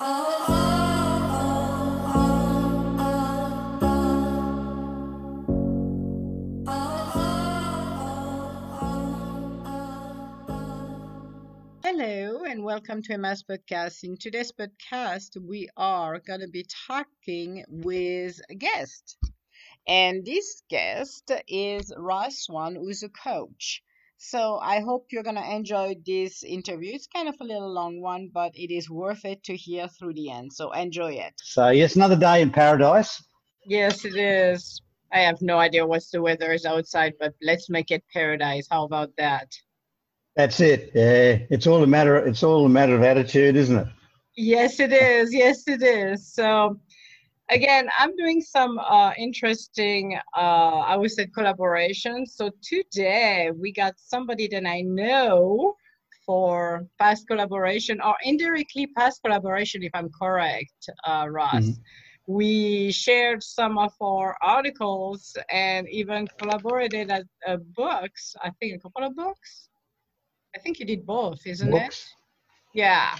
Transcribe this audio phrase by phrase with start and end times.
[0.00, 0.10] Hello
[12.42, 14.02] and welcome to MS Podcast.
[14.02, 19.16] In today's podcast, we are going to be talking with a guest.
[19.86, 23.80] And this guest is Ross Swan, who's a coach.
[24.26, 26.94] So I hope you're going to enjoy this interview.
[26.94, 30.14] It's kind of a little long one, but it is worth it to hear through
[30.14, 30.50] the end.
[30.50, 31.34] So enjoy it.
[31.36, 33.22] So, yes, another day in paradise.
[33.66, 34.80] Yes, it is.
[35.12, 38.66] I have no idea what the weather is outside, but let's make it paradise.
[38.70, 39.52] How about that?
[40.36, 40.92] That's it.
[40.94, 42.16] Yeah, it's all a matter.
[42.16, 43.88] It's all a matter of attitude, isn't it?
[44.36, 45.34] Yes, it is.
[45.34, 46.32] Yes, it is.
[46.32, 46.80] So,
[47.50, 50.40] again, I'm doing some uh, interesting, uh,
[50.86, 52.26] I would say, collaboration.
[52.26, 55.74] So today we got somebody that I know
[56.26, 61.54] for past collaboration or indirectly past collaboration, if I'm correct, uh, Ross.
[61.54, 61.80] Mm-hmm.
[62.26, 68.34] We shared some of our articles and even collaborated at uh, books.
[68.42, 69.68] I think a couple of books.
[70.56, 72.14] I think you did both, isn't books.
[72.74, 72.78] it?
[72.78, 73.18] Yeah,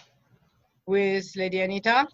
[0.87, 2.09] with Lady Anita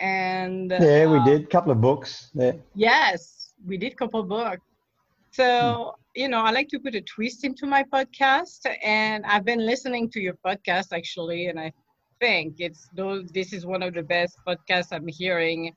[0.00, 2.30] and yeah, we uh, did a couple of books.
[2.34, 2.52] Yeah.
[2.74, 4.62] Yes, we did a couple of books.
[5.32, 6.20] So hmm.
[6.20, 10.10] you know, I like to put a twist into my podcast, and I've been listening
[10.10, 11.72] to your podcast actually, and I
[12.20, 13.28] think it's those.
[13.30, 15.72] This is one of the best podcasts I'm hearing.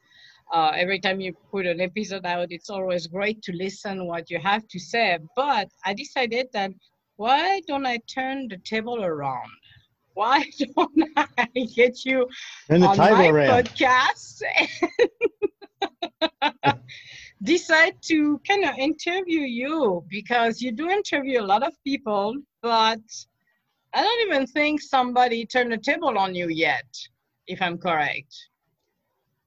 [0.51, 4.39] Uh, every time you put an episode out, it's always great to listen what you
[4.39, 5.19] have to say.
[5.35, 6.71] But I decided that
[7.17, 9.51] why don't I turn the table around?
[10.13, 10.43] Why
[10.75, 12.27] don't I get you
[12.69, 13.65] on my around.
[13.65, 14.41] podcast
[17.43, 22.99] decide to kind of interview you because you do interview a lot of people, but
[23.93, 26.85] I don't even think somebody turned the table on you yet,
[27.47, 28.35] if I'm correct.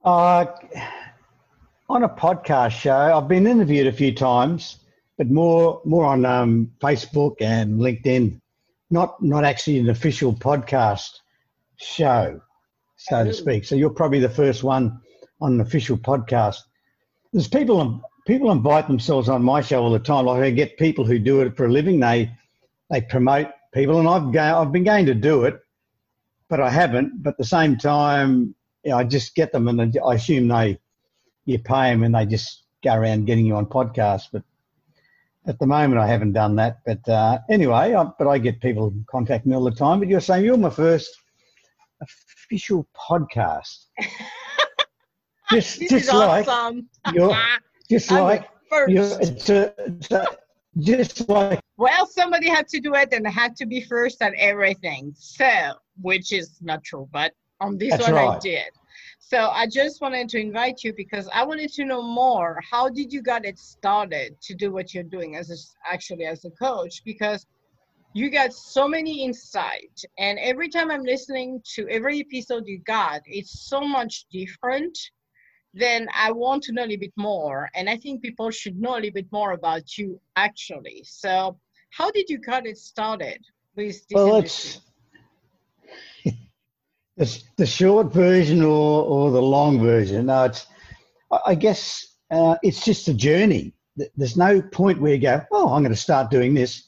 [0.03, 0.45] Uh,
[1.89, 4.79] on a podcast show, I've been interviewed a few times,
[5.17, 8.39] but more more on um, Facebook and LinkedIn
[8.93, 11.19] not not actually an official podcast
[11.77, 12.39] show,
[12.95, 13.65] so to speak.
[13.65, 15.01] So you're probably the first one
[15.41, 16.59] on an official podcast.
[17.33, 20.25] There's people people invite themselves on my show all the time.
[20.25, 21.99] Like I get people who do it for a living.
[21.99, 22.31] They
[22.91, 25.59] they promote people, and I've go, I've been going to do it,
[26.47, 27.23] but I haven't.
[27.23, 28.53] But at the same time,
[28.83, 30.77] you know, I just get them, and I assume they
[31.45, 34.27] you pay them, and they just go around getting you on podcasts.
[34.31, 34.43] But
[35.45, 38.93] at the moment, I haven't done that, but uh, anyway, I, but I get people
[39.09, 39.99] contact me all the time.
[39.99, 41.09] But you're saying you're my first
[42.01, 43.85] official podcast.
[45.51, 46.87] just, just like awesome.
[47.13, 47.35] you're,
[47.89, 48.49] just I'm like
[48.87, 50.27] you're, it's a, it's a,
[50.79, 51.59] just like.
[51.77, 55.13] Well, somebody had to do it, and had to be first at everything.
[55.17, 58.29] So, which is not true, but on this one right.
[58.29, 58.69] I did.
[59.33, 62.59] So I just wanted to invite you because I wanted to know more.
[62.69, 66.45] How did you get it started to do what you're doing as a, actually as
[66.45, 67.01] a coach?
[67.03, 67.47] Because
[68.13, 73.21] you got so many insight, and every time I'm listening to every episode you got,
[73.25, 74.95] it's so much different.
[75.73, 78.93] Then I want to know a little bit more, and I think people should know
[78.93, 81.01] a little bit more about you actually.
[81.05, 81.57] So,
[81.89, 83.39] how did you get it started
[83.75, 84.81] with this well, industry?
[87.17, 90.27] The, the short version or, or the long version.
[90.27, 90.65] No, it's,
[91.45, 93.73] I guess uh, it's just a journey.
[94.15, 96.83] There's no point where you go, oh, I'm going to start doing this.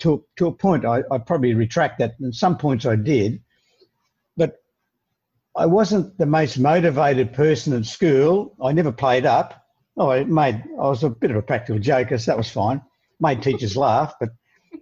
[0.00, 2.14] To, to a point, I, I probably retract that.
[2.20, 3.42] And some points I did,
[4.36, 4.56] but
[5.54, 8.56] I wasn't the most motivated person at school.
[8.62, 9.62] I never played up.
[9.96, 10.64] Oh, I made.
[10.78, 12.80] I was a bit of a practical joker, so that was fine.
[13.20, 14.30] Made teachers laugh, but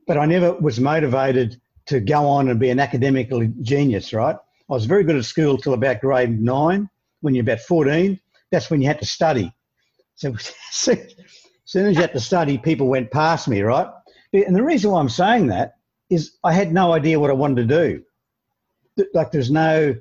[0.06, 4.37] but I never was motivated to go on and be an academical genius, right?
[4.71, 6.91] I was very good at school till about grade nine.
[7.21, 8.21] When you're about 14,
[8.51, 9.53] that's when you had to study.
[10.21, 13.87] So as soon as you had to study, people went past me, right?
[14.33, 15.75] And the reason why I'm saying that
[16.09, 17.77] is I had no idea what I wanted to
[18.97, 19.07] do.
[19.12, 19.95] Like there's no,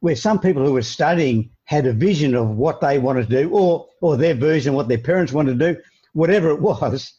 [0.00, 3.50] where some people who were studying had a vision of what they wanted to do
[3.50, 5.80] or, or their version what their parents wanted to do,
[6.14, 7.12] whatever it was,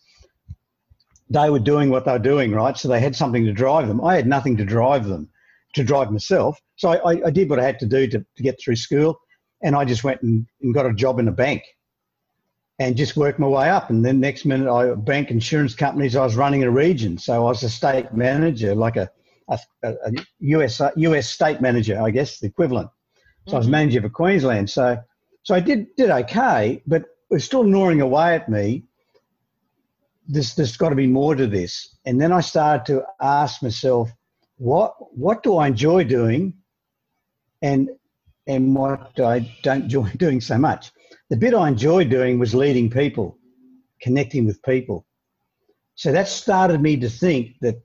[1.29, 2.75] they were doing what they were doing, right?
[2.75, 4.03] So they had something to drive them.
[4.03, 5.29] I had nothing to drive them
[5.73, 6.59] to drive myself.
[6.75, 9.19] So I, I, did what I had to do to, to get through school,
[9.63, 11.63] and I just went and, and got a job in a bank,
[12.79, 13.89] and just worked my way up.
[13.89, 16.15] And then next minute, I bank insurance companies.
[16.15, 19.09] I was running a region, so I was a state manager, like a,
[19.49, 22.89] a, a US US state manager, I guess the equivalent.
[22.89, 23.55] So mm-hmm.
[23.55, 23.71] I was mm-hmm.
[23.71, 24.69] manager for Queensland.
[24.69, 24.97] So
[25.43, 28.83] so I did did okay, but it was still gnawing away at me.
[30.27, 31.97] This there's got to be more to this.
[32.05, 34.09] And then I started to ask myself
[34.61, 36.53] what what do I enjoy doing,
[37.63, 37.89] and
[38.45, 40.91] and what I don't enjoy doing so much.
[41.31, 43.39] The bit I enjoyed doing was leading people,
[44.01, 45.07] connecting with people.
[45.95, 47.81] So that started me to think that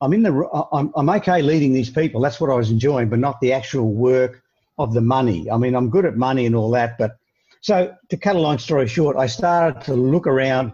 [0.00, 0.32] I'm in the
[0.72, 2.22] I'm, I'm okay leading these people.
[2.22, 4.42] That's what I was enjoying, but not the actual work
[4.78, 5.50] of the money.
[5.50, 7.18] I mean, I'm good at money and all that, but
[7.60, 10.72] so to cut a long story short, I started to look around,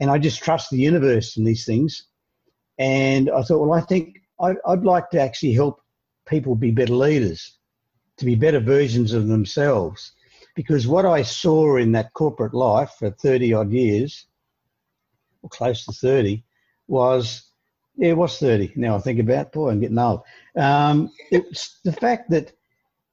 [0.00, 2.06] and I just trust the universe in these things.
[2.80, 5.82] And I thought, well, I think I, I'd like to actually help
[6.26, 7.58] people be better leaders,
[8.18, 10.12] to be better versions of themselves.
[10.54, 14.26] Because what I saw in that corporate life for 30 odd years,
[15.42, 16.42] or close to 30,
[16.88, 17.50] was
[17.96, 18.72] yeah, it was 30.
[18.76, 19.52] Now I think about.
[19.52, 20.22] Boy, I'm getting old.
[20.56, 22.52] Um, it's the fact that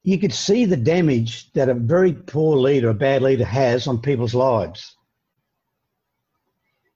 [0.04, 4.02] you could see the damage that a very poor leader, a bad leader, has on
[4.02, 4.96] people's lives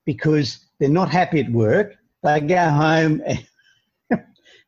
[0.06, 1.96] because they're not happy at work.
[2.24, 3.46] They go home and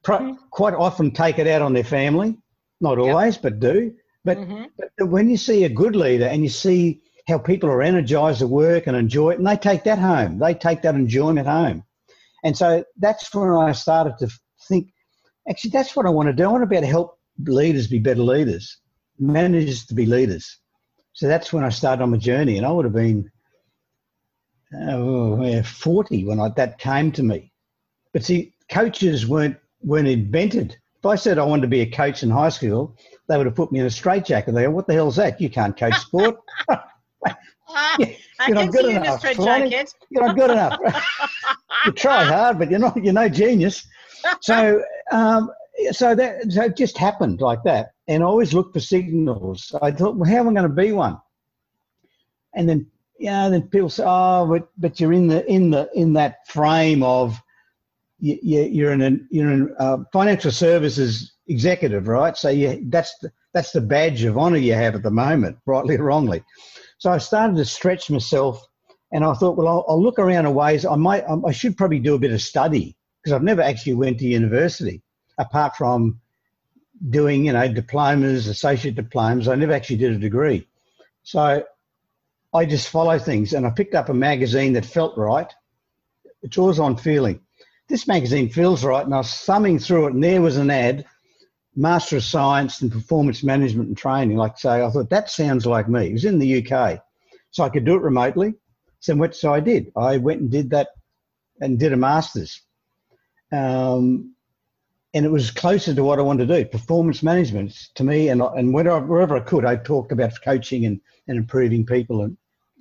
[0.04, 0.34] mm-hmm.
[0.52, 2.38] quite often take it out on their family.
[2.82, 3.44] Not always, yep.
[3.44, 3.94] but do.
[4.26, 4.64] But, mm-hmm.
[4.98, 8.50] but when you see a good leader and you see how people are energized at
[8.50, 11.84] work and enjoy it, and they take that home, they take that enjoyment home.
[12.44, 14.30] And so that's when I started to
[14.68, 14.90] think,
[15.50, 16.44] actually, that's what I want to do.
[16.44, 18.78] I want to be able to help leaders be better leaders,
[19.18, 20.60] managers to be leaders.
[21.14, 23.32] So that's when I started on my journey, and I would have been
[24.82, 27.52] oh, 40 when I, that came to me.
[28.12, 30.78] But see, coaches weren't weren't invented.
[31.00, 32.96] If I said I wanted to be a coach in high school,
[33.28, 34.54] they would have put me in a straitjacket.
[34.54, 35.40] They go, "What the hell's that?
[35.42, 36.38] You can't coach sport."
[37.76, 37.98] Uh,
[38.48, 39.24] you're not good enough.
[40.10, 40.80] You're not good enough.
[41.86, 42.96] you try hard, but you're not.
[43.02, 43.88] You're no genius.
[44.42, 45.52] So, um,
[45.92, 49.74] so that so it just happened like that, and I always looked for signals.
[49.82, 51.20] I thought, well, how am I going to be one?
[52.54, 52.88] And then,
[53.18, 57.02] yeah, then people say, oh, but, but you're in the in the in that frame
[57.02, 57.42] of
[58.24, 62.38] you, you're in a you're a uh, financial services executive, right?
[62.38, 65.98] So you, that's the, that's the badge of honour you have at the moment, rightly
[65.98, 66.42] or wrongly.
[67.00, 68.66] So I started to stretch myself,
[69.12, 72.00] and I thought, well, I'll, I'll look around in ways I might I should probably
[72.00, 75.02] do a bit of study because I've never actually went to university
[75.38, 76.22] apart from
[77.10, 79.50] doing, you know, diplomas, associate diplomas.
[79.50, 80.66] I never actually did a degree.
[81.24, 81.66] So
[82.54, 85.52] I just follow things and I picked up a magazine that felt right.
[86.42, 87.42] It's always on feeling.
[87.94, 89.06] This magazine feels right.
[89.06, 91.06] And I was thumbing through it and there was an ad,
[91.76, 94.36] Master of Science in Performance Management and Training.
[94.36, 96.08] Like say, I thought that sounds like me.
[96.08, 97.04] It was in the UK.
[97.52, 98.56] So I could do it remotely.
[99.00, 99.92] So, what, so I did.
[99.96, 100.88] I went and did that
[101.62, 102.64] and did a master's.
[103.52, 104.34] Um,
[105.14, 106.68] and it was closer to what I wanted to do.
[106.68, 111.00] Performance management to me, and and wherever, wherever I could, I talked about coaching and,
[111.28, 112.36] and improving people and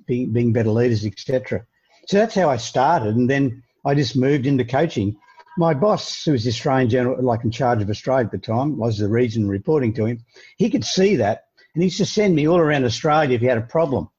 [0.07, 1.63] being being better leaders, etc.
[2.07, 5.17] So that's how I started, and then I just moved into coaching.
[5.57, 8.77] My boss, who was the Australian general, like in charge of Australia at the time,
[8.77, 10.25] was the region reporting to him.
[10.57, 11.45] He could see that,
[11.75, 14.09] and he used to send me all around Australia if he had a problem.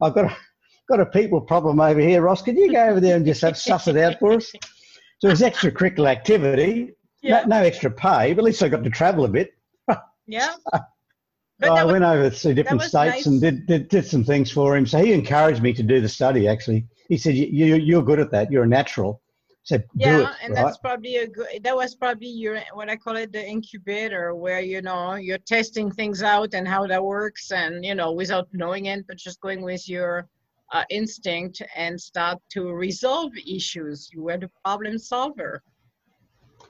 [0.00, 0.36] I've got a,
[0.88, 2.42] got a people problem over here, Ross.
[2.42, 4.52] Could you go over there and just have, suss it out for us?
[5.18, 6.92] So it was extracurricular activity,
[7.22, 7.42] yeah.
[7.42, 9.54] No, no, extra pay, but at least I got to travel a bit.
[10.26, 10.54] yeah.
[11.58, 13.26] But I was, went over to different states nice.
[13.26, 14.84] and did, did, did some things for him.
[14.84, 16.48] So he encouraged me to do the study.
[16.48, 18.50] Actually, he said, you, "You're good at that.
[18.50, 19.20] You're a natural."
[19.64, 20.64] So yeah, it, and right?
[20.64, 21.62] that's probably a good.
[21.62, 25.90] That was probably your what I call it the incubator, where you know you're testing
[25.90, 29.62] things out and how that works, and you know without knowing it, but just going
[29.62, 30.26] with your
[30.72, 34.08] uh, instinct and start to resolve issues.
[34.12, 35.62] You were the problem solver.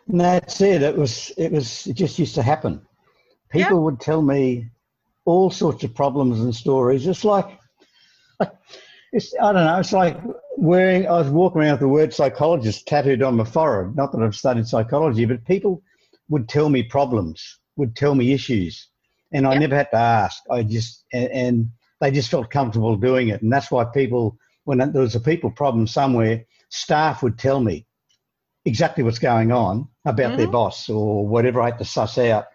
[0.08, 0.82] And that's it.
[0.82, 1.32] It was.
[1.38, 1.86] It was.
[1.86, 2.82] It just used to happen.
[3.48, 3.84] People yeah.
[3.84, 4.68] would tell me
[5.24, 7.06] all sorts of problems and stories.
[7.06, 7.58] It's like,
[9.12, 9.32] it's.
[9.40, 9.78] I don't know.
[9.78, 10.18] It's like
[10.62, 11.08] wearing.
[11.08, 13.96] I was walking around with the word psychologist tattooed on my forehead.
[13.96, 15.82] Not that I've studied psychology, but people
[16.28, 18.88] would tell me problems, would tell me issues,
[19.32, 20.42] and I never had to ask.
[20.50, 24.78] I just and, and they just felt comfortable doing it, and that's why people, when
[24.78, 27.86] there was a people problem somewhere, staff would tell me
[28.64, 30.36] exactly what's going on about mm-hmm.
[30.36, 32.46] their boss or whatever I had to suss out.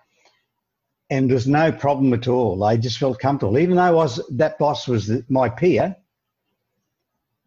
[1.10, 2.58] And there was no problem at all.
[2.58, 5.96] They just felt comfortable, even though I was that boss was the, my peer,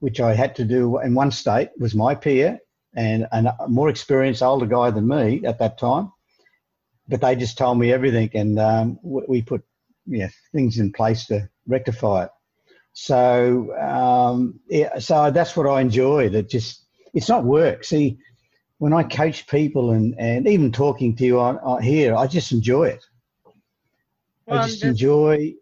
[0.00, 2.58] which I had to do in one state was my peer
[2.94, 6.12] and, and a more experienced older guy than me at that time.
[7.08, 9.64] But they just told me everything, and um, we put
[10.06, 12.30] yeah, things in place to rectify it.
[12.92, 16.34] So um, yeah, so that's what I enjoyed.
[16.34, 17.84] It just it's not work.
[17.84, 18.18] See,
[18.78, 22.52] when I coach people and, and even talking to you on, on here, I just
[22.52, 23.04] enjoy it.
[24.46, 25.54] Well, I just enjoy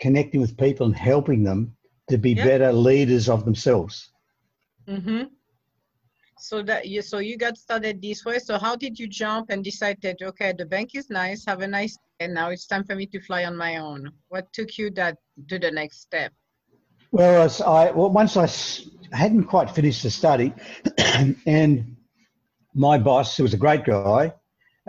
[0.00, 1.76] connecting with people and helping them
[2.08, 4.10] to be better leaders of themselves.
[4.88, 5.24] Mm-hmm.
[6.38, 8.38] So that you so you got started this way.
[8.40, 11.68] So how did you jump and decide that okay, the bank is nice, have a
[11.68, 14.10] nice and now it's time for me to fly on my own.
[14.28, 15.18] What took you that
[15.48, 16.32] to the next step?
[17.10, 18.48] Well, I well, once I
[19.14, 20.54] hadn't quite finished the study,
[21.46, 21.96] and
[22.74, 24.32] my boss, who was a great guy,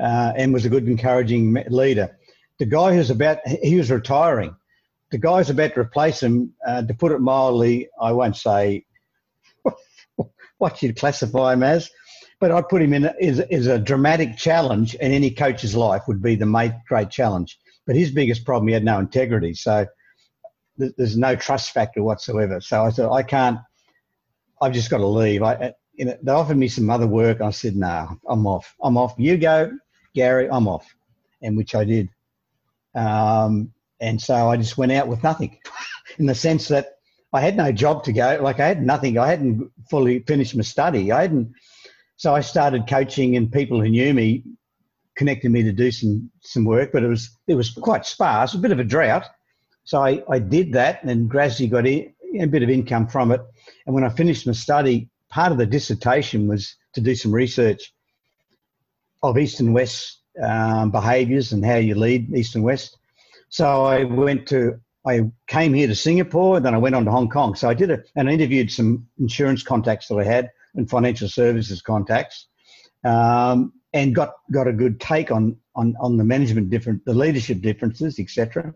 [0.01, 2.17] uh, and was a good, encouraging leader,
[2.59, 4.55] the guy who's about he was retiring.
[5.13, 6.55] The guy's about to replace him.
[6.65, 8.83] Uh, to put it mildly, I won't say
[10.57, 11.91] what you'd classify him as,
[12.39, 16.33] but I'd put him in as, a dramatic challenge in any coach's life would be
[16.33, 17.59] the great challenge.
[17.85, 19.53] But his biggest problem, he had no integrity.
[19.53, 19.85] So
[20.77, 22.59] there's no trust factor whatsoever.
[22.59, 23.59] So I said, I can't,
[24.63, 25.43] I've just got to leave.
[25.43, 27.39] I, you know, they offered me some other work.
[27.39, 28.73] I said, no, nah, I'm off.
[28.81, 29.13] I'm off.
[29.19, 29.73] You go,
[30.15, 30.91] Gary, I'm off.
[31.43, 32.09] And which I did.
[32.95, 35.57] Um, and so I just went out with nothing
[36.17, 36.97] in the sense that
[37.33, 38.39] I had no job to go.
[38.41, 39.17] Like I had nothing.
[39.17, 41.11] I hadn't fully finished my study.
[41.11, 41.53] I hadn't
[42.17, 44.43] so I started coaching, and people who knew me
[45.15, 48.59] connected me to do some some work, but it was it was quite sparse, a
[48.59, 49.25] bit of a drought.
[49.83, 52.13] So I, I did that and gradually got a,
[52.47, 53.41] bit of income from it.
[53.85, 57.93] And when I finished my study, part of the dissertation was to do some research
[59.21, 62.97] of East and West um, behaviours and how you lead East and West.
[63.53, 67.29] So I went to I came here to Singapore, then I went on to Hong
[67.29, 67.53] Kong.
[67.53, 71.29] So I did it and I interviewed some insurance contacts that I had and financial
[71.29, 72.47] services contacts,
[73.05, 77.61] um, and got got a good take on on on the management different, the leadership
[77.61, 78.73] differences, etc.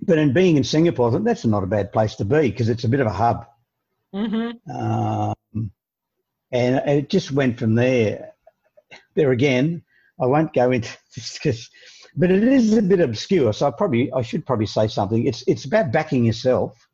[0.00, 2.88] But in being in Singapore, that's not a bad place to be because it's a
[2.88, 3.44] bit of a hub.
[4.14, 4.70] Mm-hmm.
[4.74, 5.70] Um,
[6.50, 8.32] and it just went from there.
[9.16, 9.82] There again,
[10.18, 11.68] I won't go into this because,
[12.16, 13.52] but it is a bit obscure.
[13.52, 15.26] So I probably I should probably say something.
[15.26, 16.88] It's it's about backing yourself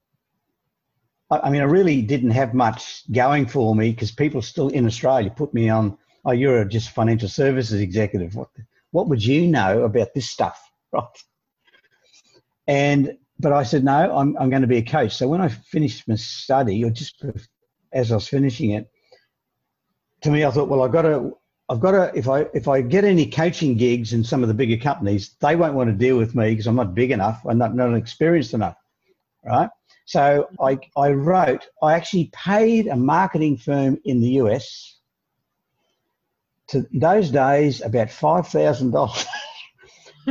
[1.30, 5.30] I mean, I really didn't have much going for me because people still in Australia
[5.30, 8.35] put me on, oh, you're just financial services executive.
[8.35, 8.49] What,
[8.90, 10.61] what would you know about this stuff?
[10.92, 11.02] Right.
[12.68, 15.16] And, but I said, no, I'm, I'm going to be a coach.
[15.16, 17.25] So when I finished my study, or just
[17.92, 18.88] as I was finishing it,
[20.23, 21.33] to me, I thought, well, I've got to,
[21.68, 24.54] I've got to, if I, if I get any coaching gigs in some of the
[24.54, 27.40] bigger companies, they won't want to deal with me because I'm not big enough.
[27.49, 28.76] I'm not, not experienced enough.
[29.44, 29.71] Right.
[30.06, 34.99] So I, I wrote, I actually paid a marketing firm in the US
[36.68, 39.26] to those days about $5,000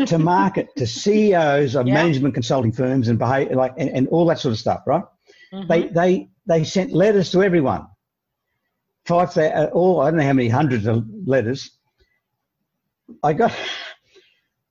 [0.07, 1.93] to market to CEOs of yeah.
[1.93, 5.03] management consulting firms and behave, like and, and all that sort of stuff, right?
[5.51, 5.67] Mm-hmm.
[5.67, 7.87] They, they, they sent letters to everyone.
[9.05, 9.37] Five,
[9.73, 11.71] all, uh, I don't know how many hundreds of letters.
[13.21, 13.53] I got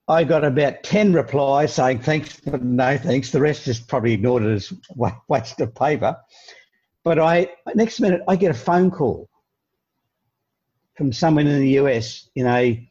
[0.08, 3.30] I got about 10 replies saying thanks, but no thanks.
[3.30, 4.72] The rest just probably ignored as
[5.28, 6.16] waste of paper.
[7.04, 9.28] But I, next minute, I get a phone call
[10.96, 12.88] from someone in the US in a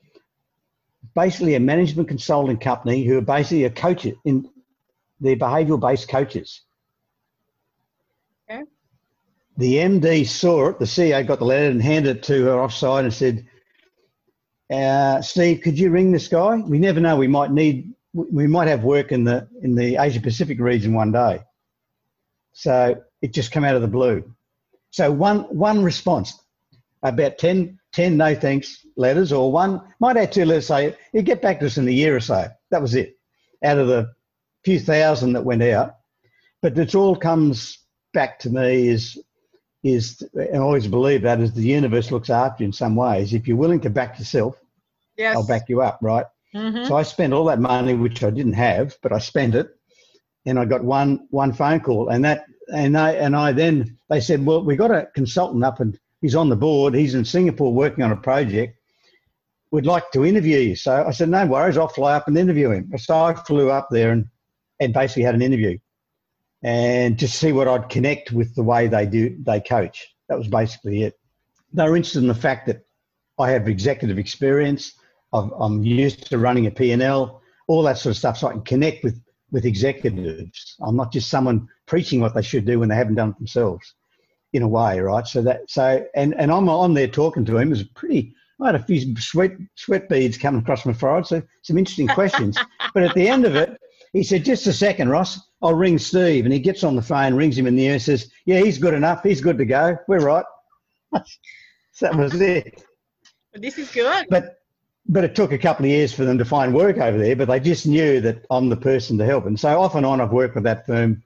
[1.16, 4.50] basically a management consulting company who are basically a coach in
[5.20, 6.62] their behavioural based coaches.
[9.58, 13.04] The MD saw it, the CEO got the letter and handed it to her offside
[13.06, 13.46] and said,
[14.72, 16.56] uh, Steve, could you ring this guy?
[16.56, 17.18] We never know.
[17.18, 21.12] We might need, we might have work in the in the Asia Pacific region one
[21.12, 21.42] day.
[22.54, 24.34] So it just came out of the blue.
[24.92, 26.42] So one one response,
[27.04, 31.42] about 10, 10 no thanks letters, or one might add two letters say, you get
[31.42, 32.48] back to us in a year or so.
[32.70, 33.18] That was it.
[33.64, 34.14] Out of the
[34.64, 35.98] few thousand that went out,
[36.62, 37.80] but it all comes
[38.14, 39.18] back to me is
[39.84, 43.34] is and I always believe that is the universe looks after you in some ways.
[43.34, 44.58] If you're willing to back yourself,
[45.18, 45.36] yes.
[45.36, 46.26] I'll back you up, right?
[46.54, 46.86] Mm-hmm.
[46.86, 49.70] So I spent all that money, which I didn't have, but I spent it,
[50.46, 54.20] and I got one one phone call, and that and I and I then they
[54.20, 56.94] said, well, we got a consultant up, and he's on the board.
[56.94, 58.78] He's in Singapore working on a project.
[59.72, 60.76] We'd like to interview you.
[60.76, 62.92] So I said, no worries, I'll fly up and interview him.
[62.98, 64.28] So I flew up there and
[64.80, 65.78] and basically had an interview
[66.64, 70.14] and just see what I'd connect with the way they do they coach.
[70.30, 71.20] That was basically it.
[71.74, 72.86] They were interested in the fact that
[73.40, 74.94] I have executive experience.
[75.34, 78.62] i am used to running a P&L, all that sort of stuff, so I can
[78.62, 80.78] connect with with executives.
[80.82, 83.96] I'm not just someone preaching what they should do when they haven't done it themselves,
[84.54, 85.28] in a way, right?
[85.28, 87.68] So that so and and I'm on there talking to him.
[87.68, 88.36] It was pretty.
[88.62, 92.58] I had a few sweat sweat beads coming across my forehead, so some interesting questions.
[92.94, 93.78] but at the end of it,
[94.14, 95.40] he said, "Just a second, Ross.
[95.62, 96.46] I'll ring Steve.
[96.46, 98.78] And he gets on the phone, rings him in the ear, and says, Yeah, he's
[98.78, 99.24] good enough.
[99.24, 99.98] He's good to go.
[100.08, 100.46] We're right.
[101.92, 102.84] so that was it.
[103.54, 104.26] This is good.
[104.30, 104.58] But
[105.08, 107.48] but it took a couple of years for them to find work over there, but
[107.48, 109.46] they just knew that I'm the person to help.
[109.46, 111.24] And so off and on, I've worked with that firm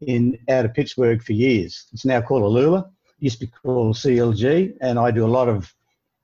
[0.00, 1.86] in out of Pittsburgh for years.
[1.92, 2.84] It's now called Alula.
[2.84, 5.72] It used to be called CLG, and I do a lot of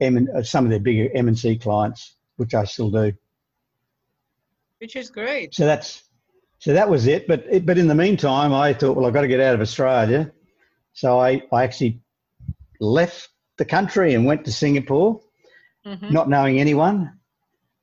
[0.01, 3.13] M- uh, some of their bigger M&C clients, which I still do.
[4.81, 5.55] which is great.
[5.55, 6.03] So that's
[6.59, 7.27] so that was it.
[7.27, 9.61] But it, but in the meantime, I thought, well, I've got to get out of
[9.61, 10.33] Australia.
[10.93, 12.01] So I, I actually
[12.81, 15.21] left the country and went to Singapore,
[15.87, 16.13] mm-hmm.
[16.13, 17.19] not knowing anyone,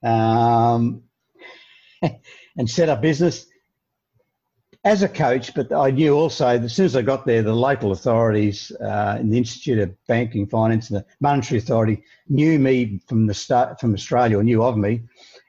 [0.03, 1.03] um,
[2.01, 3.47] and set up business
[4.83, 5.53] as a coach.
[5.53, 9.17] But I knew also that as soon as I got there, the local authorities uh,
[9.19, 13.79] in the Institute of Banking Finance and the Monetary Authority knew me from the start
[13.79, 15.01] from Australia or knew of me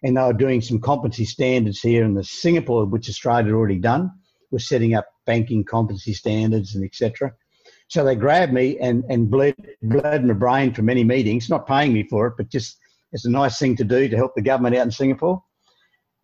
[0.02, 3.78] and they were doing some competency standards here in the Singapore, which Australia had already
[3.78, 4.10] done,
[4.50, 7.32] was setting up banking competency standards and etc.
[7.88, 11.92] So they grabbed me and, and bled, bled my brain for many meetings, not paying
[11.92, 12.78] me for it, but just
[13.12, 15.42] it's a nice thing to do to help the government out in Singapore.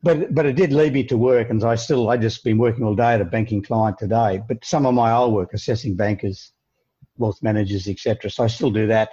[0.03, 2.85] But but it did lead me to work, and I still I just been working
[2.85, 4.43] all day at a banking client today.
[4.47, 6.53] But some of my old work, assessing bankers,
[7.19, 8.29] wealth managers, etc.
[8.29, 9.11] So I still do that.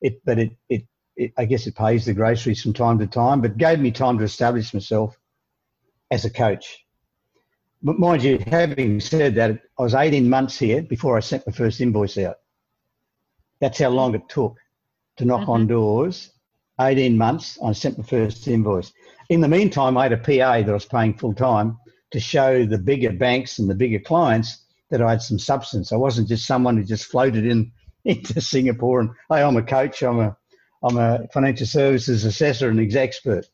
[0.00, 0.84] It but it it
[1.18, 4.18] it, I guess it pays the groceries from time to time, but gave me time
[4.18, 5.18] to establish myself
[6.10, 6.86] as a coach.
[7.82, 11.52] But mind you, having said that, I was 18 months here before I sent my
[11.52, 12.36] first invoice out.
[13.60, 14.56] That's how long it took
[15.16, 15.50] to knock mm-hmm.
[15.50, 16.30] on doors.
[16.80, 18.92] 18 months, I sent my first invoice.
[19.28, 21.76] In the meantime, I had a PA that I was paying full time
[22.12, 25.92] to show the bigger banks and the bigger clients that I had some substance.
[25.92, 27.72] I wasn't just someone who just floated in
[28.04, 30.36] into Singapore and, hey, I'm a coach, I'm a
[30.82, 33.46] I'm a financial services assessor and expert.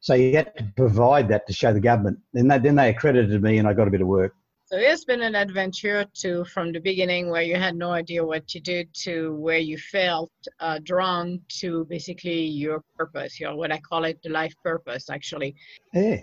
[0.00, 2.18] So you had to provide that to show the government.
[2.32, 4.34] Then they, then they accredited me and I got a bit of work.
[4.66, 8.54] So it's been an adventure to from the beginning where you had no idea what
[8.54, 13.78] you did to where you felt uh, drawn to basically your purpose, your what I
[13.78, 15.54] call it the life purpose actually.
[15.92, 16.20] Yeah.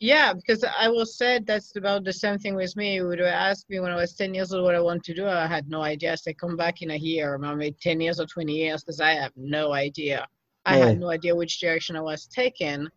[0.00, 2.94] Yeah, because I will say that's about the same thing with me.
[2.94, 5.28] You would ask me when I was 10 years old what I want to do.
[5.28, 6.12] I had no idea.
[6.12, 9.12] I said, come back in a year, maybe 10 years or 20 years, because I
[9.12, 10.26] have no idea.
[10.64, 10.86] I yeah.
[10.86, 12.88] had no idea which direction I was taking.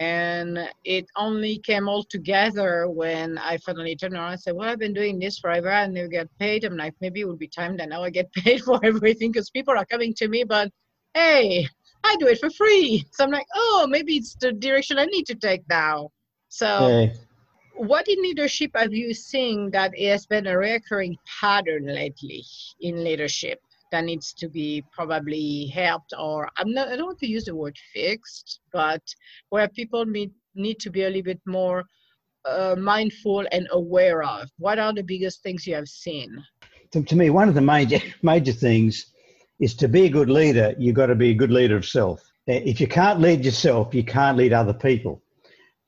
[0.00, 4.78] And it only came all together when I finally turned around and said, Well, I've
[4.78, 5.70] been doing this forever.
[5.70, 6.64] I never get paid.
[6.64, 9.48] I'm like, maybe it would be time that now I get paid for everything because
[9.48, 10.70] people are coming to me, but
[11.14, 11.66] hey,
[12.04, 13.06] I do it for free.
[13.12, 16.10] So I'm like, oh, maybe it's the direction I need to take now.
[16.50, 17.08] So,
[17.76, 22.44] what in leadership have you seen that has been a recurring pattern lately
[22.80, 23.60] in leadership
[23.92, 27.54] that needs to be probably helped, or I'm not, I don't want to use the
[27.54, 29.00] word fixed, but
[29.50, 31.84] where people need, need to be a little bit more
[32.44, 34.50] uh, mindful and aware of?
[34.58, 36.36] What are the biggest things you have seen?
[36.90, 39.06] To, to me, one of the major major things
[39.60, 40.74] is to be a good leader.
[40.78, 42.20] You've got to be a good leader of self.
[42.48, 45.22] If you can't lead yourself, you can't lead other people.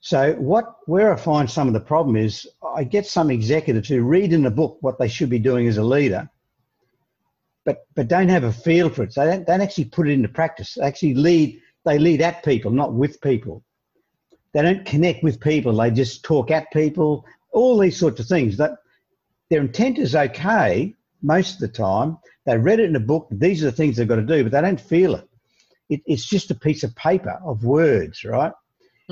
[0.04, 4.02] So what where I find some of the problem is I get some executives who
[4.02, 6.28] read in the book what they should be doing as a leader,
[7.64, 9.12] but but don't have a feel for it.
[9.12, 10.74] So they don't, don't actually put it into practice.
[10.74, 13.62] They actually lead they lead at people, not with people.
[14.52, 15.76] They don't connect with people.
[15.76, 17.24] They just talk at people.
[17.52, 18.56] All these sorts of things.
[18.56, 18.72] That
[19.50, 22.18] their intent is okay most of the time.
[22.44, 23.28] They read it in a book.
[23.30, 25.28] These are the things they've got to do, but they don't feel it.
[25.88, 28.52] it it's just a piece of paper of words, right?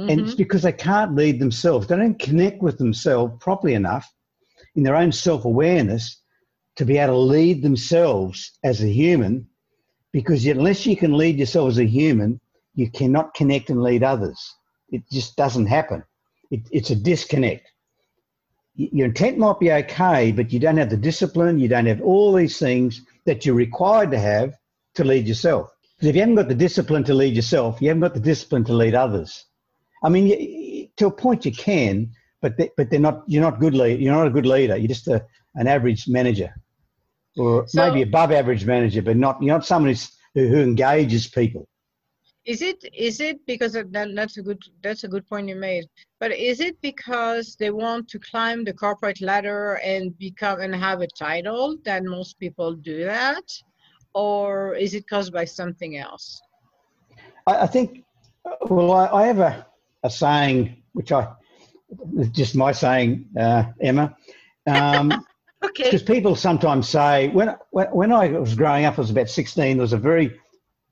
[0.01, 0.11] Mm-hmm.
[0.11, 0.39] And it's mm-hmm.
[0.39, 1.87] because they can't lead themselves.
[1.87, 4.11] They don't connect with themselves properly enough
[4.75, 6.23] in their own self awareness
[6.77, 9.47] to be able to lead themselves as a human.
[10.13, 12.41] Because unless you can lead yourself as a human,
[12.75, 14.41] you cannot connect and lead others.
[14.91, 16.03] It just doesn't happen.
[16.51, 17.71] It, it's a disconnect.
[18.75, 22.33] Your intent might be okay, but you don't have the discipline, you don't have all
[22.33, 24.55] these things that you're required to have
[24.95, 25.71] to lead yourself.
[25.97, 28.65] Because if you haven't got the discipline to lead yourself, you haven't got the discipline
[28.65, 29.45] to lead others.
[30.03, 32.11] I mean, to a point you can,
[32.41, 33.23] but they, but they're not.
[33.27, 34.01] You're not good lead.
[34.01, 34.77] You're not a good leader.
[34.77, 36.55] You're just a, an average manager,
[37.37, 39.43] or so, maybe above average manager, but not.
[39.43, 39.95] You're not someone
[40.35, 41.69] who, who engages people.
[42.47, 45.85] Is it is it because that, that's a good that's a good point you made.
[46.19, 51.03] But is it because they want to climb the corporate ladder and become and have
[51.03, 53.45] a title that most people do that,
[54.15, 56.41] or is it caused by something else?
[57.47, 58.05] I, I think.
[58.63, 59.67] Well, I, I have a
[60.03, 61.29] a saying, which I
[62.33, 64.17] just my saying, uh, Emma.
[64.67, 65.13] Um,
[65.65, 65.85] okay.
[65.85, 69.77] Because people sometimes say when, when when I was growing up, I was about sixteen.
[69.77, 70.39] There was a very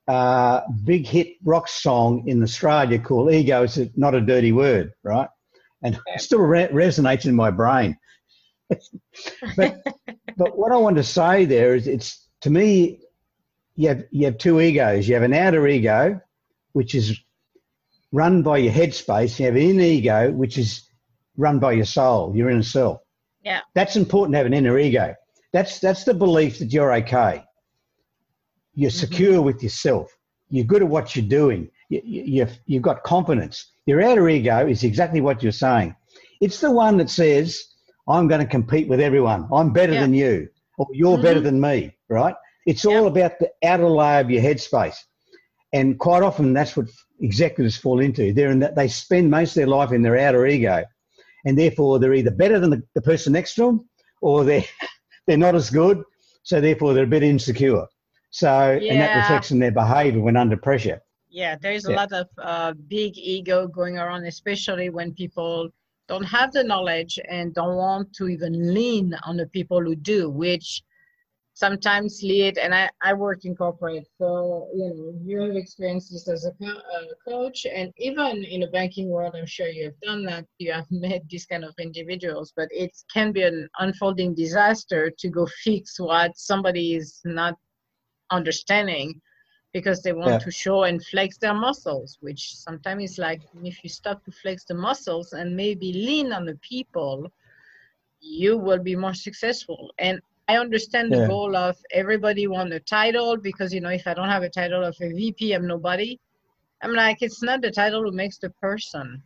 [0.06, 5.28] uh, big hit rock song in Australia called "Ego is not a dirty word," right?
[5.82, 7.96] And it still re- resonates in my brain.
[9.56, 9.80] but
[10.36, 13.00] but what I want to say there is, it's to me,
[13.76, 15.08] you have you have two egos.
[15.08, 16.20] You have an outer ego,
[16.72, 17.18] which is
[18.12, 19.38] run by your headspace.
[19.38, 20.88] You have an inner ego, which is
[21.36, 23.00] run by your soul, your inner self.
[23.42, 23.60] Yeah.
[23.74, 25.14] That's important to have an inner ego.
[25.52, 27.44] That's that's the belief that you're okay.
[28.74, 28.98] You're mm-hmm.
[28.98, 30.10] secure with yourself.
[30.50, 31.70] You're good at what you're doing.
[31.88, 33.72] you, you've, you've got confidence.
[33.86, 35.94] Your outer ego is exactly what you're saying.
[36.40, 37.62] It's the one that says,
[38.06, 39.48] I'm going to compete with everyone.
[39.52, 40.00] I'm better yeah.
[40.00, 41.22] than you, or you're mm-hmm.
[41.22, 42.34] better than me, right?
[42.66, 44.96] It's all about the outer layer of your headspace.
[45.72, 46.86] And quite often that's what
[47.20, 48.32] executives fall into.
[48.32, 50.84] They're in that they spend most of their life in their outer ego.
[51.44, 53.88] And therefore they're either better than the, the person next to them
[54.20, 54.64] or they're
[55.26, 56.02] they're not as good.
[56.42, 57.86] So therefore they're a bit insecure.
[58.30, 58.92] So yeah.
[58.92, 61.00] and that reflects in their behavior when under pressure.
[61.30, 61.96] Yeah, there's a yeah.
[61.96, 65.68] lot of uh, big ego going around, especially when people
[66.08, 70.30] don't have the knowledge and don't want to even lean on the people who do,
[70.30, 70.82] which
[71.58, 76.28] sometimes lead and I, I work in corporate so you know you have experienced this
[76.28, 80.00] as a, co- a, coach and even in the banking world i'm sure you have
[80.00, 84.36] done that you have met these kind of individuals but it can be an unfolding
[84.36, 87.54] disaster to go fix what somebody is not
[88.30, 89.20] understanding
[89.72, 90.38] because they want yeah.
[90.38, 94.64] to show and flex their muscles which sometimes is like if you start to flex
[94.64, 97.26] the muscles and maybe lean on the people
[98.20, 101.26] you will be more successful and I understand the yeah.
[101.28, 104.82] goal of everybody want a title because you know if I don't have a title
[104.84, 106.18] of a VP, I'm nobody.
[106.82, 109.22] I'm like, it's not the title who makes the person,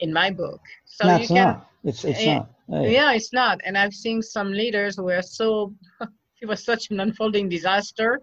[0.00, 0.60] in my book.
[0.84, 1.70] So no, you can, not.
[1.84, 2.84] It's it's yeah, not.
[2.84, 2.92] Hey.
[2.92, 3.60] Yeah, it's not.
[3.64, 5.74] And I've seen some leaders who are so.
[6.42, 8.20] it was such an unfolding disaster.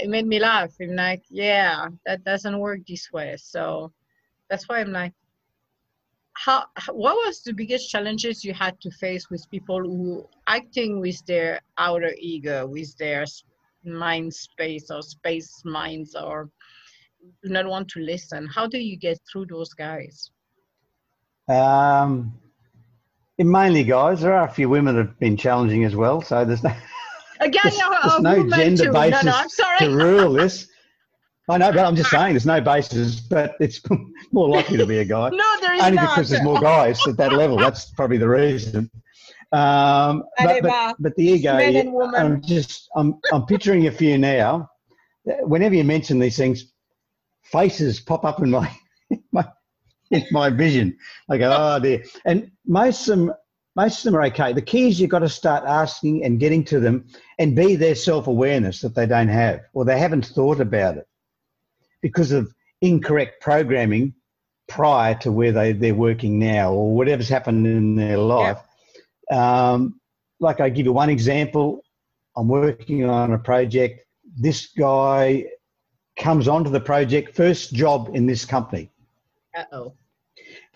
[0.00, 0.72] It made me laugh.
[0.80, 3.36] I'm like, yeah, that doesn't work this way.
[3.38, 3.92] So
[4.48, 5.12] that's why I'm like,
[6.44, 11.24] how what was the biggest challenges you had to face with people who acting with
[11.26, 13.24] their outer ego with their
[13.84, 16.50] mind space or space minds or
[17.42, 18.46] do not want to listen?
[18.46, 20.30] How do you get through those guys?
[21.48, 22.38] Um
[23.38, 26.62] mainly guys there are a few women that have been challenging as well so there's
[26.62, 26.74] no
[27.40, 30.68] again there's, there's no gender basis no, no, to rule this
[31.48, 33.80] I know, but I'm just saying there's no basis, but it's
[34.32, 35.30] more likely to be a guy.
[35.30, 36.16] no, there is Only not.
[36.16, 37.56] because there's more guys at that level.
[37.56, 38.90] That's probably the reason.
[39.52, 41.56] Um, but, but, but, the ego,
[42.16, 44.68] I'm just, I'm, I'm picturing a few now.
[45.24, 46.72] Whenever you mention these things,
[47.44, 48.68] faces pop up in my,
[49.32, 49.46] my,
[50.10, 50.96] in my vision.
[51.30, 52.02] I go, oh dear.
[52.24, 53.32] And most of them,
[53.76, 54.52] most of them are okay.
[54.52, 57.06] The key is you've got to start asking and getting to them
[57.38, 61.06] and be their self awareness that they don't have or they haven't thought about it
[62.06, 64.14] because of incorrect programming
[64.68, 68.60] prior to where they, they're working now or whatever's happened in their life.
[69.28, 69.72] Yeah.
[69.72, 70.00] Um,
[70.38, 71.82] like I give you one example,
[72.36, 74.02] I'm working on a project.
[74.38, 75.46] This guy
[76.16, 78.88] comes onto the project, first job in this company.
[79.58, 79.94] Uh oh.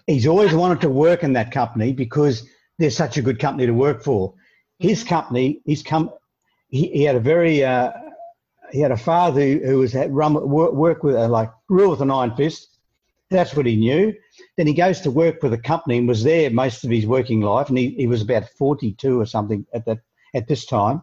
[0.09, 2.49] He's always wanted to work in that company because
[2.81, 4.35] they're such a good company to work for.
[4.81, 5.09] His mm-hmm.
[5.11, 6.11] company, he's come,
[6.71, 7.93] he, he had a very uh,
[8.73, 11.51] he had a father who, who was at run work, work uh, with a, like
[11.69, 12.79] rule with an iron fist.
[13.31, 14.13] That's what he knew.
[14.57, 17.41] Then he goes to work with a company and was there most of his working
[17.41, 19.99] life, and he, he was about 42 or something at that
[20.35, 21.03] at this time,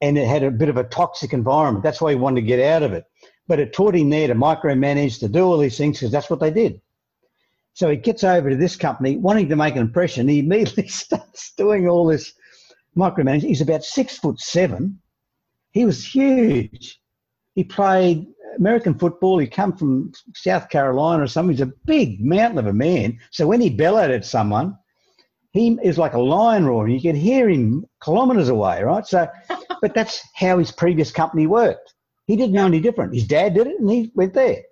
[0.00, 1.82] and it had a bit of a toxic environment.
[1.82, 3.04] That's why he wanted to get out of it.
[3.46, 6.40] But it taught him there to micromanage, to do all these things because that's what
[6.40, 6.80] they did.
[7.72, 10.28] So he gets over to this company wanting to make an impression.
[10.28, 12.34] He immediately starts doing all this
[12.96, 13.48] micromanaging.
[13.48, 15.00] He's about six foot seven
[15.78, 17.00] he was huge.
[17.54, 19.38] He played American football.
[19.38, 21.52] He come from South Carolina or something.
[21.52, 23.16] He's a big mountain of a man.
[23.30, 24.76] So when he bellowed at someone,
[25.52, 26.94] he is like a lion roaring.
[26.94, 29.06] You can hear him kilometres away, right?
[29.06, 29.28] So,
[29.80, 31.94] but that's how his previous company worked.
[32.26, 33.14] He didn't know any different.
[33.14, 34.62] His dad did it, and he went there.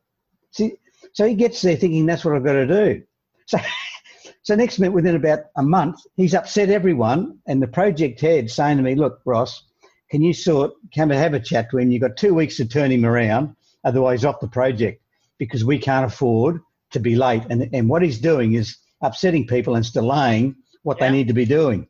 [0.51, 0.73] See,
[1.13, 3.03] so he gets there thinking that's what I've got to do.
[3.47, 3.59] So,
[4.43, 8.79] so next minute, within about a month, he's upset everyone, and the project head saying
[8.79, 9.63] to me, "Look, Ross,
[10.11, 11.91] can you sort come and have a chat to him?
[11.91, 15.03] You've got two weeks to turn him around, otherwise off the project
[15.39, 16.61] because we can't afford
[16.93, 17.43] to be late.
[17.51, 21.09] And and what he's doing is upsetting people and delaying what yeah.
[21.09, 21.89] they need to be doing.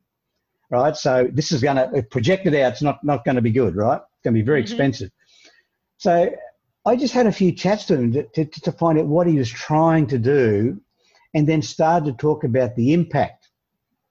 [0.70, 0.96] Right.
[0.96, 2.72] So this is going to project it out.
[2.72, 3.76] It's not not going to be good.
[3.76, 4.00] Right.
[4.00, 4.72] It's going to be very mm-hmm.
[4.72, 5.10] expensive.
[5.98, 6.34] So
[6.86, 9.38] I just had a few chats to him to, to, to find out what he
[9.38, 10.80] was trying to do,
[11.34, 13.48] and then started to talk about the impact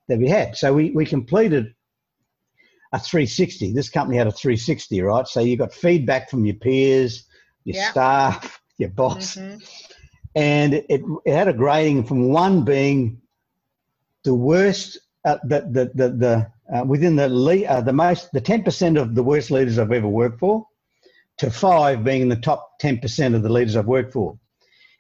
[0.07, 0.57] that we had.
[0.57, 1.73] So we, we completed
[2.93, 3.73] a 360.
[3.73, 5.27] This company had a 360, right?
[5.27, 7.25] So you got feedback from your peers,
[7.63, 7.91] your yeah.
[7.91, 9.57] staff, your boss, mm-hmm.
[10.35, 13.21] and it, it had a grading from one being
[14.23, 18.41] the worst, uh, the the the, the uh, within the le- uh, the most the
[18.41, 20.67] 10% of the worst leaders I've ever worked for,
[21.37, 24.37] to five being in the top 10% of the leaders I've worked for.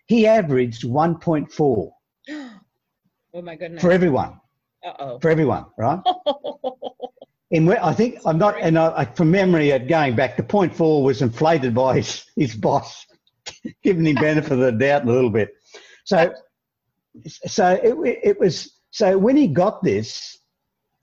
[0.07, 1.91] He averaged 1.4.
[3.37, 3.81] Oh my goodness.
[3.81, 4.39] For everyone.
[4.81, 5.19] Uh-oh.
[5.19, 5.99] For everyone, right?
[7.51, 11.03] in I think I'm not, and I, from memory, at going back, the point four
[11.03, 13.05] was inflated by his, his boss.
[13.83, 15.53] giving him benefit of the doubt a little bit.
[16.05, 16.33] So,
[17.27, 18.71] so it, it was.
[18.91, 20.37] So when he got this,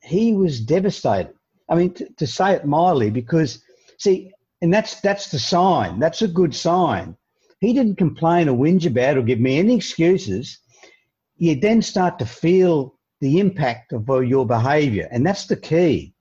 [0.03, 1.35] he was devastated.
[1.69, 3.63] I mean, to, to say it mildly, because
[3.99, 5.99] see, and that's that's the sign.
[5.99, 7.17] That's a good sign.
[7.61, 10.59] He didn't complain or whinge about or give me any excuses.
[11.37, 16.12] You then start to feel the impact of uh, your behaviour, and that's the key.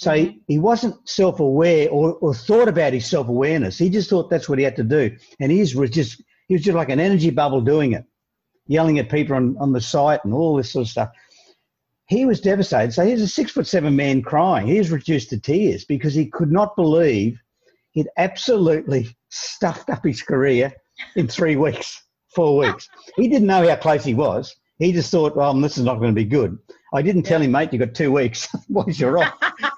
[0.00, 3.76] So he, he wasn't self aware or, or thought about his self awareness.
[3.76, 5.14] He just thought that's what he had to do.
[5.40, 8.06] And he was just he was just like an energy bubble doing it,
[8.66, 11.10] yelling at people on, on the site and all this sort of stuff.
[12.06, 12.94] He was devastated.
[12.94, 14.68] So he's a six foot seven man crying.
[14.68, 17.38] He was reduced to tears because he could not believe
[17.90, 20.72] he'd absolutely stuffed up his career
[21.14, 22.02] in three weeks,
[22.34, 22.88] four weeks.
[23.16, 24.56] He didn't know how close he was.
[24.78, 26.58] He just thought, well, this is not going to be good.
[26.94, 28.48] I didn't tell him, mate, you've got two weeks.
[28.54, 29.34] Otherwise, you're off.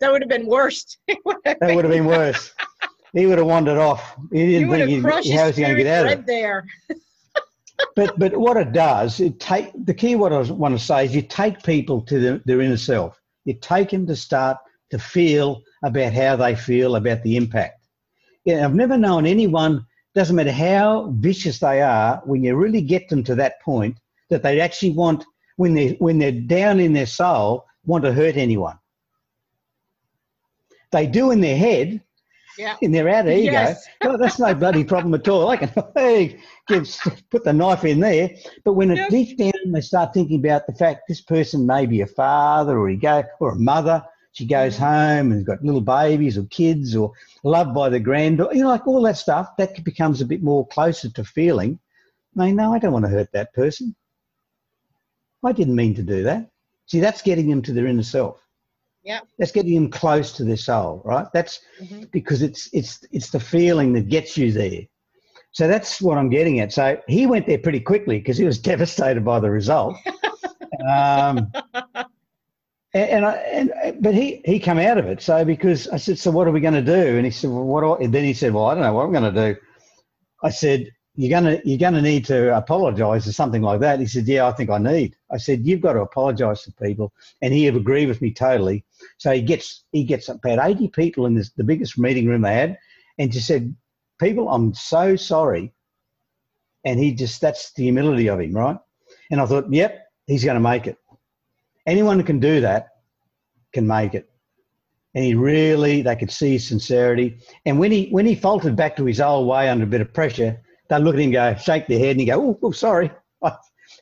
[0.00, 0.96] that would have been worse.
[1.06, 2.52] that would have been worse.
[3.12, 4.16] He would have wandered off.
[4.32, 6.26] He didn't think he, how was he going to get out of it.
[6.26, 6.66] There.
[7.96, 10.16] but but what it does, it take the key.
[10.16, 13.20] What I want to say is, you take people to the, their inner self.
[13.44, 14.58] You take them to start
[14.90, 17.80] to feel about how they feel about the impact.
[18.44, 19.86] Yeah, I've never known anyone.
[20.14, 23.96] Doesn't matter how vicious they are, when you really get them to that point,
[24.30, 25.24] that they actually want
[25.56, 28.78] when they when they're down in their soul want to hurt anyone.
[30.94, 32.00] They do in their head,
[32.56, 32.76] yeah.
[32.80, 33.50] in their outer ego.
[33.50, 33.84] Yes.
[34.00, 35.48] well, that's no bloody problem at all.
[35.48, 36.88] I can hey, give,
[37.30, 38.30] put the knife in there.
[38.64, 39.10] But when yep.
[39.10, 42.88] deep down they start thinking about the fact this person may be a father or
[42.88, 44.84] he go or a mother, she goes mm-hmm.
[44.84, 48.68] home and has got little babies or kids or loved by the granddaughter, you know,
[48.68, 51.78] like all that stuff, that becomes a bit more closer to feeling.
[52.38, 53.96] I mean, no, I don't want to hurt that person.
[55.44, 56.50] I didn't mean to do that.
[56.86, 58.43] See, that's getting them to their inner self.
[59.04, 59.20] Yeah.
[59.38, 61.26] That's getting them close to their soul, right?
[61.34, 62.04] That's mm-hmm.
[62.10, 64.82] because it's it's it's the feeling that gets you there.
[65.52, 66.72] So that's what I'm getting at.
[66.72, 69.96] So he went there pretty quickly because he was devastated by the result.
[70.88, 71.52] um,
[72.94, 75.20] and, and, I, and but he he come out of it.
[75.20, 77.16] So because I said, so what are we going to do?
[77.16, 77.82] And he said, well, what?
[77.82, 79.60] Do I, then he said, well, I don't know what I'm going to do.
[80.42, 84.00] I said, you're gonna you're gonna need to apologise or something like that.
[84.00, 85.16] He said, yeah, I think I need.
[85.30, 88.84] I said, you've got to apologise to people, and he agreed with me totally.
[89.18, 92.54] So he gets he gets about 80 people in this the biggest meeting room they
[92.54, 92.78] had,
[93.18, 93.74] and just said,
[94.20, 95.72] people, I'm so sorry.
[96.84, 98.76] And he just that's the humility of him, right?
[99.30, 100.98] And I thought, yep, he's going to make it.
[101.86, 102.88] Anyone who can do that
[103.72, 104.28] can make it.
[105.14, 107.38] And he really, they could see his sincerity.
[107.66, 110.12] And when he when he faltered back to his old way under a bit of
[110.12, 113.10] pressure, they look at him, go, shake their head, and he go, oh, oh sorry.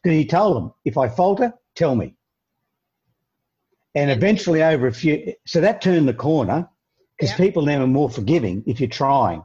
[0.03, 2.17] Because he told them, if I falter, tell me.
[3.95, 6.69] And eventually, over a few, so that turned the corner
[7.19, 9.45] because people now are more forgiving if you're trying.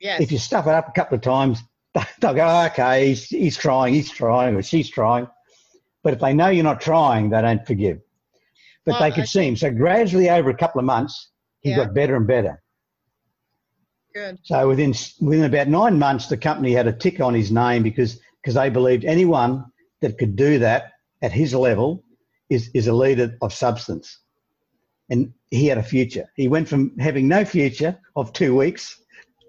[0.00, 0.20] Yes.
[0.20, 1.62] If you stuff it up a couple of times,
[2.20, 5.28] they'll go, oh, okay, he's, he's trying, he's trying, or she's trying.
[6.02, 8.00] But if they know you're not trying, they don't forgive.
[8.86, 9.56] But well, they could see him.
[9.56, 11.28] So gradually, over a couple of months,
[11.60, 11.76] he yeah.
[11.76, 12.62] got better and better.
[14.14, 14.38] Good.
[14.42, 18.18] So within within about nine months, the company had a tick on his name because
[18.42, 19.66] because they believed anyone
[20.00, 22.02] that could do that at his level
[22.50, 24.18] is is a leader of substance,
[25.08, 26.30] and he had a future.
[26.36, 29.00] He went from having no future of two weeks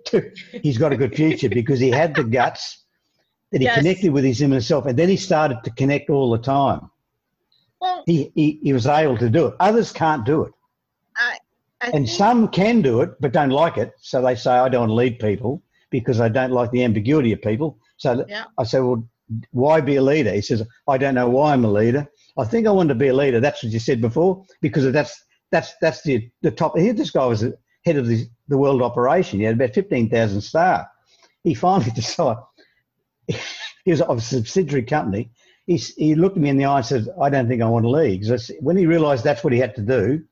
[0.05, 0.31] to
[0.63, 2.85] he's got a good future because he had the guts
[3.51, 3.77] that he yes.
[3.77, 6.89] connected with his inner self, and then he started to connect all the time.
[7.79, 9.55] Well, he, he he was able to do it.
[9.59, 10.53] Others can't do it
[11.81, 13.93] and some can do it but don't like it.
[13.99, 17.33] So they say, I don't want to lead people because I don't like the ambiguity
[17.33, 17.77] of people.
[17.97, 18.45] So yeah.
[18.57, 19.07] I say, well,
[19.51, 20.31] why be a leader?
[20.31, 22.07] He says, I don't know why I'm a leader.
[22.37, 23.39] I think I want to be a leader.
[23.39, 26.77] That's what you said before because that's that's that's the the top.
[26.77, 29.39] Here, this guy was the head of the, the world operation.
[29.39, 30.87] He had about fifteen thousand staff.
[31.43, 32.43] He finally decided
[33.27, 35.31] he was of a subsidiary company.
[35.67, 37.83] He, he looked at me in the eye and said, "I don't think I want
[37.85, 40.23] to lead." Because when he realised that's what he had to do,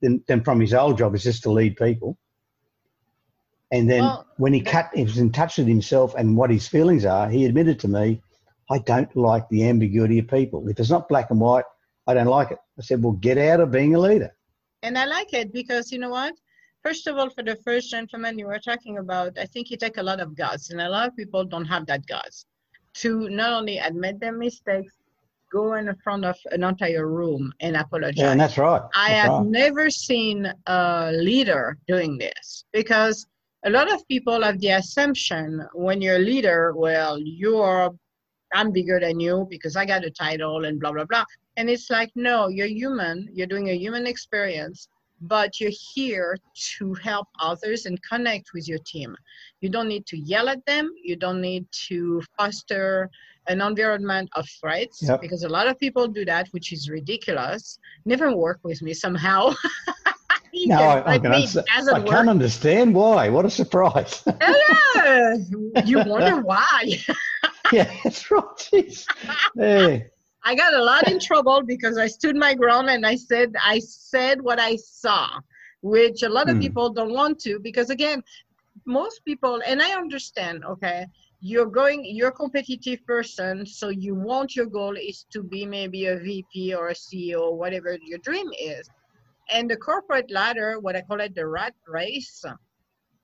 [0.00, 2.18] then, than from his old job is just to lead people.
[3.70, 6.68] And then well, when he cut, he was in touch with himself and what his
[6.68, 7.30] feelings are.
[7.30, 8.20] He admitted to me,
[8.72, 10.68] "I don't like the ambiguity of people.
[10.68, 11.68] If it's not black and white,
[12.06, 14.32] I don't like it." I said, "Well, get out of being a leader."
[14.82, 16.34] And I like it because you know what?
[16.82, 19.98] First of all, for the first gentleman you were talking about, I think you take
[19.98, 22.46] a lot of guts, and a lot of people don't have that guts
[22.94, 24.92] to not only admit their mistakes,
[25.50, 28.14] go in front of an entire room and apologize.
[28.16, 28.80] Yeah, and that's right.
[28.80, 29.46] That's I have right.
[29.46, 33.26] never seen a leader doing this because
[33.64, 37.94] a lot of people have the assumption when you're a leader, well, you're
[38.54, 41.24] I'm bigger than you because I got a title and blah blah blah.
[41.56, 43.28] And it's like, no, you're human.
[43.32, 44.88] You're doing a human experience.
[45.36, 46.30] but you're here
[46.78, 49.10] to help others and connect with your team.
[49.62, 50.84] You don't need to yell at them.
[51.08, 53.08] You don't need to foster
[53.52, 55.20] an environment of threats Yep.
[55.24, 57.62] because a lot of people do that, which is ridiculous.
[58.04, 59.40] Never work with me somehow.
[60.66, 61.66] No, I, I, Like can understand.
[61.76, 63.28] doesn't I can't understand why.
[63.30, 64.22] What a surprise.
[64.40, 65.36] Hello.
[65.90, 66.80] you wonder why.
[67.76, 68.44] yeah, that's right.
[68.58, 69.06] Jeez.
[69.54, 69.98] Yeah.
[70.44, 73.78] I got a lot in trouble because I stood my ground and I said I
[73.78, 75.28] said what I saw,
[75.82, 76.60] which a lot of Hmm.
[76.60, 78.22] people don't want to because again,
[78.86, 81.06] most people and I understand, okay,
[81.40, 86.06] you're going you're a competitive person, so you want your goal is to be maybe
[86.06, 88.88] a VP or a CEO, whatever your dream is.
[89.50, 92.44] And the corporate ladder, what I call it the rat race,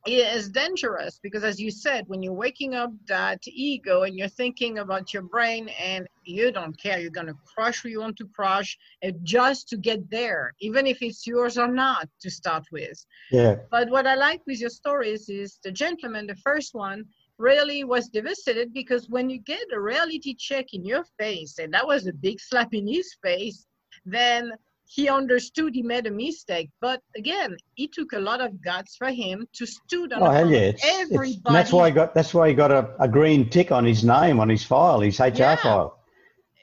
[0.07, 4.79] is dangerous because as you said when you're waking up that ego and you're thinking
[4.79, 8.27] about your brain and you don't care you're going to crush who you want to
[8.35, 8.79] crush
[9.23, 13.57] just to get there even if it's yours or not to start with Yeah.
[13.71, 17.05] but what i like with your stories is the gentleman the first one
[17.39, 21.87] really was devastated because when you get a reality check in your face and that
[21.87, 23.67] was a big slap in his face
[24.05, 24.53] then
[24.89, 26.71] he understood he made a mistake.
[26.81, 30.51] But again, it took a lot of guts for him to stood on Oh hell
[30.51, 30.59] yeah!
[30.59, 31.41] It's, it's, everybody.
[31.47, 32.15] and that's why he got.
[32.15, 35.21] That's why he got a, a green tick on his name on his file, his
[35.21, 35.57] HR Yeah.
[35.57, 35.99] file,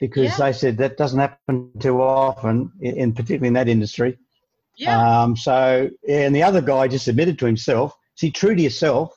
[0.00, 0.46] because Yeah.
[0.46, 4.18] they said that doesn't happen too often, in, in particularly in that industry.
[4.76, 7.96] yeah, Um, so, and the other guy just admitted to himself.
[8.16, 9.16] See, true to yourself.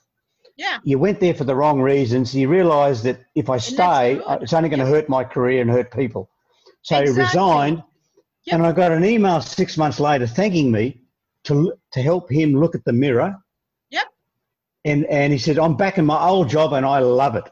[0.56, 2.36] yeah, You went there for the wrong reasons.
[2.36, 5.92] You realised that if I stay, it's only going to hurt my career and hurt
[5.92, 6.30] people.
[6.84, 7.84] So he resigned,
[8.50, 8.56] Yep.
[8.56, 11.02] and I got an email six months later thanking me
[11.44, 13.38] to to help him look at the mirror.
[13.92, 14.08] Yep.
[14.86, 17.48] And and he said, "I'm back in my old job, and I love it."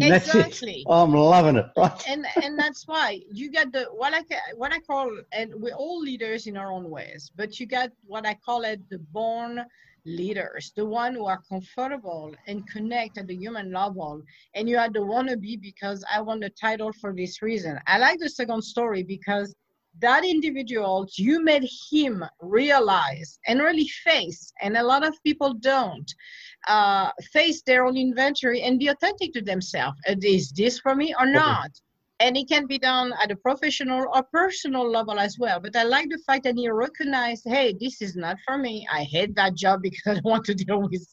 [0.00, 0.84] And exactly.
[0.90, 1.66] I'm loving it.
[1.76, 2.02] Right?
[2.08, 4.22] and and that's why you get the what I
[4.56, 8.26] what I call and we're all leaders in our own ways, but you get what
[8.26, 9.64] I call it the born
[10.04, 14.20] leaders, the one who are comfortable and connect at the human level,
[14.54, 17.78] and you are the wannabe because I want the title for this reason.
[17.86, 19.54] I like the second story because
[20.00, 26.12] that individual you made him realize and really face, and a lot of people don't
[26.68, 29.98] uh, face their own inventory and be authentic to themselves.
[30.08, 31.70] Uh, Is this for me or not?
[32.20, 35.58] And it can be done at a professional or personal level as well.
[35.58, 38.86] But I like the fact that he recognized, hey, this is not for me.
[38.92, 41.06] I hate that job because I don't want to deal with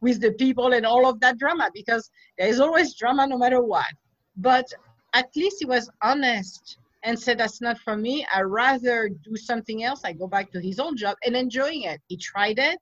[0.00, 3.60] with the people and all of that drama because there is always drama no matter
[3.60, 3.92] what.
[4.36, 4.66] But
[5.14, 8.26] at least he was honest and said that's not for me.
[8.34, 10.02] I rather do something else.
[10.04, 12.00] I go back to his old job and enjoying it.
[12.06, 12.78] He tried it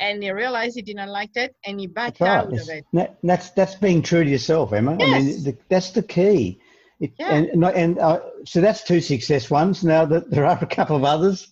[0.00, 2.84] and he realized he didn't like it and he backed That's out of it.
[2.92, 4.92] that- that's that's being true to yourself, Emma.
[4.92, 5.24] I Yes.
[5.24, 6.60] mean, the, that's the key.
[7.00, 7.34] It, Yeah.
[7.34, 9.82] And and, uh, so that's two success ones.
[9.84, 11.48] Now that there are a couple of others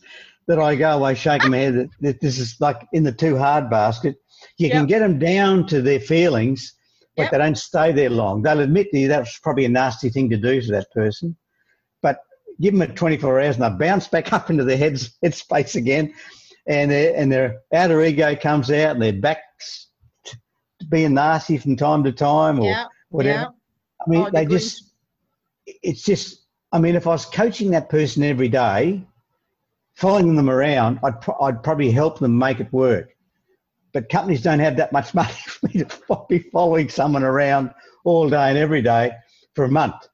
[0.47, 3.37] that I go away shaking my head that, that this is like in the too
[3.37, 4.17] hard basket.
[4.59, 6.75] You can get them down to their feelings,
[7.17, 7.31] but Yep.
[7.33, 8.43] they don't stay there long.
[8.43, 11.37] They'll admit to you that's probably a nasty thing to do to that person,
[12.61, 16.13] give them a 24 hours and they bounce back up into their heads headspace again,
[16.67, 19.89] and their and their outer ego comes out and their backs
[20.25, 20.37] to
[20.89, 22.85] being nasty from time to time or Yeah.
[23.11, 23.41] whatever.
[23.41, 23.47] Yeah.
[24.07, 24.93] I mean, Oh, they green- just,
[25.67, 29.05] it's just, I mean, if I was coaching that person every day,
[29.95, 33.11] following them around, I'd, pro- I'd probably help them make it work.
[33.93, 37.71] But companies don't have that much money for me to be following someone around
[38.05, 39.13] all day and every day
[39.55, 40.09] for a month.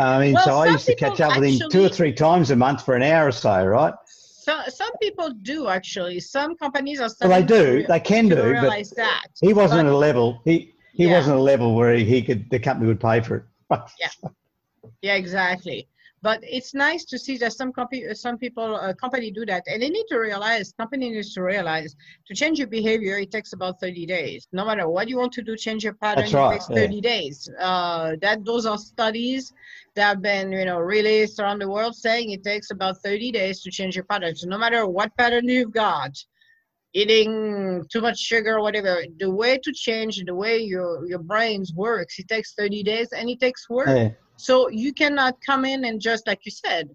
[0.00, 2.50] I mean, Well, so I used to catch up with him two or three times
[2.50, 3.92] a month for an hour or so, right?
[4.06, 6.18] So, some people do actually.
[6.20, 9.26] Some companies are Well, they starting to do, they can do, but realize that.
[9.40, 10.40] he wasn't But- at a level.
[10.44, 11.16] He he Yeah.
[11.18, 12.48] wasn't at a level where he, he could.
[12.50, 13.44] The company would pay for it.
[14.00, 14.08] yeah.
[15.02, 15.86] Yeah, exactly.
[16.22, 19.82] But it's nice to see that some comp- some people, uh, company do that, and
[19.82, 23.80] they need to realize, company needs to realize, to change your behavior, it takes about
[23.80, 24.46] 30 days.
[24.52, 26.86] No matter what you want to do, change your pattern, That's it right, takes yeah.
[26.86, 27.48] 30 days.
[27.58, 29.52] Uh, that those are studies
[29.94, 33.62] that have been, you know, released around the world saying it takes about 30 days
[33.62, 34.36] to change your pattern.
[34.36, 36.12] So no matter what pattern you've got,
[36.92, 41.72] eating too much sugar or whatever, the way to change the way your your brains
[41.74, 43.88] works, it takes 30 days, and it takes work.
[43.88, 44.10] Yeah.
[44.40, 46.88] So you cannot come in and just like you said,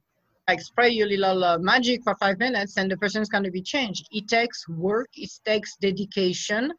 [0.47, 3.61] like spray your little uh, magic for five minutes and the person's going to be
[3.61, 4.07] changed.
[4.11, 5.09] It takes work.
[5.15, 6.73] It takes dedication,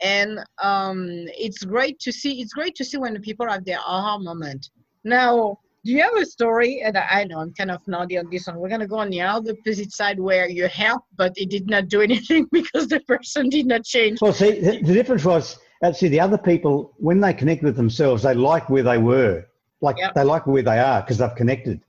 [0.00, 1.06] and um,
[1.46, 2.40] it's great to see.
[2.40, 4.70] It's great to see when the people have their aha moment.
[5.04, 6.82] Now, do you have a story?
[6.82, 8.56] And I know I'm kind of naughty on this one.
[8.56, 11.70] We're going to go on the other opposite side where you help, but it did
[11.70, 14.20] not do anything because the person did not change.
[14.20, 15.58] Well, see, the, the difference was,
[15.92, 19.47] see, the other people, when they connect with themselves, they like where they were.
[19.80, 20.14] Like Yep.
[20.14, 21.80] they like where they are because they've connected.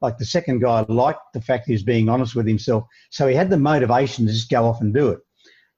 [0.00, 2.84] Like the second guy liked the fact he was being honest with himself.
[3.10, 5.20] So he had the motivation to just go off and do it.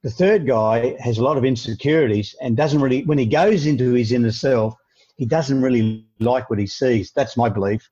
[0.03, 3.93] The third guy has a lot of insecurities and doesn't really, when he goes into
[3.93, 4.75] his inner self,
[5.17, 7.11] he doesn't really like what he sees.
[7.13, 7.89] That's my belief.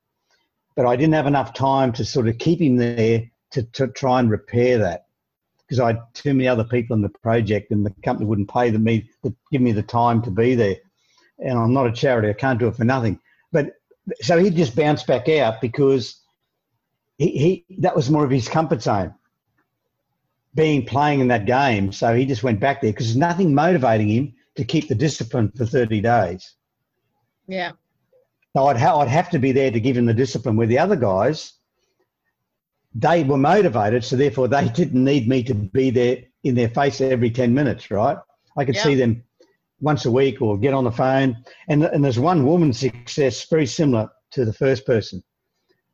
[0.75, 4.19] But I didn't have enough time to sort of keep him there to, to try
[4.19, 5.05] and repair that
[5.59, 8.69] because I had too many other people in the project and the company wouldn't pay
[8.69, 9.09] the, me,
[9.51, 10.77] give me the time to be there.
[11.39, 13.19] And I'm not a charity, I can't do it for nothing.
[13.51, 13.73] But
[14.21, 16.21] so he just bounced back out because
[17.17, 19.13] he, he that was more of his comfort zone
[20.57, 21.91] being playing in that game.
[21.91, 25.51] So he just went back there because there's nothing motivating him to keep the discipline
[25.55, 26.55] for 30 days.
[27.47, 27.73] Yeah.
[28.55, 30.79] So I'd, ha- I'd have to be there to give him the discipline where the
[30.79, 31.53] other guys,
[32.95, 34.03] they were motivated.
[34.03, 37.91] So therefore they didn't need me to be there in their face every 10 minutes,
[37.91, 38.17] right?
[38.57, 38.83] I could yeah.
[38.83, 39.23] see them
[39.79, 41.37] once a week or get on the phone.
[41.69, 45.23] And, and there's one woman's success very similar to the first person.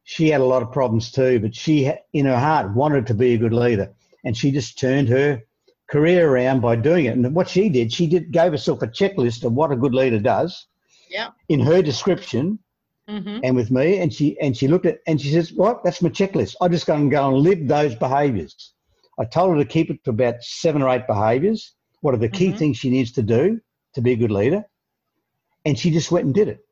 [0.05, 3.33] She had a lot of problems too, but she, in her heart, wanted to be
[3.33, 3.93] a good leader.
[4.25, 5.41] And she just turned her
[5.89, 7.15] career around by doing it.
[7.15, 10.19] And what she did, she did gave herself a checklist of what a good leader
[10.19, 10.67] does.
[11.09, 11.29] Yeah.
[11.47, 12.59] In her description,
[13.09, 13.39] mm-hmm.
[13.43, 15.83] and with me, and she and she looked at and she says, "What?
[15.83, 16.55] That's my checklist.
[16.59, 18.73] I just go and go and live those behaviours."
[19.19, 21.75] I told her to keep it to about seven or eight behaviours.
[22.01, 22.57] What are the key mm-hmm.
[22.57, 23.59] things she needs to do?
[23.95, 24.65] To be a good leader.
[25.65, 26.65] And she just went and did it.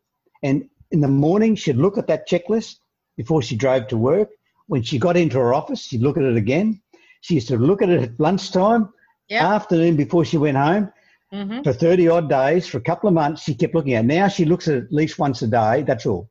[0.44, 2.78] And in the morning, she'd look at that checklist
[3.18, 4.30] before she drove to work.
[4.68, 6.82] When she got into her office, she'd look at it again.
[7.22, 8.92] She used to look at it at lunchtime,
[9.28, 9.44] yep.
[9.44, 10.92] afternoon before she went home.
[11.34, 11.62] Mm-hmm.
[11.62, 14.08] For 30 odd days, for a couple of months, she kept looking at it.
[14.08, 16.30] Now she looks at it at least once a day, that's all,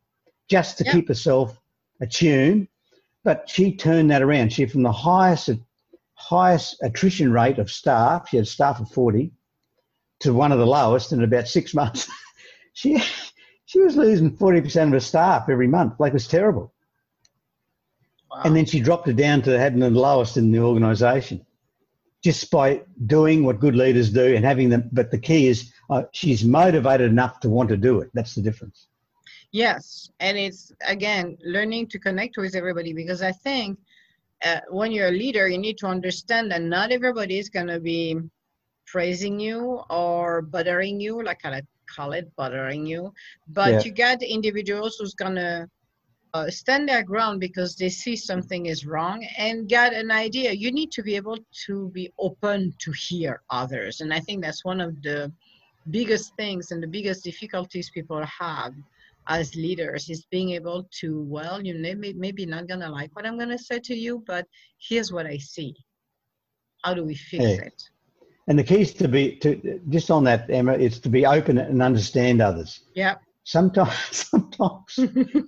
[0.49, 0.95] just to yep.
[0.95, 1.59] keep herself
[2.03, 2.69] attuned.
[3.25, 4.53] But she turned that around.
[4.53, 5.51] She, from the highest,
[6.15, 9.33] highest attrition rate of staff, she had staff of 40,
[10.21, 12.09] to one of the lowest in about six months.
[12.73, 13.03] she
[13.65, 15.95] she was losing forty percent of her staff every month.
[15.99, 16.73] Like it was terrible.
[18.31, 18.43] Wow.
[18.45, 21.45] And then she dropped it down to having the lowest in the organisation,
[22.23, 24.89] just by doing what good leaders do and having them.
[24.93, 28.11] But the key is uh, she's motivated enough to want to do it.
[28.15, 28.87] That's the difference.
[29.53, 33.81] Yes, and it's again learning to connect with everybody because I think
[34.45, 37.81] uh, when you're a leader, you need to understand that not everybody is going to
[37.81, 38.17] be
[38.91, 41.63] praising you or bothering you, like I
[41.95, 43.13] call it bothering you.
[43.49, 43.81] But yeah.
[43.85, 45.69] you got individuals who's gonna
[46.35, 50.53] uh, stand their ground because they see something is wrong and get an idea.
[50.53, 54.65] You need to be able to be open to hear others, and I think that's
[54.65, 55.33] one of the
[55.91, 58.75] biggest things and the biggest difficulties people have
[59.29, 63.39] as leaders is being able to well you may, maybe not gonna like what i'm
[63.39, 64.47] gonna say to you but
[64.79, 65.75] here's what i see
[66.85, 67.59] how do we fix hey.
[67.67, 67.83] it
[68.51, 71.57] and the key is to be to just on that, Emma, is to be open
[71.57, 72.81] and understand others.
[72.95, 73.15] Yeah.
[73.45, 74.99] Sometimes, sometimes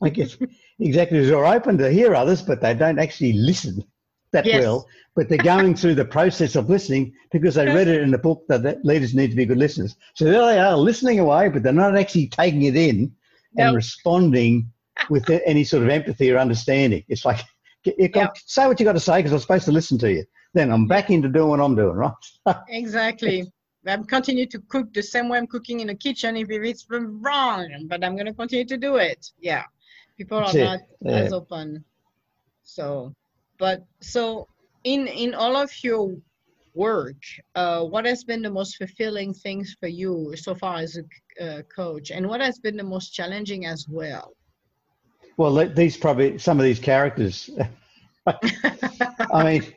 [0.00, 0.38] I guess
[0.78, 3.82] executives are open to hear others, but they don't actually listen
[4.30, 4.62] that yes.
[4.62, 4.86] well.
[5.16, 8.44] But they're going through the process of listening because they read it in the book
[8.48, 9.96] that, that leaders need to be good listeners.
[10.14, 13.66] So there they are listening away, but they're not actually taking it in nope.
[13.66, 14.70] and responding
[15.10, 17.02] with any sort of empathy or understanding.
[17.08, 17.40] It's like,
[17.84, 18.36] you yep.
[18.46, 20.24] say what you got to say because I'm supposed to listen to you
[20.54, 22.12] then I'm back into doing what I'm doing, right?
[22.68, 23.50] exactly.
[23.86, 27.86] I'm continue to cook the same way I'm cooking in the kitchen if it's wrong,
[27.88, 29.32] but I'm going to continue to do it.
[29.40, 29.64] Yeah.
[30.16, 31.12] People are not yeah.
[31.12, 31.84] as open.
[32.62, 33.12] So,
[33.58, 34.46] but so
[34.84, 36.14] in in all of your
[36.74, 37.16] work,
[37.54, 41.62] uh, what has been the most fulfilling things for you so far as a uh,
[41.62, 44.32] coach, and what has been the most challenging as well?
[45.36, 47.50] Well, these probably some of these characters
[49.32, 49.74] I mean,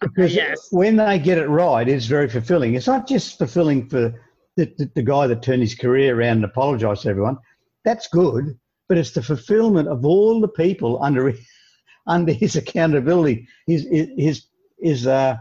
[0.00, 0.68] because yes.
[0.70, 2.74] when they get it right, it's very fulfilling.
[2.74, 4.14] It's not just fulfilling for
[4.56, 7.38] the, the, the guy that turned his career around and apologized to everyone.
[7.84, 11.32] That's good, but it's the fulfillment of all the people under
[12.06, 14.46] under his accountability, his his
[14.80, 15.36] his uh,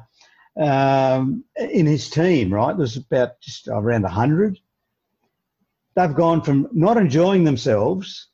[0.60, 2.54] um, in his team.
[2.54, 4.60] Right, there's about just around hundred.
[5.96, 8.28] They've gone from not enjoying themselves,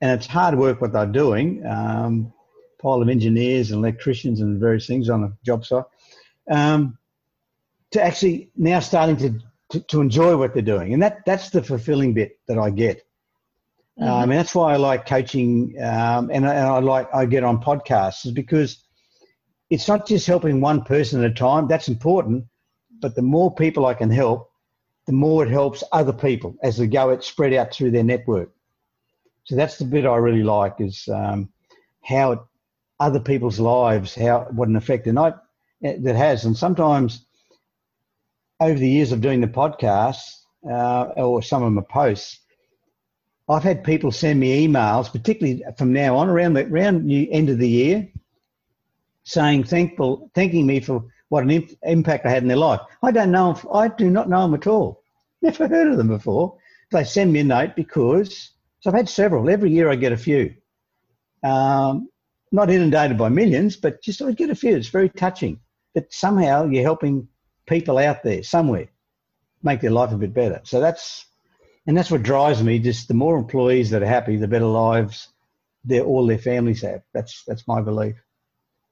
[0.00, 1.64] and it's hard work what they're doing.
[1.66, 2.32] Um,
[2.82, 5.84] pile of engineers and electricians and various things on a job site,
[6.50, 6.98] um,
[7.92, 10.92] to actually now starting to, to, to, enjoy what they're doing.
[10.92, 12.98] And that, that's the fulfilling bit that I get.
[13.98, 14.08] Mm-hmm.
[14.08, 17.62] Um, and that's why I like coaching um, and, and I like I get on
[17.62, 18.82] podcasts is because
[19.68, 21.68] it's not just helping one person at a time.
[21.68, 22.46] That's important,
[23.00, 24.50] but the more people I can help,
[25.06, 28.50] the more it helps other people as they go it spread out through their network.
[29.44, 31.50] So that's the bit I really like is um,
[32.02, 32.38] how it
[33.02, 35.34] other people's lives, how what an effect and I,
[35.82, 36.44] that has.
[36.44, 37.26] And sometimes
[38.60, 40.20] over the years of doing the podcast
[40.70, 42.38] uh, or some of my posts,
[43.48, 47.50] I've had people send me emails, particularly from now on around the around the end
[47.50, 48.08] of the year,
[49.24, 52.80] saying thankful, thanking me for what an imp- impact I had in their life.
[53.02, 53.50] I don't know.
[53.50, 55.02] If, I do not know them at all.
[55.42, 56.56] Never heard of them before.
[56.92, 59.50] They send me a note because so I've had several.
[59.50, 60.54] Every year I get a few.
[61.42, 62.08] Um,
[62.52, 64.76] not inundated by millions, but just I get a few.
[64.76, 65.58] It's very touching
[65.94, 67.28] that somehow you're helping
[67.66, 68.88] people out there somewhere
[69.62, 70.60] make their life a bit better.
[70.64, 71.26] So that's
[71.86, 72.78] and that's what drives me.
[72.78, 75.28] Just the more employees that are happy, the better lives
[75.84, 77.02] their all their families have.
[77.12, 78.16] That's that's my belief.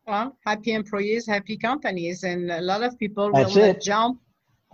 [0.06, 4.20] Well, happy employees, happy companies, and a lot of people that's will not jump.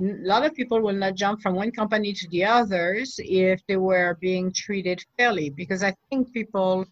[0.01, 3.77] A lot of people will not jump from one company to the others if they
[3.77, 6.87] were being treated fairly, because I think people,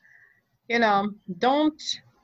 [0.68, 1.80] you know, don't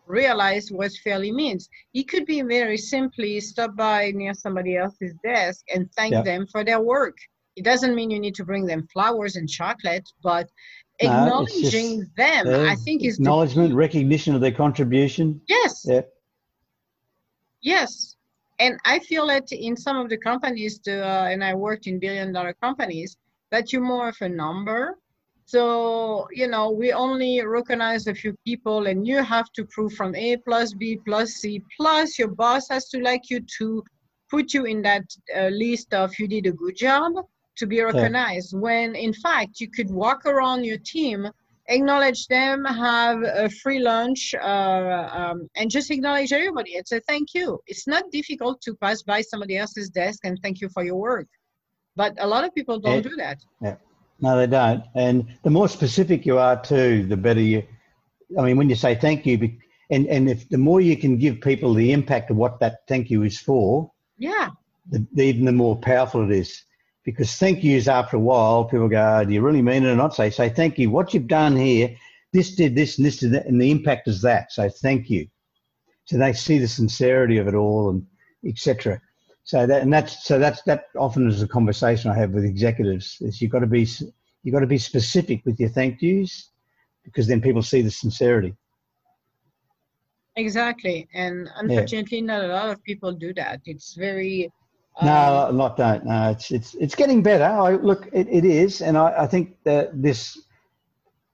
[0.07, 1.69] realize what fairly means.
[1.95, 6.23] It could be very simply stop by near somebody else's desk and thank yeah.
[6.23, 7.17] them for their work.
[7.57, 10.49] It doesn't mean you need to bring them flowers and chocolate, but
[11.01, 15.41] acknowledging no, them, uh, I think, is acknowledgement, recognition of their contribution.
[15.49, 15.85] Yes.
[15.87, 16.03] Yeah.
[17.63, 18.17] Yes,
[18.59, 21.99] and I feel that in some of the companies, the, uh, and I worked in
[21.99, 23.19] billion-dollar companies,
[23.51, 24.97] that you're more of a number
[25.51, 30.15] so, you know, we only recognize a few people and you have to prove from
[30.15, 33.83] A plus B plus C plus your boss has to like you to
[34.31, 35.03] put you in that
[35.37, 37.15] uh, list of you did a good job
[37.57, 38.53] to be recognized.
[38.53, 38.61] Yeah.
[38.61, 41.29] When in fact you could walk around your team,
[41.67, 47.35] acknowledge them, have a free lunch, uh, um, and just acknowledge everybody and say thank
[47.35, 47.59] you.
[47.67, 51.27] It's not difficult to pass by somebody else's desk and thank you for your work,
[51.97, 53.11] but a lot of people don't yeah.
[53.11, 53.39] do that.
[53.61, 53.77] Yeah.
[54.21, 54.85] No, they don't.
[54.95, 57.63] And the more specific you are too, the better you.
[58.39, 59.57] I mean, when you say thank you,
[59.91, 63.11] and and if the more you can give people the impact of what that thank
[63.11, 64.51] you is for, yeah,
[64.91, 66.63] the, the, even the more powerful it is.
[67.03, 69.97] Because thank yous after a while, people go, oh, "Do you really mean it or
[69.97, 70.91] not?" Say, "Say thank you.
[70.91, 71.97] What you've done here,
[72.33, 74.53] this did this and this did that, and the impact is that.
[74.53, 75.29] So thank you."
[76.05, 78.07] So they see the sincerity of it all, and
[78.45, 79.01] etc.
[79.51, 83.17] So that and that's so that's that often is a conversation I have with executives.
[83.21, 83.85] Is you've got to be
[84.45, 86.51] you've got to be specific with your thank yous
[87.03, 88.55] because then people see the sincerity.
[90.37, 92.27] Exactly, and unfortunately, yeah.
[92.27, 93.61] not a lot of people do that.
[93.65, 94.53] It's very
[95.01, 96.05] um, no, a lot don't.
[96.05, 97.43] No, it's it's it's getting better.
[97.43, 100.39] I look, it, it is, and I, I think that this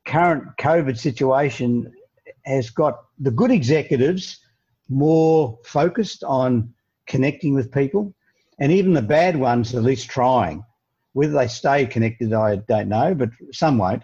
[0.06, 1.92] current COVID situation
[2.46, 4.38] has got the good executives
[4.88, 6.72] more focused on
[7.06, 8.14] connecting with people,
[8.58, 10.64] and even the bad ones at least trying.
[11.12, 14.02] Whether they stay connected, I don't know, but some won't.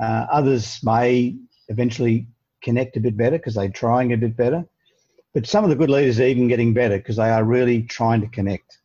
[0.00, 1.36] Uh, others may
[1.68, 2.28] eventually
[2.62, 4.64] connect a bit better because they're trying a bit better.
[5.34, 8.20] But some of the good leaders are even getting better because they are really trying
[8.20, 8.78] to connect.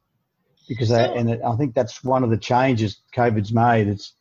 [0.67, 3.87] Because they, and it, I think that's one of the changes COVID's made.
[3.87, 4.13] It's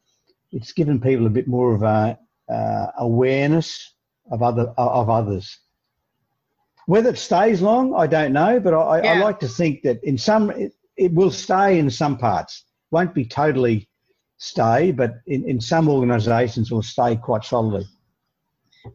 [0.51, 2.19] it's given people a bit more of a
[2.53, 3.95] uh, awareness
[4.31, 5.59] of other of others.
[6.87, 9.13] Whether it stays long, I don't know, but I, yeah.
[9.13, 12.65] I like to think that in some it, it, will stay in some parts.
[12.91, 13.89] Won't be totally
[14.39, 17.87] stay, but in, in some organisations will stay quite solidly.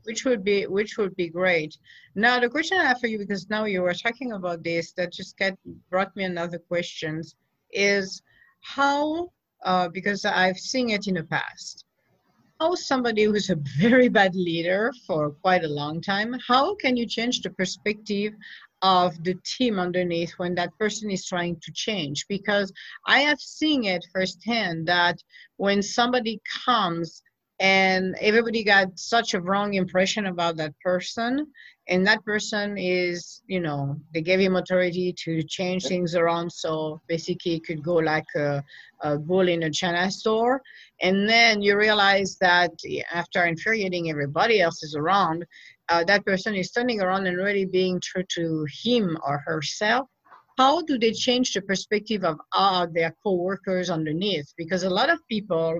[0.03, 1.77] Which would be which would be great.
[2.13, 5.13] Now the question I have for you, because now you were talking about this, that
[5.13, 5.57] just get
[5.89, 7.23] brought me another question,
[7.71, 8.21] is
[8.61, 9.31] how
[9.63, 11.85] uh, because I've seen it in the past
[12.59, 17.05] how somebody who's a very bad leader for quite a long time, how can you
[17.05, 18.33] change the perspective
[18.81, 22.25] of the team underneath when that person is trying to change?
[22.27, 22.71] Because
[23.05, 25.17] I have seen it firsthand that
[25.57, 27.21] when somebody comes
[27.59, 31.47] and everybody got such a wrong impression about that person
[31.89, 36.51] and that person is you know they gave him authority to change things around.
[36.51, 38.63] So basically it could go like a,
[39.01, 40.61] a bull in a china store.
[41.01, 42.71] And then you realize that
[43.13, 45.45] after infuriating everybody else is around
[45.89, 50.07] uh, that person is turning around and really being true to him or herself.
[50.57, 54.51] How do they change the perspective of uh, their co-workers underneath?
[54.57, 55.79] Because a lot of people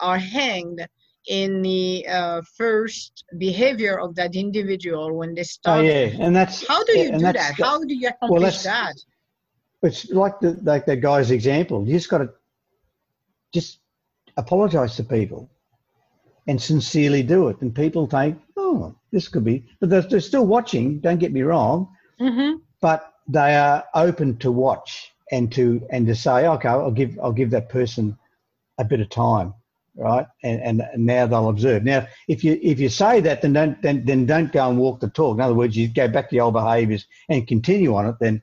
[0.00, 0.86] are hanged
[1.30, 5.78] in the uh, first behavior of that individual when they start.
[5.78, 7.54] Oh yeah, and that's how do you do that?
[7.56, 8.96] How do you accomplish well, that?
[9.82, 11.86] It's like the like that guy's example.
[11.86, 12.30] You just got to
[13.54, 13.78] just
[14.36, 15.48] apologize to people
[16.48, 20.46] and sincerely do it, and people think, oh, this could be, but they're, they're still
[20.46, 20.98] watching.
[20.98, 21.88] Don't get me wrong,
[22.20, 22.56] mm-hmm.
[22.80, 27.32] but they are open to watch and to and to say, okay, I'll give I'll
[27.40, 28.18] give that person
[28.78, 29.54] a bit of time
[30.00, 30.26] right?
[30.42, 31.84] And, and now they'll observe.
[31.84, 35.00] Now, if you if you say that, then don't then, then don't go and walk
[35.00, 35.36] the talk.
[35.36, 38.16] In other words, you go back to the old behaviours and continue on it.
[38.20, 38.42] Then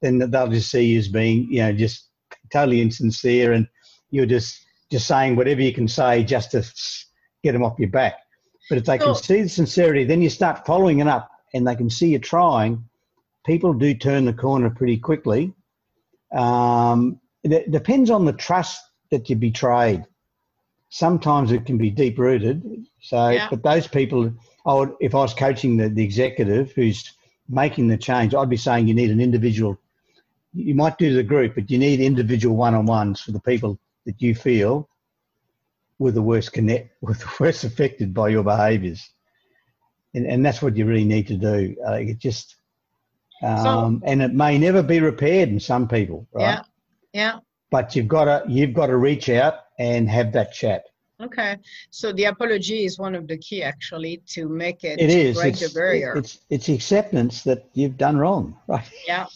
[0.00, 2.08] then they'll just see you as being you know just
[2.52, 3.68] totally insincere, and
[4.10, 6.64] you're just just saying whatever you can say just to
[7.42, 8.14] get them off your back.
[8.68, 11.76] But if they can see the sincerity, then you start following it up and they
[11.76, 12.84] can see you're trying.
[13.44, 15.52] People do turn the corner pretty quickly.
[16.34, 18.80] Um, it depends on the trust
[19.12, 20.04] that you betrayed.
[20.88, 22.86] Sometimes it can be deep rooted.
[23.00, 23.48] So, yeah.
[23.50, 24.32] but those people,
[24.64, 27.12] I would, if I was coaching the, the executive who's
[27.48, 29.78] making the change, I'd be saying you need an individual.
[30.52, 33.78] You might do the group, but you need individual one on ones for the people
[34.06, 34.88] that you feel
[35.98, 39.08] were the worst connect, were the worst affected by your behaviours,
[40.14, 41.76] and, and that's what you really need to do.
[41.86, 42.56] Uh, it just,
[43.42, 46.42] um, so, and it may never be repaired in some people, right?
[46.42, 46.62] Yeah,
[47.12, 47.38] yeah.
[47.70, 50.84] But you've got to you've got to reach out and have that chat.
[51.22, 51.56] Okay,
[51.90, 55.00] so the apology is one of the key actually to make it.
[55.00, 55.36] It is.
[55.36, 56.14] break it's, the barrier.
[56.14, 58.84] It's it's acceptance that you've done wrong, right?
[59.06, 59.26] Yeah.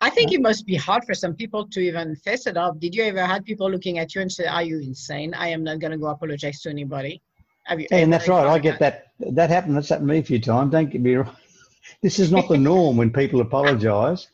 [0.00, 2.80] I think it must be hard for some people to even face it up.
[2.80, 5.34] Did you ever had people looking at you and say, "Are you insane?
[5.34, 7.22] I am not going to go apologize to anybody."
[7.64, 7.86] Have you?
[7.90, 8.46] and that's right.
[8.46, 9.12] I get that.
[9.20, 9.34] that.
[9.34, 9.76] That happened.
[9.76, 10.72] That's happened to me a few times.
[10.72, 11.36] Don't get me wrong.
[12.02, 14.28] This is not the norm when people apologise.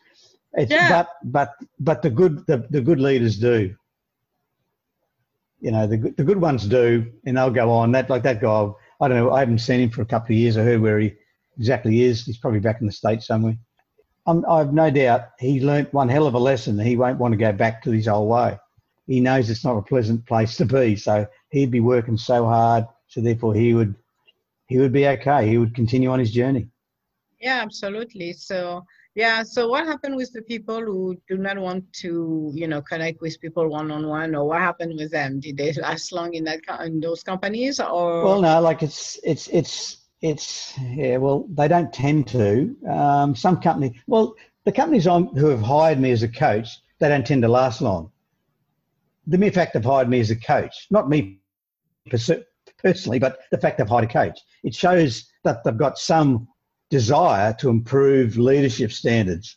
[0.56, 0.88] yeah.
[0.88, 1.50] But but
[1.80, 3.74] but the good the, the good leaders do.
[5.60, 7.92] You know the the good ones do, and they'll go on.
[7.92, 8.70] That like that guy.
[9.00, 9.32] I don't know.
[9.32, 10.56] I haven't seen him for a couple of years.
[10.56, 11.14] I heard where he
[11.58, 12.24] exactly is.
[12.24, 13.56] He's probably back in the states somewhere.
[14.26, 16.78] I'm, I've no doubt he learnt one hell of a lesson.
[16.78, 18.58] He won't want to go back to his old way.
[19.06, 22.86] He knows it's not a pleasant place to be, so he'd be working so hard.
[23.08, 23.94] So therefore, he would
[24.68, 25.48] he would be okay.
[25.48, 26.68] He would continue on his journey.
[27.40, 28.32] Yeah, absolutely.
[28.34, 28.84] So
[29.14, 33.20] yeah, so what happened with the people who do not want to, you know, connect
[33.20, 35.40] with people one on one, or what happened with them?
[35.40, 38.24] Did they last long in that in those companies, or?
[38.24, 41.16] Well, no, like it's it's it's it's yeah.
[41.16, 42.76] Well, they don't tend to.
[42.88, 44.34] Um, some company, well,
[44.64, 46.68] the companies who have hired me as a coach,
[47.00, 48.12] they don't tend to last long.
[49.26, 51.40] The mere fact they've hired me as a coach, not me
[52.78, 56.46] personally, but the fact they've hired a coach, it shows that they've got some
[56.90, 59.56] desire to improve leadership standards.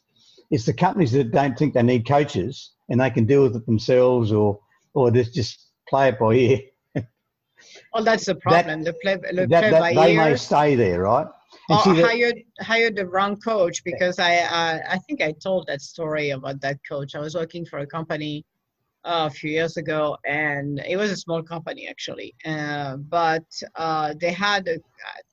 [0.51, 3.65] It's the companies that don't think they need coaches and they can deal with it
[3.65, 4.59] themselves, or
[4.93, 6.59] or just play it by ear
[7.93, 8.83] well, that's the problem.
[8.83, 11.27] That, the play, the that, that, they may stay there, right?
[11.69, 15.81] And or hired hired the wrong coach because I uh, I think I told that
[15.81, 17.15] story about that coach.
[17.15, 18.45] I was working for a company
[19.03, 23.45] a few years ago, and it was a small company actually, uh, but
[23.75, 24.77] uh, they had a,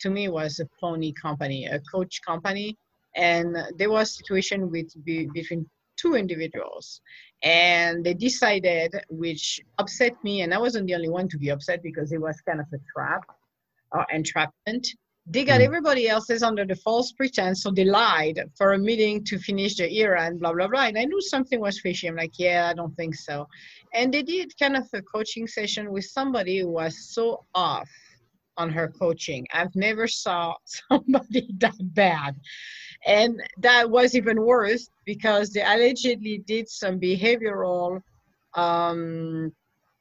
[0.00, 2.76] to me was a pony company, a coach company,
[3.16, 7.00] and there was a situation with be, between two individuals.
[7.42, 11.82] And they decided which upset me and i wasn't the only one to be upset
[11.82, 13.24] because it was kind of a trap
[13.92, 14.86] or entrapment
[15.26, 15.64] they got mm.
[15.64, 19.90] everybody else's under the false pretense so they lied for a meeting to finish the
[19.90, 20.86] year and blah blah blah.
[20.86, 22.08] And i knew something was fishy.
[22.08, 23.46] I'm like yeah i don't think so.
[23.92, 27.88] And they did kind of a coaching session with somebody who was so off
[28.56, 29.46] on her coaching.
[29.52, 32.36] I've never saw somebody that bad.
[33.06, 38.02] And that was even worse because they allegedly did some behavioral,
[38.54, 39.52] um,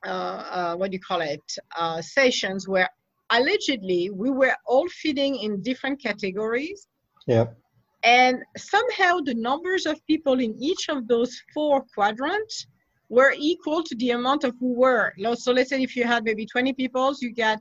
[0.06, 1.42] uh, uh, what do you call it,
[1.78, 2.90] uh, sessions where
[3.32, 6.88] allegedly we were all fitting in different categories.
[7.28, 7.56] Yep.
[8.04, 12.68] And somehow the numbers of people in each of those four quadrants
[13.10, 15.14] were equal to the amount of who were.
[15.36, 17.60] So let's say if you had maybe 20 people, you get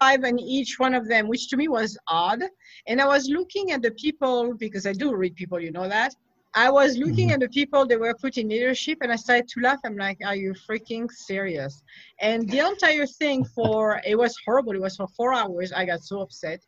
[0.00, 2.42] five in each one of them, which to me was odd.
[2.86, 6.14] And I was looking at the people, because I do read people, you know that.
[6.54, 7.34] I was looking mm-hmm.
[7.34, 9.80] at the people that were put in leadership and I started to laugh.
[9.84, 11.82] I'm like, are you freaking serious?
[12.20, 14.72] And the entire thing for, it was horrible.
[14.72, 15.72] It was for four hours.
[15.72, 16.60] I got so upset.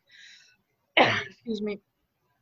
[0.97, 1.79] Excuse me.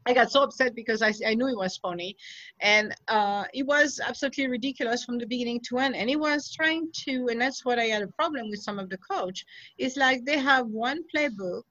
[0.08, 2.16] I got so upset because I, I knew it was funny.
[2.62, 5.96] And uh, it was absolutely ridiculous from the beginning to end.
[5.96, 8.90] And he was trying to, and that's what I had a problem with some of
[8.90, 9.46] the coach,
[9.78, 11.64] it's like they have one playbook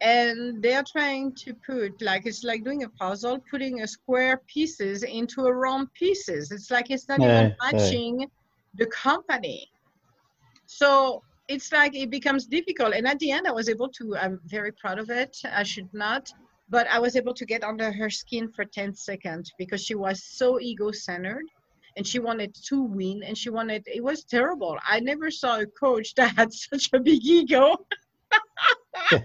[0.00, 5.02] and they're trying to put like it's like doing a puzzle putting a square pieces
[5.02, 8.26] into a round pieces it's like it's not yeah, even matching yeah.
[8.76, 9.70] the company
[10.66, 14.40] so it's like it becomes difficult and at the end i was able to i'm
[14.46, 16.32] very proud of it i should not
[16.70, 20.22] but I was able to get under her skin for 10 seconds because she was
[20.24, 21.44] so ego-centered
[21.96, 24.78] and she wanted to win and she wanted it was terrible.
[24.86, 27.76] I never saw a coach that had such a big ego.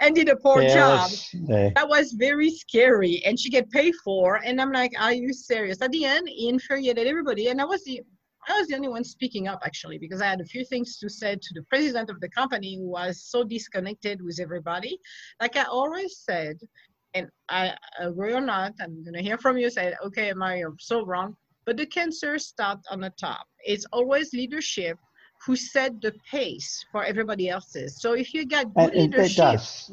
[0.00, 1.10] and did a poor yeah, job.
[1.50, 4.36] Uh, that was very scary, and she get paid for.
[4.44, 7.84] And I'm like, "Are you serious?" At the end, he infuriated everybody, and I was
[7.84, 8.02] the
[8.48, 11.08] I was the only one speaking up actually because I had a few things to
[11.10, 14.98] say to the president of the company who was so disconnected with everybody.
[15.40, 16.56] Like I always said,
[17.14, 19.70] and I agree or not, I'm gonna hear from you.
[19.70, 21.36] Say, okay, am I so wrong?
[21.66, 23.46] But the cancer starts on the top.
[23.64, 24.98] It's always leadership
[25.46, 28.00] who set the pace for everybody else's.
[28.00, 29.90] So if you get good And, and it leadership, does,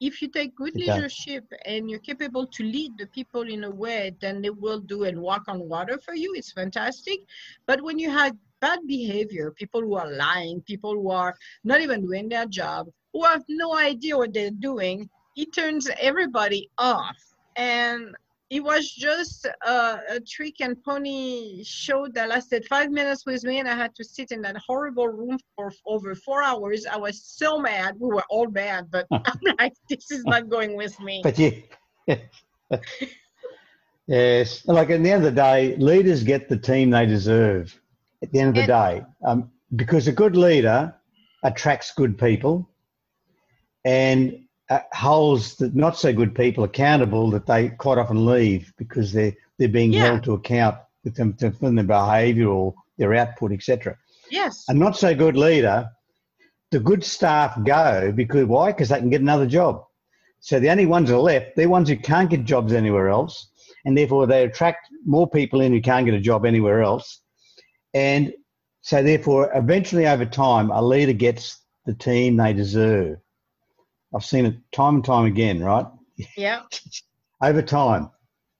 [0.00, 0.96] if you take good It does.
[0.96, 5.04] leadership and you're capable to lead the people in a way then they will do
[5.04, 7.20] and walk on water for you it's fantastic
[7.66, 11.34] but when you have bad behavior people who are lying people who are
[11.64, 16.68] not even doing their job who have no idea what they're doing it turns everybody
[16.78, 17.16] off
[17.56, 18.14] and
[18.48, 23.58] it was just a, a trick and pony show that lasted five minutes with me
[23.58, 26.86] and i had to sit in that horrible room for over four hours.
[26.86, 27.96] I was so mad.
[27.98, 31.22] We were all mad but i'm like this is not going with me.
[31.24, 31.62] But you,
[34.06, 37.78] yes, like at the end of the day, leaders get the team they deserve.
[38.22, 40.94] At the end of the day, um, because a good leader
[41.42, 42.68] attracts good people,
[43.84, 49.12] and Uh, holds the not so good people accountable that they quite often leave because
[49.12, 50.06] they're they're being Yeah.
[50.06, 53.96] held to account with them for their behaviour or their output, etc.
[54.28, 55.88] yes A not so good leader,
[56.72, 58.72] the good staff go because why?
[58.72, 59.84] Because they can get another job.
[60.40, 63.48] So the only ones that are left, they're ones who can't get jobs anywhere else,
[63.84, 67.20] and therefore they attract more people in who can't get a job anywhere else.
[67.94, 68.34] And
[68.82, 73.18] so therefore, eventually over time, a leader gets the team they deserve.
[74.16, 75.86] I've seen it time and time again, right?
[76.38, 76.62] yeah
[77.42, 78.10] Over time,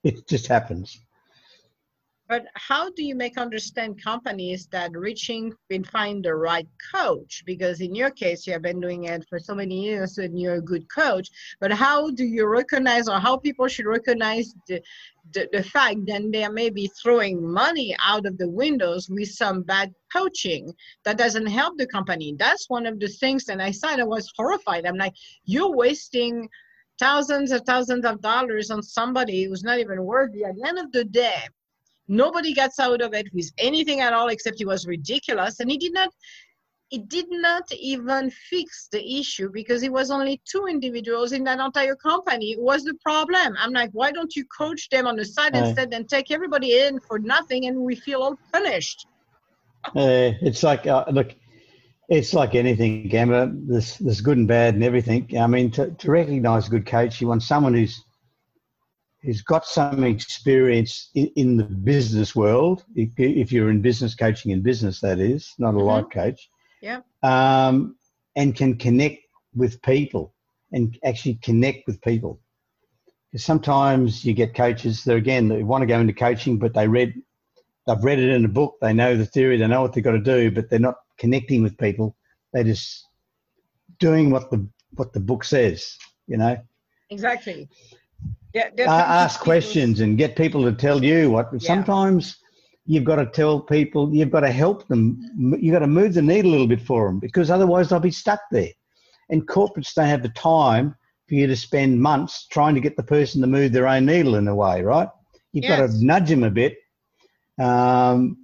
[0.03, 1.01] it just happens.
[2.29, 7.43] But how do you make understand companies that reaching and find the right coach?
[7.45, 10.55] Because in your case, you have been doing it for so many years and you're
[10.55, 11.29] a good coach.
[11.61, 14.81] But how do you recognize or how people should recognize the,
[15.31, 19.63] the, the fact that they are maybe throwing money out of the windows with some
[19.63, 20.73] bad coaching
[21.05, 22.35] that doesn't help the company?
[22.37, 23.47] That's one of the things.
[23.47, 24.85] And I said I was horrified.
[24.85, 25.13] I'm like,
[25.45, 26.49] you're wasting
[26.99, 30.43] thousands and thousands of dollars on somebody who's not even worthy.
[30.43, 31.43] At the end of the day,
[32.07, 35.77] nobody gets out of it with anything at all except he was ridiculous and he
[35.77, 36.09] did not
[36.89, 41.59] it did not even fix the issue because it was only two individuals in that
[41.59, 45.25] entire company It was the problem i'm like why don't you coach them on the
[45.25, 45.67] side Aye.
[45.67, 49.05] instead and take everybody in for nothing and we feel all punished
[49.95, 51.33] Uh, it's like uh, look,
[52.09, 53.49] it's like anything, Emma.
[53.53, 55.29] There's there's good and bad and everything.
[55.39, 58.03] I mean, to, to recognise a good coach, you want someone who's
[59.21, 62.83] who's got some experience in, in the business world.
[62.95, 66.49] If, if you're in business coaching in business, that is not a life coach.
[66.81, 67.01] Yeah.
[67.23, 67.95] Um,
[68.35, 69.23] and can connect
[69.55, 70.33] with people
[70.71, 72.39] and actually connect with people.
[73.31, 76.87] Because sometimes you get coaches that again they want to go into coaching, but they
[76.87, 77.13] read
[77.87, 80.11] they've read it in a book, they know the theory, they know what they've got
[80.11, 82.15] to do, but they're not connecting with people.
[82.53, 83.05] They're just
[83.99, 85.97] doing what the what the book says,
[86.27, 86.57] you know.
[87.09, 87.67] exactly
[88.75, 91.49] There Uh, ask questions and get people to tell you what.
[91.53, 91.59] Yeah.
[91.59, 92.37] Sometimes
[92.85, 95.19] you've got to tell people, you've got to help them,
[95.59, 98.11] you've got to move the needle a little bit for them because otherwise they'll be
[98.11, 98.71] stuck there.
[99.29, 100.95] And corporates don't have the time
[101.27, 104.35] for you to spend months trying to get the person to move their own needle
[104.35, 105.09] in a way, right?
[105.51, 106.77] You've got to nudge them a bit.
[107.59, 108.37] Um,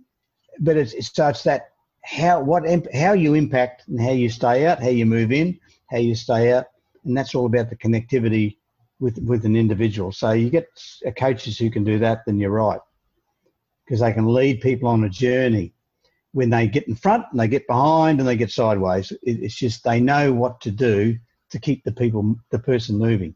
[0.60, 1.70] but it's, it's so it's that
[2.04, 5.60] how what how you impact and how you stay out, how you move in,
[5.90, 6.66] how you stay out,
[7.06, 8.58] and that's all about the connectivity
[9.04, 10.12] with with an individual.
[10.12, 10.68] So you get
[11.06, 12.84] uh, coaches who can do that, then you're right,
[13.84, 15.68] because they can lead people on a journey.
[16.40, 19.60] When they get in front and they get behind and they get sideways, it, it's
[19.66, 20.98] just they know what to do
[21.52, 23.36] to keep the people the person moving.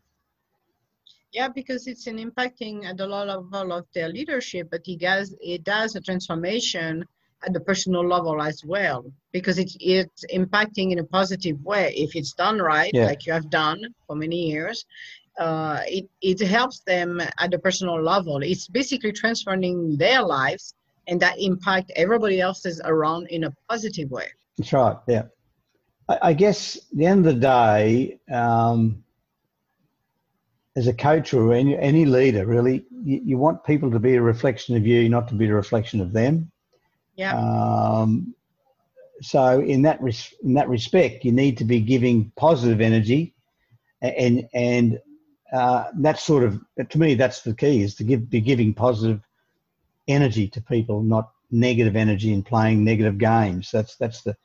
[1.38, 5.61] Yeah, because it's an impacting at the level of their leadership, but it does it
[5.76, 7.05] does a transformation
[7.45, 8.99] at the personal level as well,
[9.38, 13.07] because it's it's impacting in a positive way if it's done right, Yeah.
[13.09, 14.78] like you have done for many years.
[15.38, 18.42] Uh, it it helps them at the personal level.
[18.42, 20.74] It's basically transforming their lives,
[21.08, 24.28] and that impact everybody else's around in a positive way.
[24.58, 24.98] That's right.
[25.08, 25.24] Yeah.
[26.10, 29.04] I, I guess at the end of the day, um,
[30.76, 34.22] as a coach or any, any leader, really, you, you want people to be a
[34.22, 36.52] reflection of you, not to be a reflection of them.
[37.16, 37.36] Yeah.
[37.36, 38.36] Um,
[39.22, 43.34] so in that res- in that respect, you need to be giving positive energy,
[44.02, 45.00] and and
[45.54, 49.22] uh, that sort of to me that's the key is to give be giving positive
[50.08, 53.72] energy to people, not negative energy and playing negative games.
[53.72, 54.36] That's that's the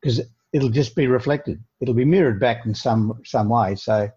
[0.00, 0.20] because
[0.52, 1.62] it'll just be reflected.
[1.80, 3.74] It'll be mirrored back in some some way.
[3.76, 4.10] So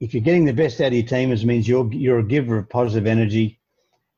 [0.00, 2.58] if you're getting the best out of your team, it means you're you're a giver
[2.58, 3.58] of positive energy,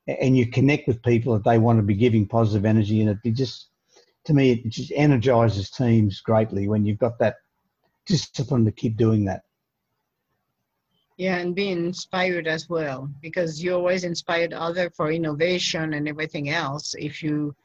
[0.07, 3.33] and you connect with people that they want to be giving positive energy, and it,
[3.33, 3.67] just
[4.25, 7.35] to me it just energizes teams greatly when you've got that
[8.05, 9.43] discipline to keep doing that.
[11.17, 16.49] Yeah, and being inspired as well, because you always inspired other for innovation and everything
[16.49, 16.93] else.
[16.97, 17.55] If you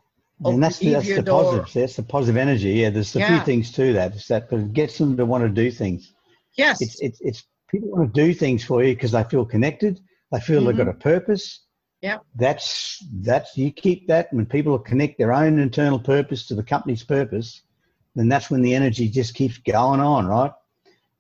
[0.45, 1.73] and that's the, that's the positive.
[1.73, 2.71] That's the positive energy.
[2.71, 3.37] Yeah, there's a yeah.
[3.37, 4.15] few things to that.
[4.15, 6.13] It's that, but it gets them to want to do things.
[6.57, 10.01] Yes, it's it's, it's people want to do things for you because they feel connected.
[10.31, 10.69] They feel mm-hmm.
[10.69, 11.61] they've got a purpose.
[12.01, 16.65] Yeah, that's that's you keep that when people connect their own internal purpose to the
[16.65, 17.63] company's purpose,
[18.17, 20.53] then that's when the energy just keeps going on, right?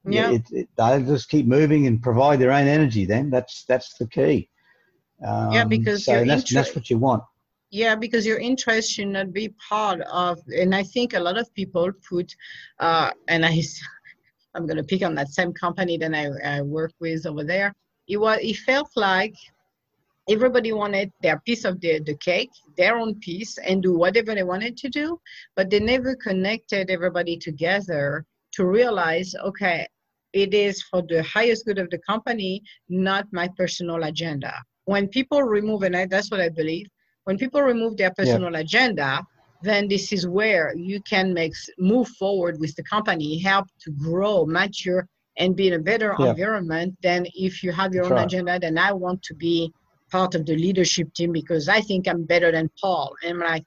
[0.04, 3.04] Yeah, it, it, they just keep moving and provide their own energy.
[3.04, 4.48] Then that's that's the key.
[5.24, 7.22] Um, yeah, because so that's, inter- that's what you want.
[7.70, 11.52] Yeah, because your interest should not be part of, and I think a lot of
[11.54, 12.34] people put,
[12.80, 13.62] uh, and I,
[14.54, 17.72] I'm going to pick on that same company that I, I work with over there.
[18.08, 19.34] It was, it felt like
[20.28, 24.42] everybody wanted their piece of the, the cake, their own piece, and do whatever they
[24.42, 25.18] wanted to do,
[25.56, 29.86] but they never connected everybody together to realize, okay,
[30.32, 34.54] it is for the highest good of the company, not my personal agenda
[34.84, 36.86] when people remove, and I, that's what I believe,
[37.24, 38.60] when people remove their personal yeah.
[38.60, 39.26] agenda,
[39.62, 44.44] then this is where you can make move forward with the company, help to grow,
[44.44, 45.06] mature,
[45.38, 46.30] and be in a better yeah.
[46.30, 48.26] environment than if you have your That's own right.
[48.26, 48.58] agenda.
[48.58, 49.72] Then I want to be
[50.10, 53.14] part of the leadership team because I think I'm better than Paul.
[53.22, 53.64] And I'm like,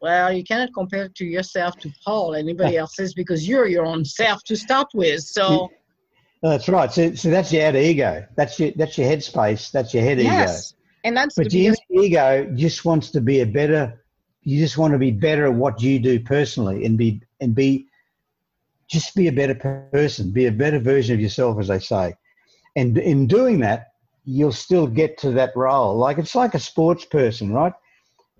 [0.00, 4.42] well, you cannot compare to yourself to Paul, anybody else's, because you're your own self
[4.44, 5.22] to start with.
[5.22, 5.70] So
[6.50, 6.92] that's right.
[6.92, 8.26] So, so that's your outer ego.
[8.34, 9.70] That's your that's your headspace.
[9.70, 10.72] That's your head yes.
[10.72, 10.78] ego.
[11.04, 14.04] And that's but your ego just wants to be a better.
[14.42, 17.86] You just want to be better at what you do personally, and be and be
[18.88, 20.32] just be a better person.
[20.32, 22.14] Be a better version of yourself, as they say.
[22.74, 23.92] And in doing that,
[24.24, 25.96] you'll still get to that role.
[25.96, 27.72] Like it's like a sports person, right?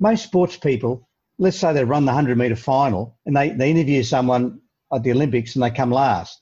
[0.01, 4.03] Most sports people, let's say they run the hundred meter final, and they they interview
[4.03, 4.61] someone
[4.93, 6.42] at the Olympics, and they come last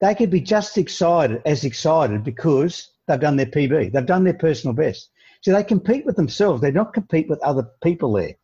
[0.00, 4.34] they could be just excited as excited because they've done their PB, they've done their
[4.34, 5.10] personal best.
[5.42, 6.60] So they compete with themselves.
[6.60, 8.34] They don't compete with other people there,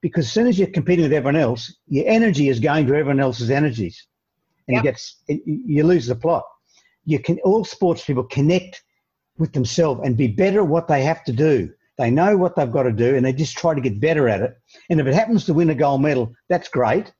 [0.00, 3.20] because as soon as you're competing with everyone else, your energy is going to everyone
[3.20, 4.06] else's energies,
[4.66, 4.82] and yep.
[4.82, 6.44] it gets it, you lose the plot.
[7.04, 8.82] You can all sports people connect
[9.38, 11.72] with themselves and be better at what they have to do.
[11.98, 14.40] They know what they've got to do, and they just try to get better at
[14.40, 14.56] it.
[14.90, 17.12] And if it happens to win a gold medal, that's great.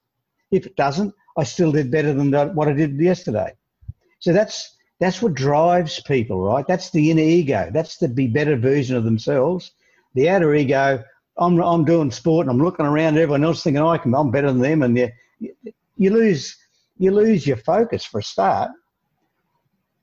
[0.50, 3.52] If it doesn't, I still did better than what I did yesterday.
[4.24, 6.66] So that's that's what drives people, right?
[6.66, 7.68] That's the inner ego.
[7.70, 9.72] That's the be better version of themselves.
[10.14, 11.04] The outer ego,
[11.36, 14.30] I'm I'm doing sport and I'm looking around at everyone else thinking I can I'm
[14.30, 15.10] better than them, and you
[15.98, 16.56] you lose
[16.96, 18.70] you lose your focus for a start.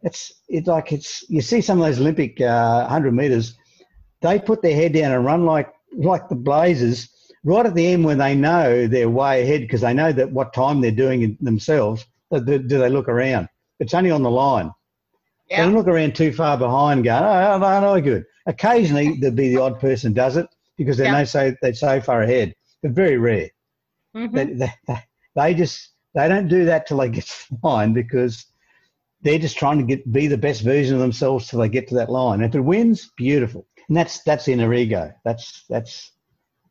[0.04, 3.58] It's it's like it's you see some of those Olympic uh, hundred meters,
[4.22, 7.10] they put their head down and run like like the blazers.
[7.44, 10.54] Right at the end, when they know they're way ahead because they know that what
[10.54, 13.50] time they're doing themselves, do they look around?
[13.82, 14.72] It's only on the line.
[15.50, 15.66] Yeah.
[15.66, 18.24] Don't look around too far behind going, oh, no, no, good.
[18.46, 21.24] Occasionally, there'll be the odd person does it because they yeah.
[21.24, 23.50] so, they're so far ahead, but very rare.
[24.16, 24.36] Mm-hmm.
[24.36, 25.04] They, they,
[25.36, 28.46] they, just, they don't do that till they get to the line because
[29.24, 31.96] they're just trying to get be the best version of themselves till they get to
[31.96, 32.42] that line.
[32.42, 33.68] If it wins, beautiful.
[33.88, 35.12] And that's, that's inner ego.
[35.26, 36.12] That's, that's,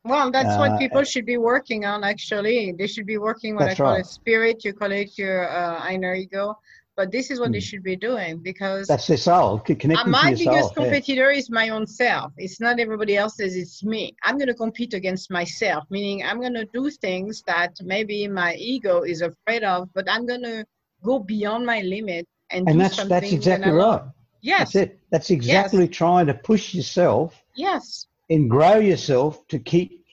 [0.05, 2.03] well, that's uh, what people should be working on.
[2.05, 4.01] Actually, they should be working what I call right.
[4.01, 4.65] it spirit.
[4.65, 6.57] You call it your uh, inner ego
[6.97, 7.53] but this is what mm.
[7.53, 7.65] they hmm.
[7.65, 11.39] should be doing because that's their soul connecting uh, my biggest competitor yeah.
[11.39, 15.31] is my own self it's not everybody else's it's me i'm going to compete against
[15.31, 20.11] myself meaning i'm going to do things that maybe my ego is afraid of but
[20.11, 20.65] i'm going to
[21.03, 24.03] go beyond my limit and, and that's that's exactly right
[24.43, 25.97] yes that's it that's exactly yes.
[25.97, 30.05] trying to push yourself yes and grow yourself to keep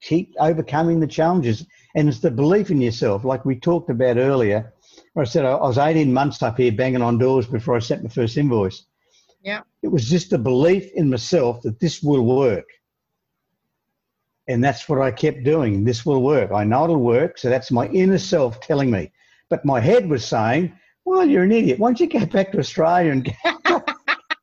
[0.00, 4.72] keep overcoming the challenges and it's the belief in yourself like we talked about earlier
[5.16, 8.10] I said I was 18 months up here banging on doors before I sent my
[8.10, 8.84] first invoice.
[9.42, 9.60] Yeah.
[9.82, 12.66] It was just a belief in myself that this will work.
[14.48, 15.84] And that's what I kept doing.
[15.84, 16.52] This will work.
[16.52, 17.38] I know it'll work.
[17.38, 19.10] So that's my inner self telling me.
[19.48, 20.72] But my head was saying,
[21.04, 21.78] well, you're an idiot.
[21.78, 23.32] Why don't you go back to Australia and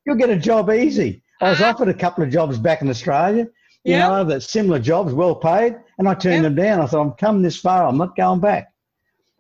[0.06, 1.22] you'll get a job easy?
[1.42, 1.72] I was uh-huh.
[1.72, 3.48] offered a couple of jobs back in Australia,
[3.84, 4.08] you yeah.
[4.08, 6.42] know, that similar jobs, well paid, and I turned yeah.
[6.44, 6.82] them down.
[6.82, 7.86] I thought, I'm coming this far.
[7.86, 8.73] I'm not going back.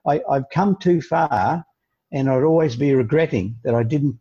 [0.05, 1.65] I, have come too far,
[2.11, 4.19] and I'd always be regretting that I didn't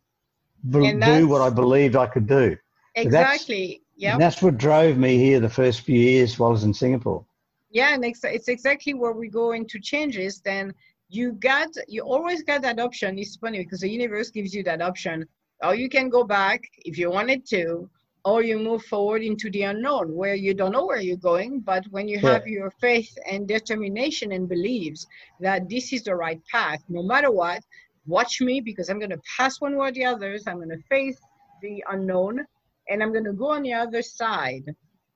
[0.71, 2.57] b- do what I believed I could do.
[2.95, 3.83] Exactly.
[3.97, 4.19] Yeah.
[4.19, 7.25] That's what drove me here the first few years while I was in Singapore.
[7.71, 10.41] Yeah, and it's, it's exactly where we go into changes.
[10.41, 10.75] Then
[11.09, 13.19] you got, you always got that option.
[13.19, 15.27] It's funny because the universe gives you that option.
[15.63, 17.89] Or you can go back if you wanted to,
[18.25, 21.85] or you move forward into the unknown where you don't know where you're going but
[21.91, 22.55] when you have yeah.
[22.55, 25.07] your faith and determination and believes
[25.41, 27.63] that this is the right path no matter what
[28.07, 30.83] watch me because i'm going to pass one way or the others i'm going to
[30.89, 31.19] face
[31.63, 32.45] the unknown
[32.89, 34.65] and i'm going to go on the other side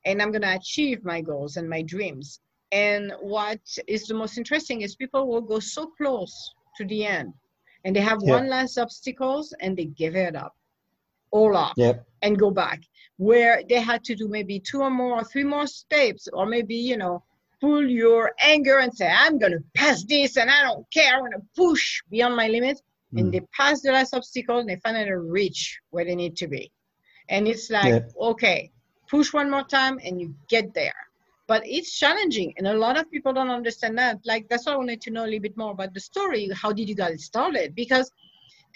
[0.05, 2.41] and i'm going to achieve my goals and my dreams
[2.73, 6.35] And what is the most interesting is people will go so close
[6.77, 7.33] to the end
[7.85, 8.33] and they have yeah.
[8.33, 10.55] one last obstacles and they give it up
[11.31, 12.07] all off yep.
[12.23, 12.83] and go back
[13.19, 16.75] where they had to do maybe two or more or three more steps or maybe
[16.75, 17.23] you know
[17.61, 21.21] pull your anger and say i'm going to pass this and i don't care i'm
[21.21, 22.83] going to push beyond my limits
[23.15, 23.21] mm.
[23.21, 26.71] and they pass the last obstacle and they finally reach where they need to be
[27.29, 28.13] and it's like yep.
[28.21, 28.71] okay
[29.09, 30.95] push one more time and you get there
[31.47, 34.77] but it's challenging and a lot of people don't understand that like that's why i
[34.77, 37.75] wanted to know a little bit more about the story how did you get started
[37.75, 38.11] because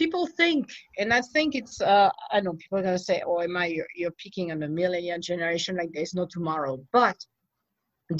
[0.00, 0.64] people think
[0.98, 3.66] and i think it's uh, i know people are going to say oh am i
[3.66, 6.74] you're, you're picking on the millennial generation like there's no tomorrow.
[6.90, 7.18] But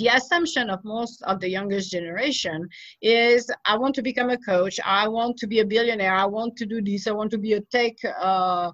[0.00, 2.68] the assumption of most of the youngest generation
[3.00, 4.76] is i want to become a coach.
[4.84, 6.16] I want to be a billionaire.
[6.24, 7.06] I want to do this.
[7.06, 7.94] I want to be a tech
[8.30, 8.70] uh,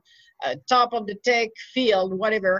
[0.48, 2.54] a top of the tech field whatever.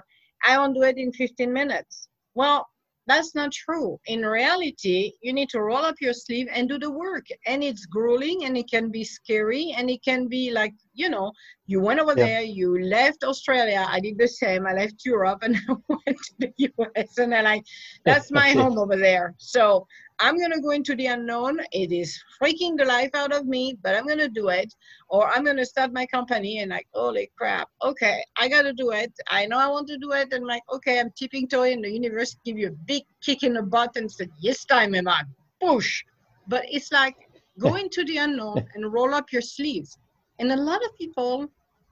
[0.49, 2.09] I want to do it in 15 minutes.
[2.41, 2.61] Well
[3.07, 3.99] that's not true.
[4.07, 7.27] In reality, you need to roll up your sleeve and do the work.
[7.47, 11.33] And it's grueling and it can be scary and it can be like, you know,
[11.67, 12.27] you went over yeah.
[12.27, 13.87] there, you left Australia.
[13.89, 14.67] I did the same.
[14.67, 17.65] I left Europe and I went to the US and then like,
[18.05, 19.35] that's my home over there.
[19.39, 19.87] So
[20.19, 21.61] I'm going to go into the unknown.
[21.73, 24.73] It is freaking the life out of me, but I'm going to do it.
[25.09, 27.69] Or I'm going to start my company and like, holy crap.
[27.83, 29.13] Okay, I got to do it.
[29.29, 30.33] I know I want to do it.
[30.33, 33.55] And like, okay, I'm tipping toe in the universe, give you a big kick in
[33.55, 35.25] the butt and said, yes, time, Emma,
[35.61, 36.03] push.
[36.49, 37.17] But it's like,
[37.59, 39.99] go into the unknown and roll up your sleeves.
[40.39, 41.51] And a lot of people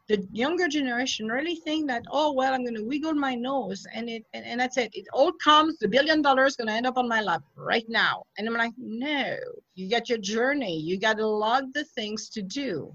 [0.09, 4.09] the younger generation really think that oh well i'm going to wiggle my nose and
[4.11, 4.91] it and, and that's it.
[4.93, 8.25] It all comes the billion dollars going to end up on my lap right now.
[8.37, 9.37] And i'm like no
[9.75, 10.79] you got your journey.
[10.79, 12.95] You got a lot of the things to do.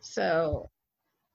[0.00, 0.68] So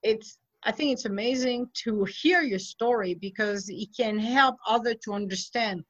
[0.04, 5.14] it's i think it's amazing to hear your story because it can help other to
[5.14, 5.84] understand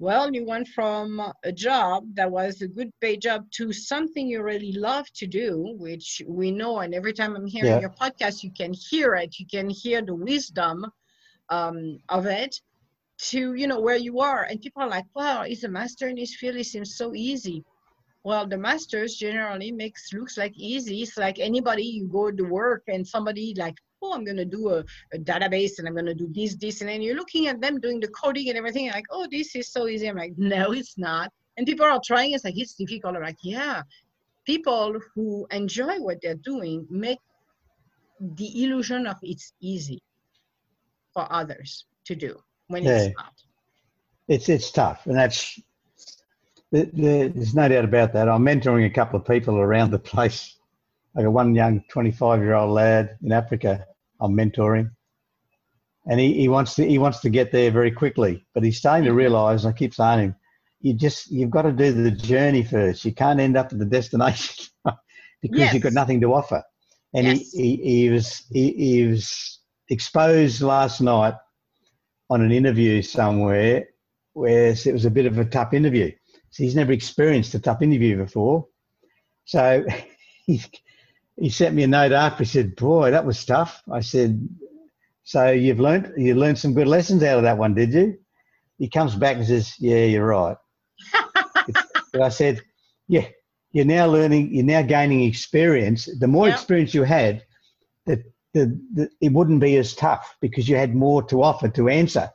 [0.00, 4.42] well, you went from a job that was a good pay job to something you
[4.42, 6.78] really love to do, which we know.
[6.78, 7.80] And every time I'm hearing yeah.
[7.80, 9.38] your podcast, you can hear it.
[9.38, 10.86] You can hear the wisdom
[11.50, 12.58] um, of it
[13.28, 14.44] to, you know, where you are.
[14.44, 16.56] And people are like, wow, he's a master in his field.
[16.56, 17.62] It seems so easy.
[18.24, 21.02] Well, the masters generally makes looks like easy.
[21.02, 24.70] It's like anybody you go to work and somebody like oh, I'm going to do
[24.70, 26.80] a, a, database and I'm going to do this, this.
[26.80, 28.90] And then you're looking at them doing the coding and everything.
[28.90, 30.08] like, oh, this is so easy.
[30.08, 31.32] I'm like, no, it's not.
[31.56, 32.32] And people are trying.
[32.32, 33.16] It's like, it's difficult.
[33.16, 33.82] I'm like, yeah.
[34.46, 37.18] People who enjoy what they're doing make
[38.20, 40.02] the illusion of it's easy
[41.12, 42.38] for others to do
[42.68, 42.98] when yeah.
[42.98, 43.32] it's not.
[44.28, 45.06] It's, it's tough.
[45.06, 45.60] And that's,
[46.70, 48.28] there's no doubt about that.
[48.28, 50.56] I'm mentoring a couple of people around the place.
[51.16, 53.86] I got one young 25 year old lad in Africa
[54.20, 54.90] I'm mentoring,
[56.06, 58.46] and he, he wants to he wants to get there very quickly.
[58.54, 59.64] But he's starting to realise.
[59.64, 60.36] I keep saying him,
[60.80, 63.04] you just you've got to do the journey first.
[63.04, 64.66] You can't end up at the destination
[65.42, 65.74] because yes.
[65.74, 66.62] you've got nothing to offer.
[67.12, 67.50] And yes.
[67.52, 71.34] he, he, he was he, he was exposed last night
[72.28, 73.88] on an interview somewhere
[74.34, 76.12] where it was a bit of a tough interview.
[76.50, 78.66] So he's never experienced a tough interview before.
[79.44, 79.84] So
[80.46, 80.62] he,
[81.36, 82.44] he sent me a note after.
[82.44, 84.48] He said, "Boy, that was tough." I said,
[85.24, 88.18] "So you've learned you learned some good lessons out of that one, did you?"
[88.78, 90.56] He comes back and says, "Yeah, you're right."
[92.12, 92.60] but I said,
[93.08, 93.26] "Yeah,
[93.72, 94.54] you're now learning.
[94.54, 96.08] You're now gaining experience.
[96.18, 96.56] The more yep.
[96.56, 97.44] experience you had,
[98.06, 98.22] the,
[98.52, 102.30] the, the it wouldn't be as tough because you had more to offer to answer.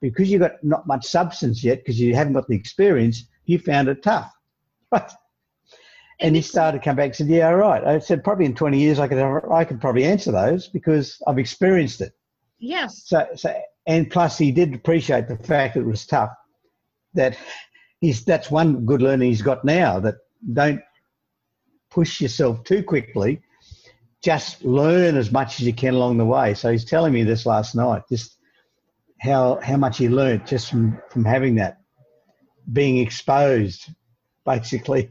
[0.00, 3.88] Because you got not much substance yet, because you haven't got the experience, you found
[3.88, 4.32] it tough."
[4.92, 5.08] Right?
[6.20, 8.54] And he started to come back and said, "Yeah, all right." I said, "Probably in
[8.54, 9.18] 20 years, I could
[9.50, 12.12] I could probably answer those because I've experienced it."
[12.58, 13.02] Yes.
[13.06, 16.30] So, so and plus, he did appreciate the fact that it was tough.
[17.14, 17.36] That
[18.00, 19.98] he's that's one good learning he's got now.
[19.98, 20.16] That
[20.52, 20.82] don't
[21.90, 23.40] push yourself too quickly.
[24.22, 26.52] Just learn as much as you can along the way.
[26.52, 28.36] So he's telling me this last night, just
[29.20, 31.80] how how much he learned just from from having that,
[32.72, 33.88] being exposed,
[34.44, 35.10] basically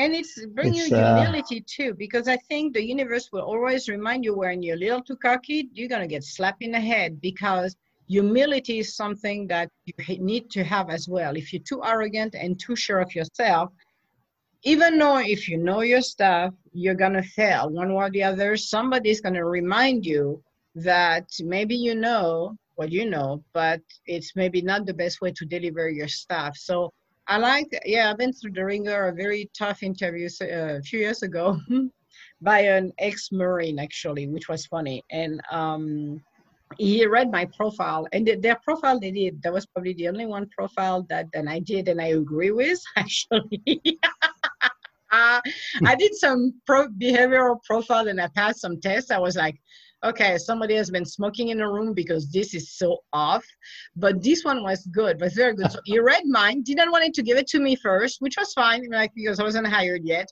[0.00, 4.24] and it's bringing it's, uh, humility too because i think the universe will always remind
[4.24, 7.20] you when you're a little too cocky you're going to get slapped in the head
[7.20, 7.76] because
[8.10, 11.36] humility is something that you need to have as well.
[11.36, 13.70] If you're too arrogant and too sure of yourself
[14.62, 18.24] even though if you know your stuff you're going to fail one way or the
[18.24, 18.56] other.
[18.56, 20.42] Somebody's going to remind you
[20.74, 25.44] that maybe you know what you know but it's maybe not the best way to
[25.46, 26.56] deliver your stuff.
[26.56, 26.92] So
[27.28, 30.98] I like, yeah, I've been through the wringer, a very tough interview uh, a few
[30.98, 31.60] years ago
[32.40, 35.04] by an ex-Marine, actually, which was funny.
[35.10, 36.20] And um,
[36.78, 40.48] he read my profile and their profile they did that was probably the only one
[40.56, 43.82] profile that that i did and i agree with actually
[45.10, 45.40] uh,
[45.84, 49.56] i did some pro behavioral profile and i passed some tests i was like
[50.04, 53.44] okay somebody has been smoking in a room because this is so off
[53.96, 57.22] but this one was good was very good so he read mine didn't want to
[57.22, 60.26] give it to me first which was fine like because i wasn't hired yet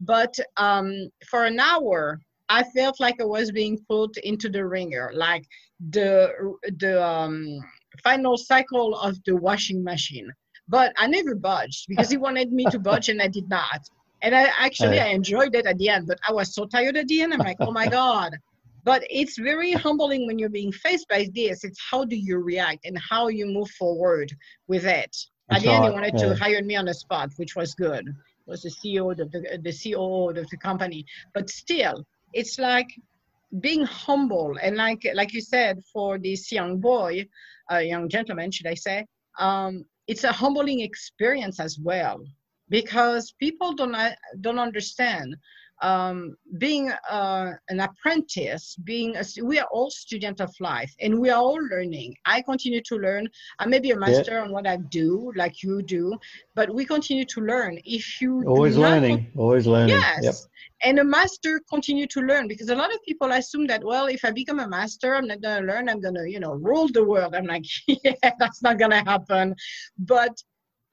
[0.00, 2.18] but um, for an hour
[2.50, 5.46] I felt like I was being put into the wringer, like
[5.90, 6.32] the
[6.78, 7.60] the um,
[8.02, 10.28] final cycle of the washing machine.
[10.68, 13.88] But I never budged because he wanted me to budge and I did not.
[14.22, 17.06] And I actually I enjoyed it at the end, but I was so tired at
[17.06, 17.32] the end.
[17.32, 18.36] I'm like, oh my god.
[18.84, 21.64] But it's very humbling when you're being faced by this.
[21.64, 24.32] It's how do you react and how you move forward
[24.68, 25.16] with it.
[25.50, 26.28] At the end, he wanted yeah.
[26.28, 28.06] to hire me on the spot, which was good.
[28.06, 28.14] It
[28.46, 31.04] was the CEO of the, the COO of the company.
[31.34, 32.88] But still, it's like
[33.58, 37.26] being humble and like like you said for this young boy
[37.70, 39.04] a uh, young gentleman should i say
[39.38, 42.20] um, it's a humbling experience as well
[42.68, 43.96] because people don't
[44.40, 45.34] don't understand
[45.82, 51.30] um, being uh, an apprentice, being a, we are all students of life, and we
[51.30, 52.16] are all learning.
[52.26, 53.28] I continue to learn.
[53.58, 54.42] I may be a master yeah.
[54.42, 56.16] on what I do, like you do,
[56.54, 57.78] but we continue to learn.
[57.84, 59.96] If you always learning, always learning.
[59.96, 60.22] Yes.
[60.22, 60.34] Yep.
[60.82, 64.24] And a master continue to learn because a lot of people assume that well, if
[64.24, 65.88] I become a master, I'm not gonna learn.
[65.88, 67.34] I'm gonna, you know, rule the world.
[67.34, 69.54] I'm like, yeah, that's not gonna happen.
[69.98, 70.36] But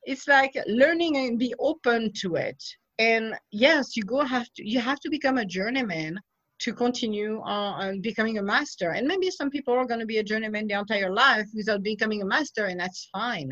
[0.04, 2.64] it's like learning and be open to it
[3.00, 6.20] and yes you go have to you have to become a journeyman
[6.60, 8.92] to continue uh, becoming a master.
[8.92, 12.22] And maybe some people are going to be a journeyman their entire life without becoming
[12.22, 13.52] a master and that's fine.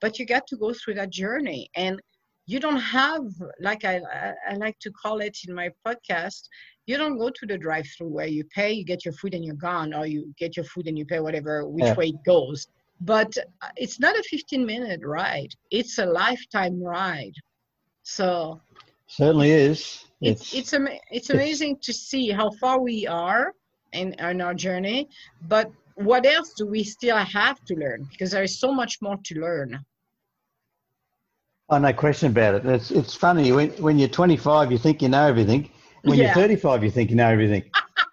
[0.00, 1.70] But you got to go through that journey.
[1.76, 2.00] And
[2.46, 3.24] you don't have
[3.60, 4.00] like I,
[4.48, 6.42] I like to call it in my podcast
[6.86, 9.44] you don't go to the drive through where you pay you get your food and
[9.44, 11.94] you're gone or you get your food and you pay whatever which yeah.
[11.94, 12.68] way it goes.
[13.00, 15.52] But uh, it's not a 15 minute ride.
[15.72, 17.34] It's a lifetime ride.
[18.04, 18.60] So
[19.06, 20.04] Certainly is.
[20.20, 23.52] It's it's it's, it's amazing to see how far we are
[23.92, 25.08] in, in our journey,
[25.48, 28.06] but what else do we still have to learn?
[28.10, 29.84] Because there is so much more to learn.
[31.68, 32.66] Oh, no question about it.
[32.66, 35.68] It's it's funny when when you're 25, you think you know everything.
[36.02, 36.26] When yeah.
[36.26, 37.64] you're 35, you think you know everything.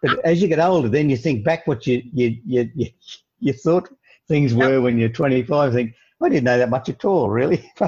[0.02, 2.88] but as you get older, then you think back what you you you you,
[3.40, 3.90] you thought
[4.28, 5.74] things were when you're 25.
[5.74, 7.72] Think I didn't know that much at all, really.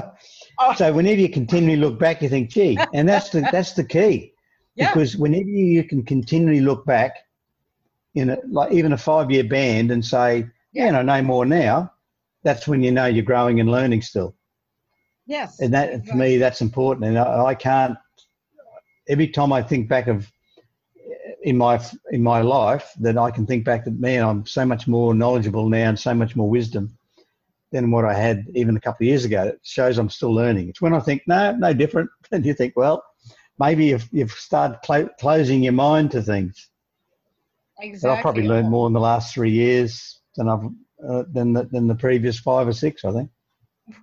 [0.58, 0.74] Oh.
[0.74, 4.32] So whenever you continually look back, you think, gee, and that's the that's the key.
[4.74, 4.92] Yeah.
[4.92, 7.16] Because whenever you can continually look back
[8.14, 11.92] in a, like even a five year band and say, yeah, I know more now,
[12.42, 14.34] that's when you know you're growing and learning still.
[15.26, 15.60] Yes.
[15.60, 16.10] And that exactly.
[16.10, 17.06] for me that's important.
[17.06, 17.96] And I, I can't
[19.08, 20.30] every time I think back of
[21.42, 21.80] in my
[22.10, 25.68] in my life that I can think back that man, I'm so much more knowledgeable
[25.68, 26.96] now and so much more wisdom
[27.72, 29.44] than what I had even a couple of years ago.
[29.44, 30.68] It shows I'm still learning.
[30.68, 32.10] It's when I think, no, no different.
[32.32, 33.04] And you think, well,
[33.58, 36.70] maybe you've, you've started cl- closing your mind to things.
[37.80, 38.08] Exactly.
[38.08, 40.64] But I've probably learned more in the last three years than I've
[41.06, 43.30] uh, than the, than the previous five or six, I think.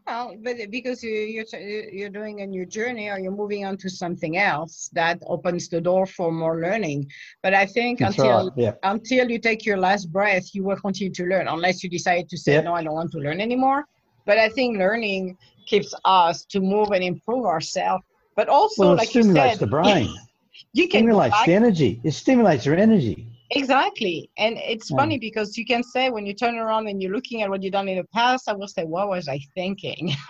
[0.07, 1.59] Well, but because you, you're
[1.91, 5.81] you're doing a new journey or you're moving on to something else, that opens the
[5.81, 7.11] door for more learning.
[7.41, 8.53] But I think That's until right.
[8.55, 8.73] yeah.
[8.83, 12.37] until you take your last breath, you will continue to learn, unless you decide to
[12.37, 13.85] say no, I don't want to learn anymore.
[14.25, 18.03] But I think learning keeps us to move and improve ourselves.
[18.37, 20.15] But also, well, it like stimulates you said, the brain.
[20.73, 21.99] you can stimulates the energy.
[22.03, 23.27] It stimulates your energy.
[23.51, 24.29] Exactly.
[24.37, 24.97] And it's yeah.
[24.97, 27.73] funny because you can say when you turn around and you're looking at what you've
[27.73, 30.13] done in the past, I will say, what was I thinking?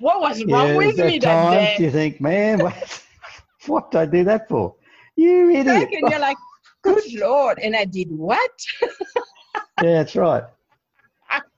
[0.00, 1.76] what was wrong yeah, with me that day?
[1.78, 3.02] You think, man, what,
[3.66, 4.74] what did I do that for?
[5.16, 5.66] You idiot.
[5.66, 5.98] Exactly.
[5.98, 6.36] And you're like,
[6.82, 7.58] good Lord.
[7.60, 8.50] And I did what?
[9.82, 10.44] yeah, that's right.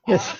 [0.07, 0.37] Yes.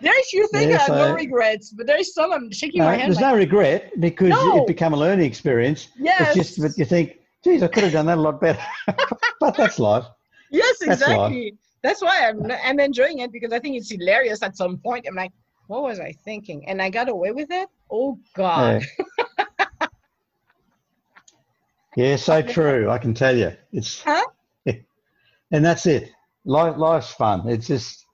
[0.00, 2.94] There's you think yes, I have no regrets, but there's some I'm shaking no, my
[2.94, 3.08] head.
[3.08, 4.58] There's like, no regret because no.
[4.58, 5.88] it become a learning experience.
[5.98, 6.36] Yes.
[6.36, 8.60] It's just that you think, geez, I could have done that a lot better.
[9.40, 10.04] but that's life.
[10.50, 11.54] Yes, exactly.
[11.82, 15.06] That's, that's why I'm, I'm enjoying it because I think it's hilarious at some point.
[15.08, 15.32] I'm like,
[15.68, 16.68] what was I thinking?
[16.68, 17.68] And I got away with it?
[17.90, 18.84] Oh, God.
[21.96, 22.90] Yeah, yeah so true.
[22.90, 23.52] I can tell you.
[23.72, 24.24] It's, huh?
[24.66, 26.10] and that's it.
[26.44, 27.48] Life, life's fun.
[27.48, 28.06] It's just,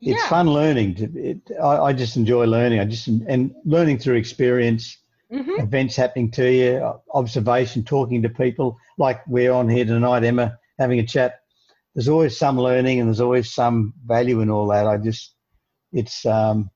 [0.00, 0.28] it's yeah.
[0.28, 0.96] fun learning.
[1.16, 2.78] It, I, I, just enjoy learning.
[2.78, 4.98] I just, and learning through experience
[5.32, 5.60] mm-hmm.
[5.60, 10.98] events happening to you, observation, talking to people like we're on here tonight, Emma, having
[10.98, 11.40] a chat.
[11.94, 14.86] There's always some learning and there's always some value in all that.
[14.86, 15.34] I just,
[15.92, 16.70] it's, um,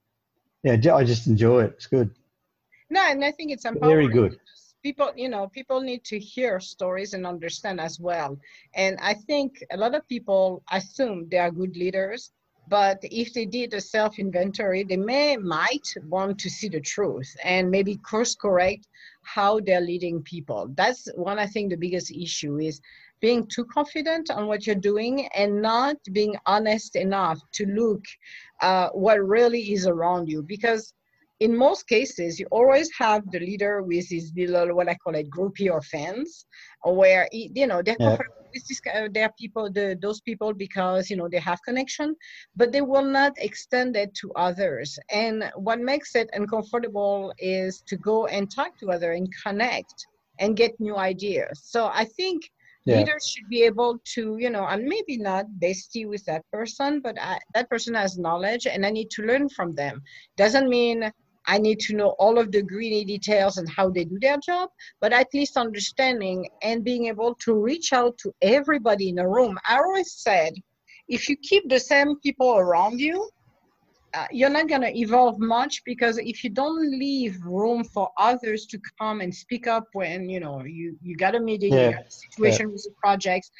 [0.62, 1.74] yeah, I just enjoy it.
[1.76, 2.10] It's good.
[2.90, 4.10] No, and I think it's empowering.
[4.10, 4.38] Very good.
[4.82, 8.36] people you know people need to hear stories and understand as well
[8.74, 12.32] and i think a lot of people assume they are good leaders
[12.68, 17.34] but if they did a self inventory they may might want to see the truth
[17.44, 18.86] and maybe course correct
[19.24, 20.68] how they're leading people.
[20.74, 22.80] That's one i think the biggest issue is
[23.22, 28.04] being too confident on what you're doing and not being honest enough to look
[28.60, 30.42] uh, what really is around you.
[30.42, 30.92] Because
[31.42, 35.28] in most cases, you always have the leader with his little, what I call it,
[35.28, 36.46] groupie or fans,
[36.84, 38.16] where, you know, they're yeah.
[38.54, 42.14] with this, uh, they're people, the, those people because, you know, they have connection,
[42.54, 44.98] but they will not extend it to others.
[45.10, 50.06] And what makes it uncomfortable is to go and talk to other and connect
[50.38, 51.60] and get new ideas.
[51.64, 52.42] So I think
[52.84, 52.98] yeah.
[52.98, 57.16] leaders should be able to you know and maybe not bestie with that person but
[57.20, 60.02] I, that person has knowledge and i need to learn from them
[60.36, 61.12] doesn't mean
[61.46, 64.70] I need to know all of the greedy details and how they do their job,
[65.00, 69.58] but at least understanding and being able to reach out to everybody in a room.
[69.68, 70.54] I always said,
[71.08, 73.28] if you keep the same people around you,
[74.14, 78.66] uh, you're not going to evolve much because if you don't leave room for others
[78.66, 81.88] to come and speak up when you know you you got a meeting yeah.
[81.88, 82.72] you got a situation yeah.
[82.72, 83.50] with the projects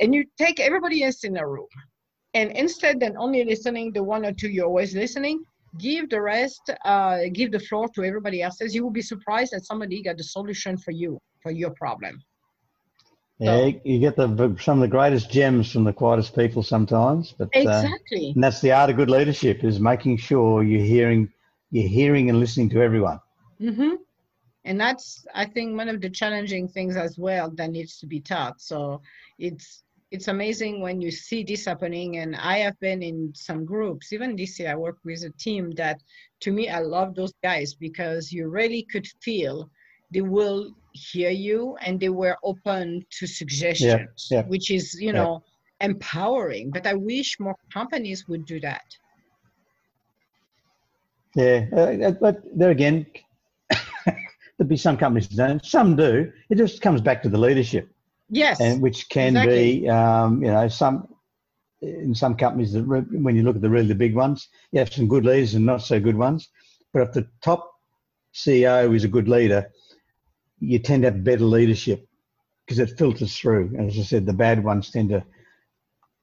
[0.00, 1.66] and you take everybody else in a room
[2.34, 5.42] and instead than only listening the one or two you're always listening
[5.78, 8.60] give the rest, uh, give the floor to everybody else.
[8.60, 12.22] You will be surprised that somebody got the solution for you, for your problem.
[13.38, 17.34] Yeah, you get the some of the greatest gems from the quietest people sometimes.
[17.36, 21.28] But exactly, uh, and that's the art of good leadership is making sure you're hearing,
[21.70, 23.18] you're hearing and listening to everyone.
[23.60, 23.94] Mm-hmm.
[24.64, 28.20] And that's, I think, one of the challenging things as well that needs to be
[28.20, 28.60] taught.
[28.60, 29.02] So
[29.38, 29.81] it's
[30.12, 34.36] it's amazing when you see this happening and i have been in some groups even
[34.36, 36.00] this year i work with a team that
[36.38, 39.68] to me i love those guys because you really could feel
[40.12, 44.44] they will hear you and they were open to suggestions yeah, yeah.
[44.44, 45.42] which is you know
[45.80, 45.86] yeah.
[45.86, 48.84] empowering but i wish more companies would do that
[51.34, 53.06] yeah uh, but there again
[54.04, 57.91] there'd be some companies that don't some do it just comes back to the leadership
[58.32, 58.60] Yes.
[58.60, 59.80] And which can exactly.
[59.80, 61.06] be, um, you know, some
[61.82, 64.92] in some companies that when you look at the really the big ones, you have
[64.92, 66.48] some good leaders and not so good ones.
[66.94, 67.70] But if the top
[68.32, 69.70] CEO is a good leader,
[70.60, 72.08] you tend to have better leadership
[72.64, 73.74] because it filters through.
[73.76, 75.22] And as I said, the bad ones tend to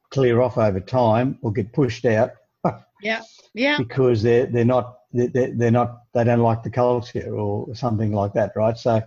[0.10, 2.32] clear off over time or get pushed out.
[3.04, 3.22] yeah,
[3.54, 3.78] yeah.
[3.78, 8.34] Because they're they're not they're, they're not they don't like the culture or something like
[8.34, 8.78] that, right?
[8.78, 9.04] So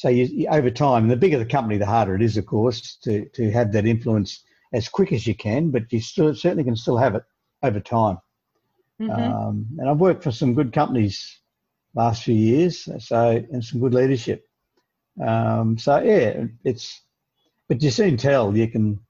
[0.00, 3.28] so you, over time, the bigger the company, the harder it is, of course, to,
[3.34, 6.96] to have that influence as quick as you can, but you still certainly can still
[6.96, 7.22] have it
[7.62, 8.16] over time.
[8.98, 9.10] Mm-hmm.
[9.10, 11.40] Um, and I've worked for some good companies
[11.94, 14.48] last few years, so and some good leadership.
[15.22, 17.02] Um, so yeah, it's
[17.68, 19.00] but you soon tell you can.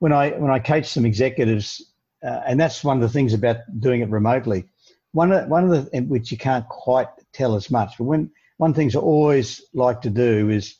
[0.00, 3.60] When I when I coach some executives, uh, and that's one of the things about
[3.80, 4.66] doing it remotely.
[5.12, 8.74] One of one of the which you can't quite tell as much, but when one
[8.74, 10.76] thing I always like to do is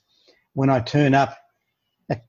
[0.55, 1.37] when I turn up
[2.11, 2.23] at,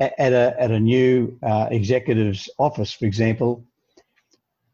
[0.00, 3.64] at a, at a new uh, executive's office, for example,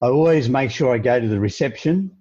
[0.01, 2.17] I always make sure I go to the reception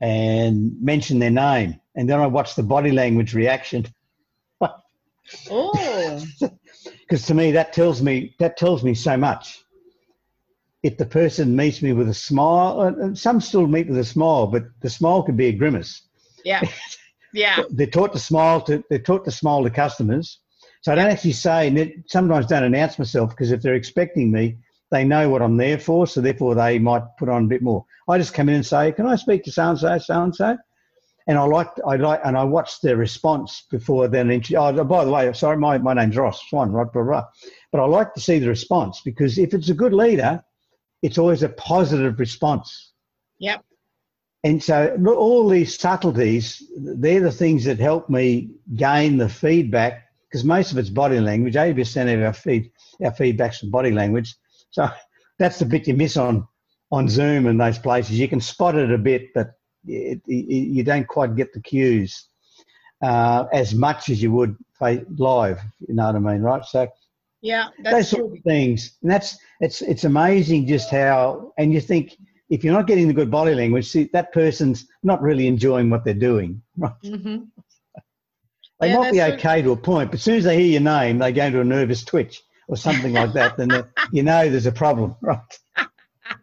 [0.00, 3.86] and mention their name, and then I watch the body language reaction.
[5.50, 6.24] oh,
[7.00, 9.62] because to me that tells me that tells me so much.
[10.82, 14.46] If the person meets me with a smile, uh, some still meet with a smile,
[14.46, 16.05] but the smile could be a grimace.
[16.46, 16.62] Yeah.
[17.32, 17.64] Yeah.
[17.70, 20.40] They're taught to smile to they're taught to smile to customers.
[20.82, 24.56] So I don't actually say and sometimes don't announce myself because if they're expecting me,
[24.92, 27.84] they know what I'm there for, so therefore they might put on a bit more.
[28.08, 30.34] I just come in and say, "Can I speak to so and so, so and
[30.34, 30.56] so?"
[31.26, 34.30] And I like, I like, and I watch their response before then.
[34.56, 37.24] Oh, by the way, sorry, my, my name's Ross Swan, right, blah, blah.
[37.72, 40.40] But I like to see the response because if it's a good leader,
[41.02, 42.92] it's always a positive response.
[43.40, 43.64] Yep.
[44.46, 50.44] And so all these subtleties, they're the things that help me gain the feedback because
[50.44, 51.54] most of it's body language.
[51.54, 52.70] 80% of our feed,
[53.04, 54.36] our feedback's from body language.
[54.70, 54.88] So
[55.40, 56.46] that's the bit you miss on,
[56.92, 58.20] on Zoom and those places.
[58.20, 59.50] You can spot it a bit, but
[59.84, 62.28] it, it, you don't quite get the cues
[63.02, 65.58] uh, as much as you would live.
[65.88, 66.64] You know what I mean, right?
[66.64, 66.86] So
[67.42, 68.96] yeah, those sort of things.
[69.02, 71.52] And that's it's it's amazing just how.
[71.58, 72.16] And you think
[72.48, 76.04] if you're not getting the good body language, see, that person's not really enjoying what
[76.04, 76.62] they're doing.
[76.78, 76.92] Right?
[77.02, 77.44] Mm-hmm.
[78.80, 80.80] They yeah, might be okay to a point, but as soon as they hear your
[80.82, 83.56] name, they go into a nervous twitch or something like that.
[83.56, 83.70] Then
[84.12, 85.38] you know there's a problem, right?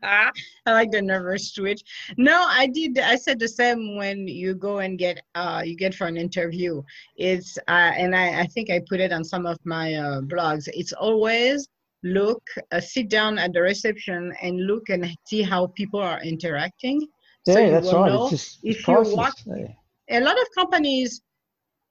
[0.02, 0.32] I
[0.66, 1.84] like the nervous twitch.
[2.18, 2.98] No, I did.
[2.98, 6.82] I said the same when you go and get uh you get for an interview.
[7.18, 10.68] It's uh and I I think I put it on some of my uh, blogs.
[10.74, 11.68] It's always
[12.04, 17.08] look uh, sit down at the reception and look and see how people are interacting.
[17.46, 18.12] Yeah, so that's right.
[18.12, 19.68] It's just if you walk, yeah.
[20.10, 21.22] a lot of companies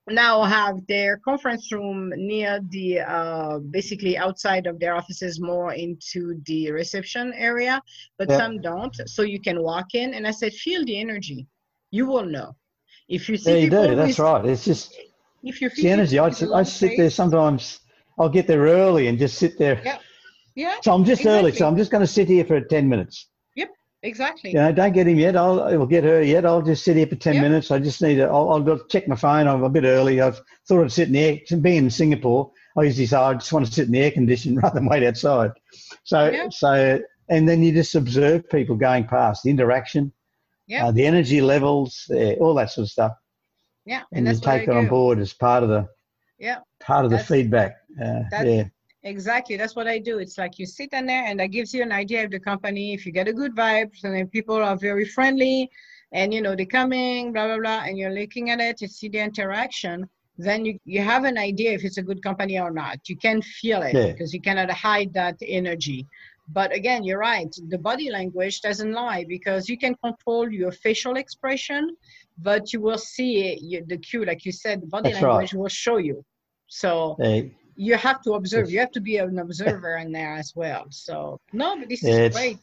[0.09, 6.40] now have their conference room near the uh, basically outside of their offices more into
[6.47, 7.80] the reception area
[8.18, 8.40] but yep.
[8.40, 11.47] some don't so you can walk in and i said feel the energy
[11.93, 12.52] you will know
[13.09, 14.93] if you see yeah, you do that's right it's just
[15.44, 17.78] if you feel the energy i I sit there sometimes
[18.23, 19.99] i'll get there early and just sit there yeah
[20.55, 21.51] yeah so i'm just exactly.
[21.51, 23.70] early so i'm just going to sit here for 10 minutes Yep.
[24.03, 24.51] Exactly.
[24.51, 25.36] You know, don't get him yet.
[25.36, 26.44] I'll, I'll get her yet.
[26.44, 27.43] I'll just sit here for 10 yep.
[27.43, 27.70] minutes.
[27.70, 29.47] I just need to, I'll, I'll, check my phone.
[29.47, 30.20] I'm a bit early.
[30.20, 31.61] I've thought I'd sit in the air.
[31.61, 34.57] Being in Singapore, I usually say I just want to sit in the air condition
[34.62, 35.53] rather than wait outside.
[36.03, 36.53] So, yep.
[36.53, 40.12] so, and then you just observe people going past, the interaction,
[40.66, 43.12] yeah, uh, the energy levels, uh, all that sort of stuff.
[43.85, 44.03] Yeah.
[44.12, 45.89] And, and you take that on board as part of the,
[46.39, 47.77] yeah, part of the feedback.
[48.01, 48.64] Uh, yeah.
[49.05, 49.56] Exactly.
[49.56, 50.19] That's what I do.
[50.19, 52.94] It's like you sit in there and that gives you an idea of the company.
[52.94, 55.70] If you get a good vibe, and then people are very friendly
[56.12, 59.09] and you know they're coming, blah blah blah, and you're looking at it, you see
[59.09, 60.09] the interaction,
[60.39, 62.98] then you, you have an idea if it's a good company or not.
[63.09, 64.12] You can feel it yeah.
[64.12, 66.06] because you cannot hide that energy.
[66.48, 67.52] But again, you're right.
[67.69, 71.97] The body language doesn't lie because you can control your facial expression,
[72.39, 75.60] but you will see it, the cue, like you said, the body That's language right.
[75.60, 76.24] will show you.
[76.69, 78.70] So hey you have to observe.
[78.70, 80.86] You have to be an observer in there as well.
[80.90, 82.59] So no, but this is great.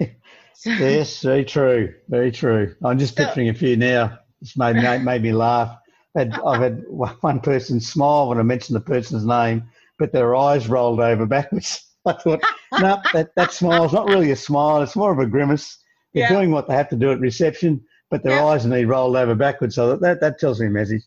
[0.64, 2.74] yes, very true, very true.
[2.82, 4.18] I'm just so, picturing a few now.
[4.40, 5.78] It's made made me laugh.
[6.16, 9.64] I've had one person smile when I mentioned the person's name,
[9.98, 11.84] but their eyes rolled over backwards.
[12.06, 12.42] I thought,
[12.72, 14.82] no, that, that smile's not really a smile.
[14.82, 15.78] It's more of a grimace.
[16.12, 16.28] They're yeah.
[16.28, 18.44] doing what they have to do at reception, but their yeah.
[18.44, 19.74] eyes need rolled over backwards.
[19.74, 21.02] So that, that tells me a message.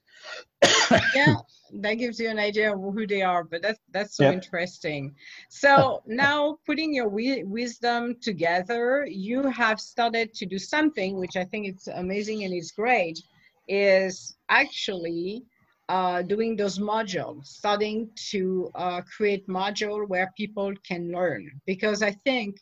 [1.14, 1.36] yeah,
[1.74, 5.14] that gives you an idea of who they are but that's that's so interesting.
[5.50, 11.44] So now putting your wi- wisdom together you have started to do something which i
[11.44, 13.20] think it's amazing and it's great
[13.68, 15.44] is actually
[15.90, 21.50] uh, doing those modules starting to uh, create module where people can learn.
[21.66, 22.58] Because i think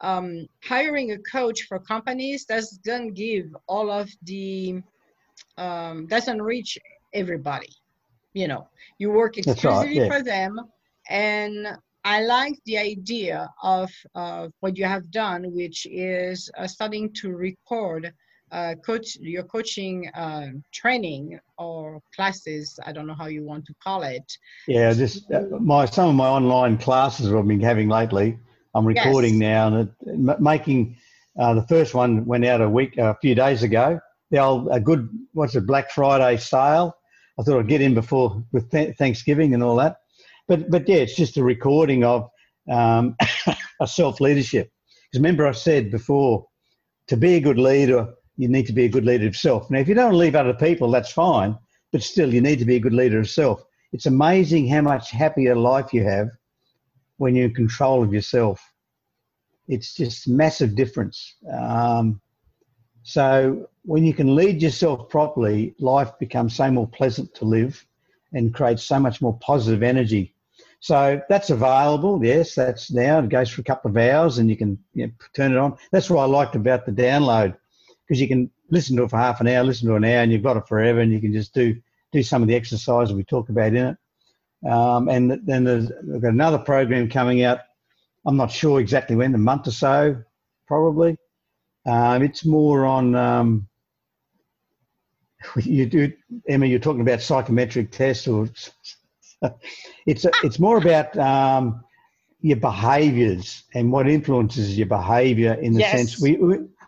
[0.00, 4.82] um, hiring a coach for companies doesn't give all of the
[5.58, 6.78] um, doesn't reach
[7.12, 7.68] everybody
[8.34, 10.08] you know you work exclusively right, yeah.
[10.08, 10.60] for them
[11.08, 11.66] and
[12.04, 17.30] i like the idea of uh, what you have done which is uh, starting to
[17.32, 18.12] record
[18.52, 23.74] uh, coach your coaching uh, training or classes i don't know how you want to
[23.82, 24.36] call it
[24.66, 28.38] yeah just uh, my some of my online classes i've been having lately
[28.74, 29.40] i'm recording yes.
[29.40, 30.96] now and it, making
[31.38, 34.00] uh, the first one went out a week a few days ago
[34.30, 36.96] the old a good what's it black friday sale
[37.40, 39.96] I thought I'd get in before with th- Thanksgiving and all that.
[40.46, 42.28] But but yeah, it's just a recording of
[42.70, 43.16] um,
[43.80, 44.70] a self leadership.
[44.86, 46.46] Because remember, I said before,
[47.06, 49.70] to be a good leader, you need to be a good leader of self.
[49.70, 51.56] Now, if you don't leave other people, that's fine.
[51.92, 53.64] But still, you need to be a good leader of self.
[53.92, 56.28] It's amazing how much happier life you have
[57.16, 58.60] when you're in control of yourself.
[59.66, 61.36] It's just massive difference.
[61.52, 62.20] Um,
[63.02, 67.84] so when you can lead yourself properly, life becomes so more pleasant to live
[68.32, 70.34] and creates so much more positive energy.
[70.80, 72.24] So that's available.
[72.24, 73.18] Yes, that's now.
[73.18, 75.76] It goes for a couple of hours and you can you know, turn it on.
[75.92, 77.56] That's what I liked about the download
[78.06, 80.32] because you can listen to it for half an hour, listen to an hour, and
[80.32, 81.80] you've got it forever, and you can just do
[82.12, 84.68] do some of the exercises we talk about in it.
[84.68, 87.60] Um, and then there's we've got another program coming out.
[88.26, 90.22] I'm not sure exactly when, a month or so,
[90.66, 91.16] probably.
[91.86, 93.68] Um, it's more on um,
[95.56, 96.12] you do,
[96.48, 96.66] Emma.
[96.66, 98.48] You're talking about psychometric tests, or
[100.06, 101.82] it's it's more about um,
[102.40, 105.92] your behaviours and what influences your behaviour in the yes.
[105.92, 106.38] sense we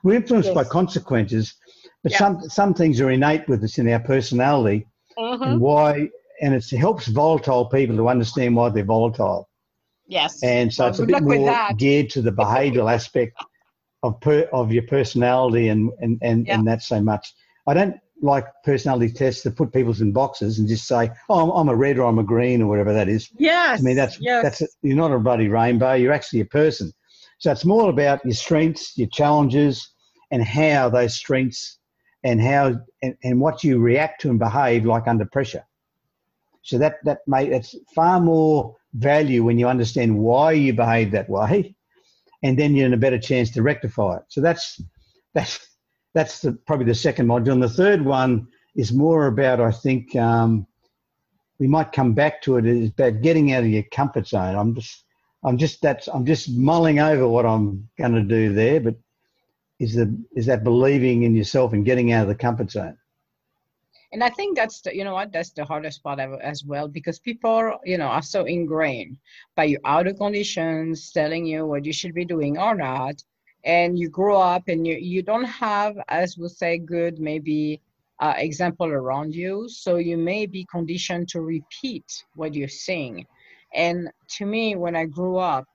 [0.03, 0.55] we're influenced yes.
[0.55, 1.55] by consequences,
[2.03, 4.87] but some some things are innate with us in our personality,
[5.19, 5.43] mm-hmm.
[5.43, 6.09] and why,
[6.41, 9.49] and it helps volatile people to understand why they're volatile.
[10.07, 13.43] Yes, and so well, it's a bit more geared to the behavioural aspect
[14.03, 16.55] of per, of your personality and and and, yeah.
[16.55, 17.35] and that so much.
[17.67, 21.51] I don't like personality tests that put people in boxes and just say, "Oh, I'm,
[21.51, 23.81] I'm, a red or I'm a green or whatever that is." Yes.
[23.81, 24.43] I mean, that's yes.
[24.43, 25.95] that's a, you're not a bloody rainbow.
[25.95, 26.93] You're actually a person.
[27.39, 29.89] So it's more about your strengths, your challenges,
[30.31, 31.79] and how those strengths
[32.25, 35.65] and how and, and what you react to and behave like under pressure.
[36.63, 41.29] So that that may it's far more value when you understand why you behave that
[41.29, 41.75] way
[42.43, 44.23] and then you're in a better chance to rectify it.
[44.29, 44.81] So that's
[45.35, 45.69] that's
[46.15, 47.53] that's the, probably the second module.
[47.53, 50.67] And the third one is more about, I think, um,
[51.59, 52.67] we might come back to it.
[52.67, 54.57] Is about getting out of your comfort zone.
[54.57, 55.05] I'm just,
[55.45, 58.81] I'm just that's, I'm just mulling over what I'm going to do there.
[58.81, 58.97] But
[59.79, 62.97] is the is that believing in yourself and getting out of the comfort zone?
[64.13, 65.33] And i think that's the you know what?
[65.33, 69.17] That's the hardest part as well because people you know are so ingrained
[69.57, 73.23] by your outer conditions telling you what you should be doing or not.
[73.65, 77.81] And you grow up and you you don't have as we say good maybe
[78.21, 79.69] uh, example around you.
[79.69, 83.27] So you may be conditioned to repeat what you're seeing.
[83.75, 85.67] And to me when i grew up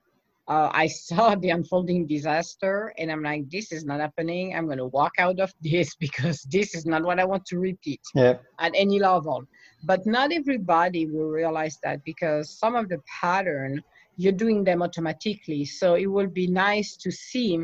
[0.48, 4.56] uh, I saw the unfolding disaster and I'm like, this is not happening.
[4.56, 7.58] I'm going to walk out of this because this is not what I want to
[7.58, 8.34] repeat yeah.
[8.58, 9.44] at any level.
[9.84, 13.82] But not everybody will realize that because some of the pattern,
[14.16, 15.64] you're doing them automatically.
[15.64, 17.60] So it will be nice to see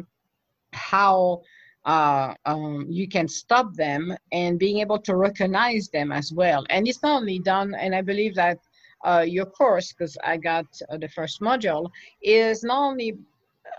[0.72, 1.42] how
[1.84, 6.64] uh, um, you can stop them and being able to recognize them as well.
[6.70, 8.58] And it's not only done, and I believe that
[9.04, 11.90] uh, your course, because I got uh, the first module,
[12.22, 13.18] is not only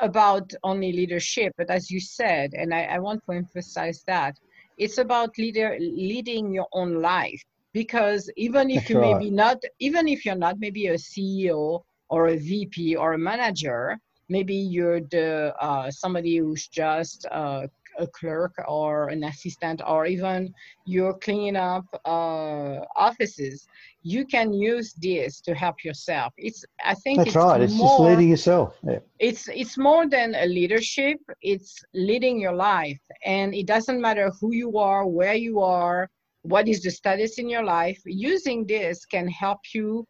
[0.02, 4.38] about only leadership, but as you said, and I, I want to emphasize that,
[4.78, 7.42] it's about leader leading your own life.
[7.74, 12.38] Because even if you maybe not, even if you're not maybe a CEO or a
[12.38, 13.98] VP or a manager,
[14.30, 17.68] maybe you're the uh, somebody who's just uh,
[18.00, 20.54] a clerk or an assistant or even
[20.86, 23.68] you're cleaning up uh, offices
[24.06, 26.32] you can use this to help yourself.
[26.38, 27.62] It's i think that's it's right.
[27.62, 28.78] It's more, just leading yourself.
[28.84, 29.00] Yeah.
[29.20, 31.18] it's it's more than a leadership.
[31.42, 33.02] It's leading your life.
[33.26, 36.10] And it doesn't matter who you are where you are
[36.44, 40.06] what is the status in your life using this can help you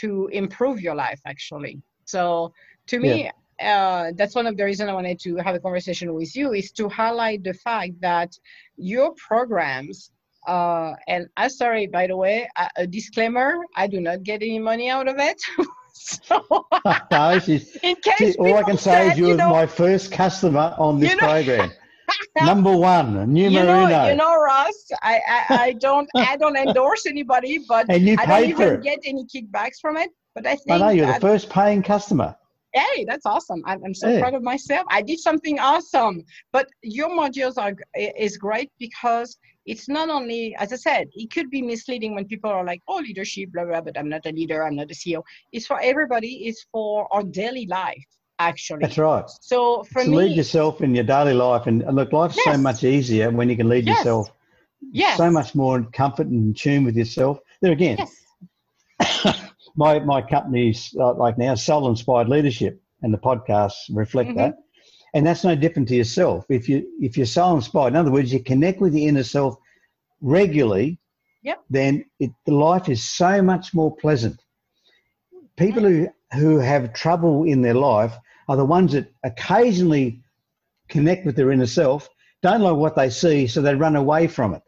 [0.00, 1.82] to improve your life actually.
[2.06, 2.52] So
[2.86, 6.12] to me yeah uh, that's one of the reasons I wanted to have a conversation
[6.14, 8.36] with you is to highlight the fact that
[8.76, 10.10] your programs
[10.46, 14.58] uh, and I'm sorry, by the way, a, a, disclaimer: I do not get any
[14.58, 15.40] money out of it.
[15.94, 16.44] so,
[17.10, 20.74] no, she's, in case she, all I can say is you were my first customer
[20.76, 21.72] on this you know, program.
[22.42, 24.08] Number one, numero you know.
[24.08, 28.50] You know, Ross, I, I, I don't I don't endorse anybody, but you I don't
[28.50, 30.10] even get any kickbacks from it.
[30.34, 32.36] But I think I know you're the first paying customer
[32.74, 34.20] hey that's awesome i'm, I'm so hey.
[34.20, 39.88] proud of myself i did something awesome but your modules are is great because it's
[39.88, 43.50] not only as i said it could be misleading when people are like oh leadership
[43.52, 45.22] blah blah but i'm not a leader i'm not a ceo
[45.52, 48.04] it's for everybody it's for our daily life
[48.40, 52.12] actually that's right so for so me lead yourself in your daily life and look
[52.12, 52.44] life's yes.
[52.44, 53.98] so much easier when you can lead yes.
[53.98, 54.32] yourself
[54.92, 55.16] yes.
[55.16, 57.96] so much more in comfort and in tune with yourself there again
[59.00, 59.50] yes.
[59.76, 64.38] my my company's uh, like now soul inspired leadership, and the podcasts reflect mm-hmm.
[64.38, 64.58] that.
[65.14, 66.44] And that's no different to yourself.
[66.48, 69.56] If you if you're soul inspired, in other words, you connect with your inner self
[70.20, 70.98] regularly,
[71.42, 71.62] yep.
[71.70, 74.40] then it, life is so much more pleasant.
[75.56, 78.14] People who who have trouble in their life
[78.48, 80.20] are the ones that occasionally
[80.88, 82.08] connect with their inner self,
[82.42, 84.62] don't like what they see, so they run away from it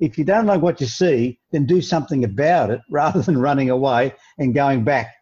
[0.00, 3.70] if you don't like what you see, then do something about it rather than running
[3.70, 5.14] away and going back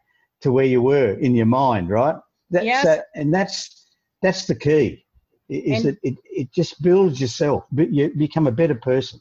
[0.43, 2.17] to where you were in your mind, right?
[2.51, 2.85] That's yes.
[2.85, 3.89] That, and that's
[4.23, 5.05] that's the key.
[5.49, 7.65] Is and, that it, it just builds yourself.
[7.71, 9.21] But you become a better person.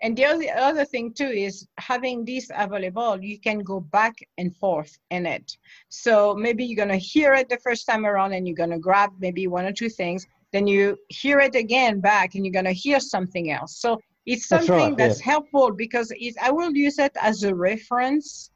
[0.00, 4.54] And the other, other thing too is having this available, you can go back and
[4.56, 5.56] forth in it.
[5.88, 9.48] So maybe you're gonna hear it the first time around and you're gonna grab maybe
[9.48, 13.50] one or two things, then you hear it again back and you're gonna hear something
[13.50, 13.78] else.
[13.78, 13.98] So
[14.28, 15.32] it's something that's, right, that's yeah.
[15.32, 18.50] helpful because it, I will use it as a reference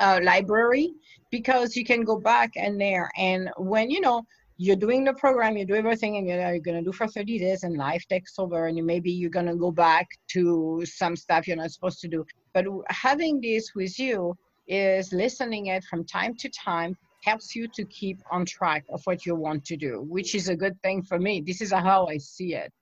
[0.00, 0.94] uh, library
[1.30, 4.24] because you can go back and there and when you know
[4.60, 7.38] you're doing the program, you do everything, and you're, you're going to do for 30
[7.38, 11.14] days, and life takes over, and you, maybe you're going to go back to some
[11.14, 12.26] stuff you're not supposed to do.
[12.52, 14.36] But having this with you
[14.66, 19.24] is listening it from time to time helps you to keep on track of what
[19.24, 21.40] you want to do, which is a good thing for me.
[21.40, 22.72] This is how I see it.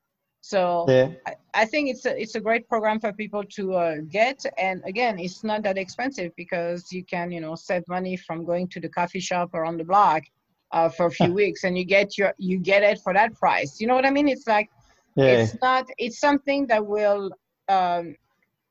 [0.47, 1.11] So yeah.
[1.27, 4.47] I, I, think it's a, it's a great program for people to uh, get.
[4.59, 8.69] And again, it's not that expensive because you can, you know, save money from going
[8.69, 10.23] to the coffee shop or on the block
[10.71, 13.81] uh, for a few weeks and you get your, you get it for that price.
[13.81, 14.29] You know what I mean?
[14.29, 14.71] It's like,
[15.17, 15.43] yeah.
[15.43, 17.33] it's not, it's something that will
[17.69, 18.15] um,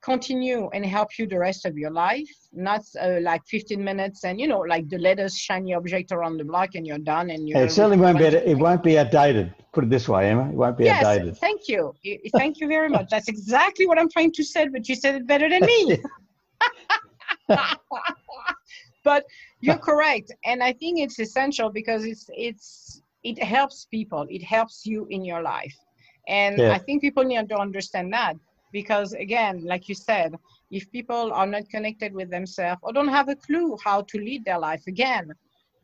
[0.05, 4.39] continue and help you the rest of your life not uh, like 15 minutes and
[4.39, 7.57] you know like the latest shiny object around the block and you're done and you
[7.57, 9.53] it certainly won't be it won't be outdated.
[9.73, 11.37] Put it this way emma it won't be yes, outdated.
[11.37, 11.93] thank you.
[12.33, 13.07] Thank you very much.
[13.09, 15.81] That's exactly what i'm trying to say but you said it better than me.
[19.05, 19.23] But
[19.61, 24.25] you're correct, and I think it's essential because it's it's it helps people.
[24.37, 25.77] It helps you in your life,
[26.27, 26.71] and yeah.
[26.71, 28.35] I think people need to understand that
[28.75, 30.35] because again, like you said,
[30.69, 34.43] if people are not connected with themselves or don't have a clue how to lead
[34.43, 35.31] their life, again,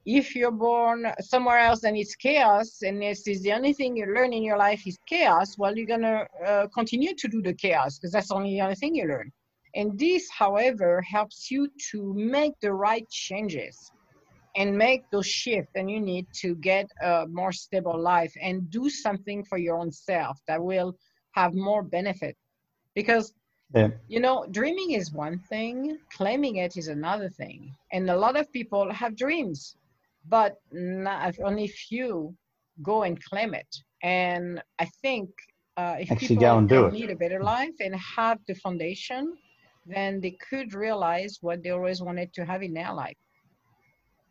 [0.06, 4.08] if you're born somewhere else and it's chaos and this is the only thing you
[4.14, 7.54] learn in your life is chaos well you're going to uh, continue to do the
[7.54, 9.32] chaos because that's only the only thing you learn.
[9.74, 13.78] And this however helps you to make the right changes
[14.58, 18.90] and make those shifts and you need to get a more stable life and do
[18.90, 20.92] something for your own self that will
[21.40, 22.36] have more benefit
[22.96, 23.34] because
[23.74, 23.90] yeah.
[24.08, 28.52] you know dreaming is one thing claiming it is another thing and a lot of
[28.52, 29.78] people have dreams
[30.28, 32.36] but not, only few
[32.82, 33.76] go and claim it.
[34.04, 35.30] And I think
[35.78, 39.38] uh, if Actually people go and do need a better life and have the foundation,
[39.86, 43.18] then they could realize what they always wanted to have in their life.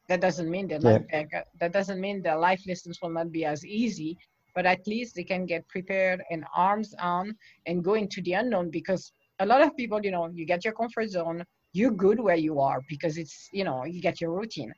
[0.08, 1.42] That doesn't mean that yeah.
[1.60, 4.18] that doesn't mean their life lessons will not be as easy,
[4.54, 7.34] but at least they can get prepared and arms on
[7.66, 10.74] and go into the unknown because a lot of people, you know, you get your
[10.74, 14.72] comfort zone, you're good where you are because it's, you know, you get your routine.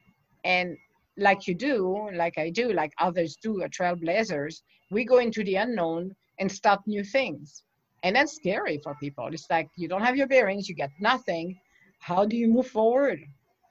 [0.45, 0.77] And
[1.17, 5.57] like you do, like I do, like others do, are trailblazers, we go into the
[5.57, 7.65] unknown and start new things.
[8.03, 9.29] And that's scary for people.
[9.33, 11.59] It's like you don't have your bearings, you get nothing.
[12.01, 13.21] How do you move forward?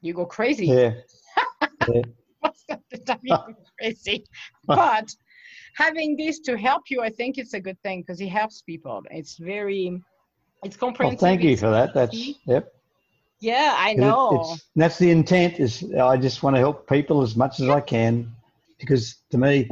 [0.01, 0.67] You go crazy.
[0.67, 0.93] Yeah.
[1.93, 2.01] yeah.
[2.43, 4.23] Most of the time you go crazy.
[4.65, 5.13] But
[5.75, 9.01] having this to help you, I think it's a good thing because it helps people.
[9.11, 10.01] It's very,
[10.63, 11.21] it's comprehensive.
[11.21, 11.93] Well, thank you for that.
[11.93, 12.15] That's,
[12.45, 12.73] yep.
[13.39, 14.53] Yeah, I know.
[14.53, 15.59] It, that's the intent.
[15.59, 18.31] Is I just want to help people as much as I can,
[18.79, 19.69] because to me,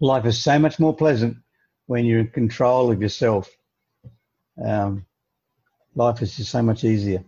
[0.00, 1.36] life is so much more pleasant
[1.86, 3.50] when you're in control of yourself.
[4.64, 5.04] Um,
[5.94, 7.22] life is just so much easier.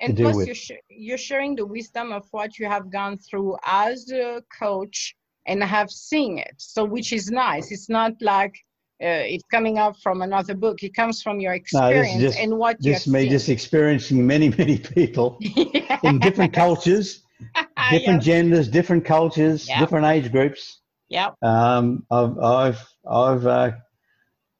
[0.00, 4.10] And plus, you're, sh- you're sharing the wisdom of what you have gone through as
[4.10, 5.14] a coach
[5.46, 6.54] and I have seen it.
[6.58, 7.70] So, which is nice.
[7.72, 8.54] It's not like
[9.02, 10.82] uh, it's coming up from another book.
[10.82, 14.50] It comes from your experience no, just, and what you This me just experiencing many,
[14.58, 15.98] many people yeah.
[16.02, 17.22] in different cultures,
[17.90, 18.22] different yep.
[18.22, 19.78] genders, different cultures, yep.
[19.78, 20.80] different age groups.
[21.08, 21.30] Yeah.
[21.42, 23.70] Um, I've I've I've uh,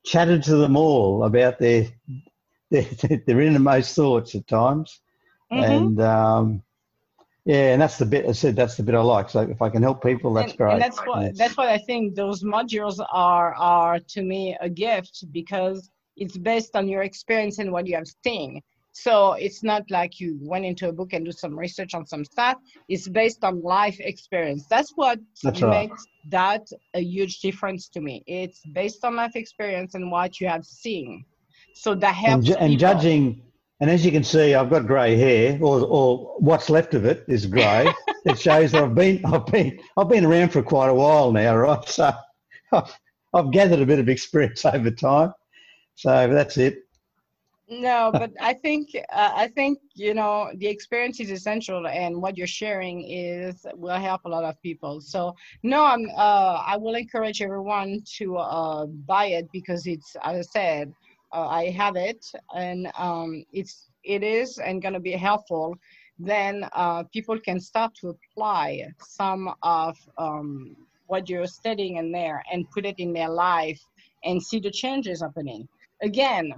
[0.05, 1.89] chatted to them all about their
[2.70, 2.86] their,
[3.27, 5.01] their innermost thoughts at times,
[5.52, 5.62] mm-hmm.
[5.62, 6.62] and um,
[7.45, 8.57] yeah, and that's the bit I said.
[8.57, 9.31] That's the bit I like.
[9.31, 10.73] So if I can help people, that's and, great.
[10.75, 12.15] And that's what that's what I think.
[12.15, 17.73] Those modules are are to me a gift because it's based on your experience and
[17.73, 18.61] what you have seen.
[18.93, 22.25] So it's not like you went into a book and do some research on some
[22.25, 22.57] stuff.
[22.89, 24.67] It's based on life experience.
[24.69, 26.31] That's what that's makes right.
[26.31, 28.23] that a huge difference to me.
[28.27, 31.25] It's based on life experience and what you have seen.
[31.75, 32.49] So that helps.
[32.49, 33.43] And, and judging
[33.81, 37.24] and as you can see, I've got grey hair, or, or what's left of it
[37.28, 37.90] is grey.
[38.27, 41.57] it shows that I've been, I've been, I've been around for quite a while now,
[41.57, 41.89] right?
[41.89, 42.12] So
[42.73, 42.98] I've,
[43.35, 45.32] I've gathered a bit of experience over time.
[45.94, 46.85] So that's it.
[47.73, 52.36] No, but I think uh, I think you know the experience is essential, and what
[52.36, 55.01] you're sharing is will help a lot of people.
[55.01, 60.48] So no, I'm uh, I will encourage everyone to uh, buy it because it's as
[60.48, 60.94] I said
[61.32, 62.24] uh, I have it
[62.55, 65.77] and um, it's it is and going to be helpful,
[66.19, 70.77] then uh, people can start to apply some of um,
[71.07, 73.81] what you're studying in there and put it in their life
[74.24, 75.69] and see the changes happening.
[76.02, 76.55] Again,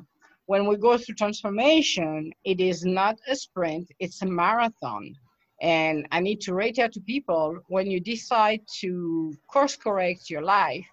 [0.47, 5.15] when we go through transformation, it is not a sprint, it's a marathon.
[5.61, 10.85] And I need to reiterate to people when you decide to course correct your life,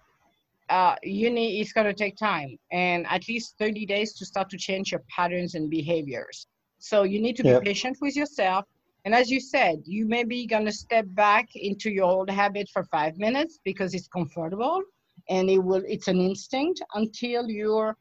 [0.70, 4.56] uh, uni is going to take time and at least 30 days to start to
[4.56, 6.46] change your patterns and behaviors.
[6.78, 8.64] So you need to be patient with yourself.
[9.04, 12.68] And as you said, you may be going to step back into your old habit
[12.72, 14.82] for five minutes because it's comfortable
[15.28, 17.96] and it will, it's an instinct until you're,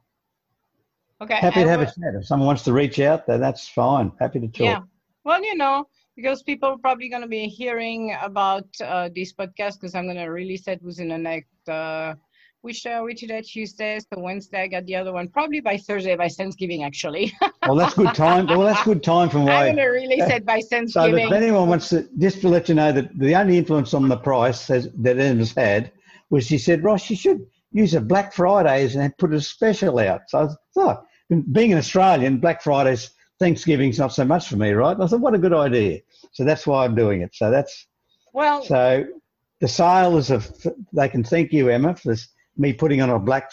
[1.22, 1.36] Okay.
[1.36, 2.14] Happy to have a chat.
[2.14, 4.12] If someone wants to reach out, then that's fine.
[4.20, 4.60] Happy to talk.
[4.60, 4.80] Yeah.
[5.24, 9.80] Well, you know, because people are probably going to be hearing about uh, this podcast
[9.80, 12.14] because I'm going to release it within the next, uh,
[12.60, 13.40] which are we today?
[13.40, 13.98] Tuesday.
[13.98, 15.28] So Wednesday, I got the other one.
[15.28, 17.32] Probably by Thursday, by Thanksgiving, actually.
[17.66, 18.46] Well, that's good time.
[18.46, 21.28] Well, that's good time from where I'm going to release it by Thanksgiving.
[21.28, 24.08] So if anyone wants to, just to let you know that the only influence on
[24.08, 25.92] the price has, that Emma's had
[26.30, 30.22] was she said, Ross, you should use a Black Fridays and put a special out.
[30.28, 31.06] So I thought,
[31.52, 34.92] being an Australian, Black Fridays, Thanksgiving's not so much for me, right?
[34.94, 36.00] And I thought, what a good idea.
[36.32, 37.34] So that's why I'm doing it.
[37.34, 37.86] So that's,
[38.32, 39.04] well, so
[39.60, 40.50] the sales of,
[40.92, 43.50] they can thank you, Emma, for this, me putting on a Black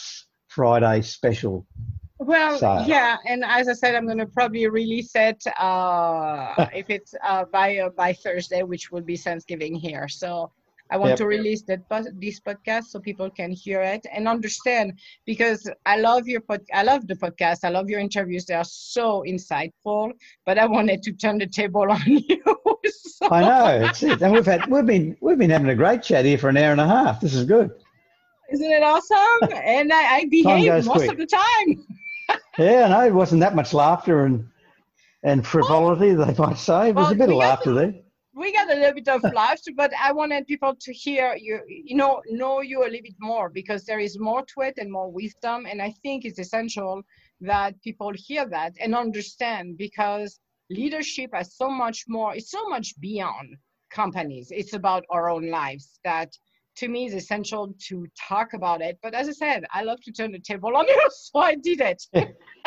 [0.47, 1.65] Friday special.
[2.19, 6.89] Well, So- yeah, and as I said, I'm going to probably release it uh, if
[6.89, 10.07] it's uh, by uh, by Thursday, which will be Thanksgiving here.
[10.07, 10.51] So
[10.93, 11.17] I want Yep.
[11.17, 11.81] to release that
[12.25, 14.93] this podcast so people can hear it and understand
[15.25, 16.61] because I love your pod.
[16.71, 17.59] I love the podcast.
[17.63, 18.45] I love your interviews.
[18.45, 18.63] They are
[18.93, 20.11] so insightful.
[20.45, 22.43] But I wanted to turn the table on you.
[23.17, 24.21] so, I know, it's it.
[24.21, 26.71] And we've had, we've been, we've been having a great chat here for an hour
[26.71, 27.19] and a half.
[27.21, 27.71] This is good.
[28.51, 29.49] Isn't it awesome?
[29.65, 31.11] And I, I behave most quick.
[31.11, 31.85] of the time.
[32.59, 34.47] Yeah, no, it wasn't that much laughter and
[35.23, 35.43] and oh.
[35.43, 36.89] frivolity, they might say.
[36.89, 37.95] It was Well, a bit of laughter there.
[38.35, 41.95] We got a little bit of laughter, but I wanted people to hear you, you
[41.95, 45.11] know, know you a little bit more because there is more to it and more
[45.11, 45.67] wisdom.
[45.69, 47.03] And I think it's essential
[47.41, 50.39] that people hear that and understand because
[50.69, 53.55] leadership has so much more, it's so much beyond
[53.91, 54.49] companies.
[54.51, 56.35] It's about our own lives that
[56.77, 58.97] to me is essential to talk about it.
[59.03, 61.81] But as I said, I love to turn the table on you, so I did
[61.81, 62.03] it.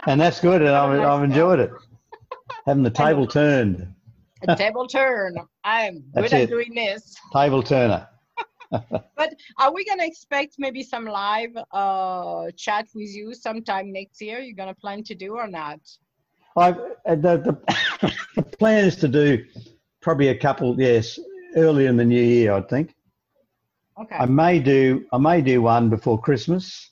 [0.06, 1.72] And that's good, and I've, I've enjoyed it.
[2.66, 3.93] Having the table turned.
[4.43, 5.37] A table turn.
[5.65, 7.15] I'm good at doing this.
[7.33, 8.09] Table turner.
[9.17, 14.41] But are we gonna expect maybe some live uh, chat with you sometime next year?
[14.41, 15.79] You're gonna plan to do or not?
[16.57, 19.45] I, uh, the, the, the plan is to do
[20.01, 21.19] probably a couple, yes,
[21.55, 22.95] early in the new year, I think.
[24.01, 24.17] Okay.
[24.17, 26.91] I may do I may do one before Christmas,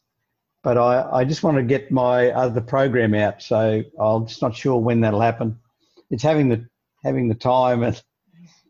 [0.63, 4.55] but I, I just want to get my other program out, so I'm just not
[4.55, 5.59] sure when that'll happen.
[6.11, 6.67] It's having the
[7.05, 8.03] having the time and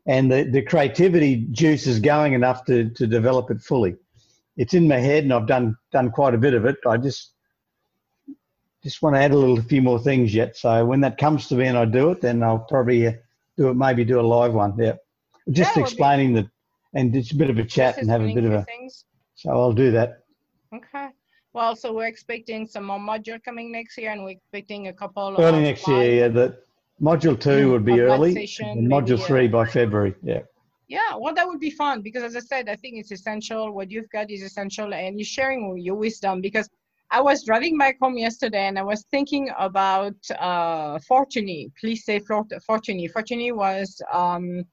[0.06, 3.96] and the, the creativity juice is going enough to, to develop it fully.
[4.56, 6.76] It's in my head and I've done done quite a bit of it.
[6.86, 7.32] I just
[8.82, 10.56] just want to add a little few more things yet.
[10.56, 13.12] So when that comes to me and I do it, then I'll probably uh,
[13.56, 13.74] do it.
[13.74, 14.74] Maybe do a live one.
[14.78, 14.92] Yeah,
[15.50, 16.50] just would be- explaining the
[16.94, 18.62] and it's a bit of a chat and have a bit of a.
[18.64, 19.04] things.
[19.34, 20.20] So I'll do that.
[20.72, 21.08] Okay.
[21.52, 25.36] Well, so we're expecting some more module coming next year, and we're expecting a couple
[25.38, 26.28] Early of next year, yeah.
[26.28, 26.58] The
[27.00, 30.14] module two would be early, and module uh, three by February.
[30.22, 30.40] Yeah.
[30.86, 33.72] Yeah, well, that would be fun because, as I said, I think it's essential.
[33.72, 36.40] What you've got is essential, and you're sharing your wisdom.
[36.40, 36.68] Because
[37.10, 41.72] I was driving back home yesterday, and I was thinking about uh, Fortuny.
[41.80, 43.10] Please say Fort- Fortuny.
[43.10, 44.64] Fortuny was um,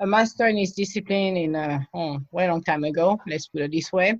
[0.00, 3.20] a master in his discipline in a oh, way long time ago.
[3.26, 4.18] Let's put it this way.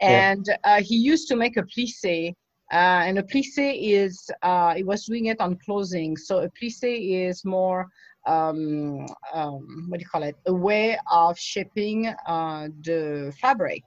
[0.00, 0.32] Yeah.
[0.32, 2.34] And uh, he used to make a plissé.
[2.72, 6.16] Uh, and a plissé is, uh, he was doing it on clothing.
[6.16, 7.88] So a plissé is more
[8.26, 10.36] um, um, what do you call it?
[10.46, 13.82] A way of shaping uh, the fabric.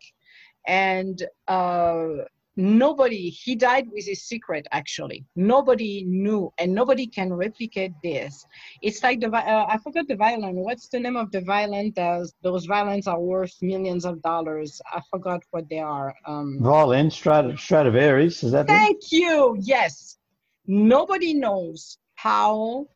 [0.68, 2.08] And uh,
[2.56, 5.26] nobody, he died with his secret actually.
[5.36, 8.46] Nobody knew, and nobody can replicate this.
[8.82, 10.56] It's like the, uh, I forgot the violin.
[10.56, 11.94] What's the name of the violin?
[11.96, 14.82] Those, those violins are worth millions of dollars.
[14.92, 16.14] I forgot what they are.
[16.26, 18.68] Um, Violin, Strat- Stradivarius, is that it?
[18.68, 19.58] Thank you.
[19.60, 20.18] Yes.
[20.66, 22.88] Nobody knows how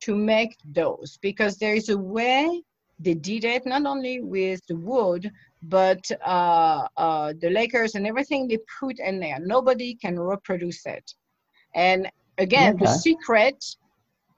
[0.00, 2.62] to make those because there is a way
[3.02, 5.30] they did it not only with the wood
[5.62, 9.38] but uh, uh, the lacquers and everything they put in there.
[9.40, 11.14] Nobody can reproduce it.
[11.74, 13.64] And again, the secret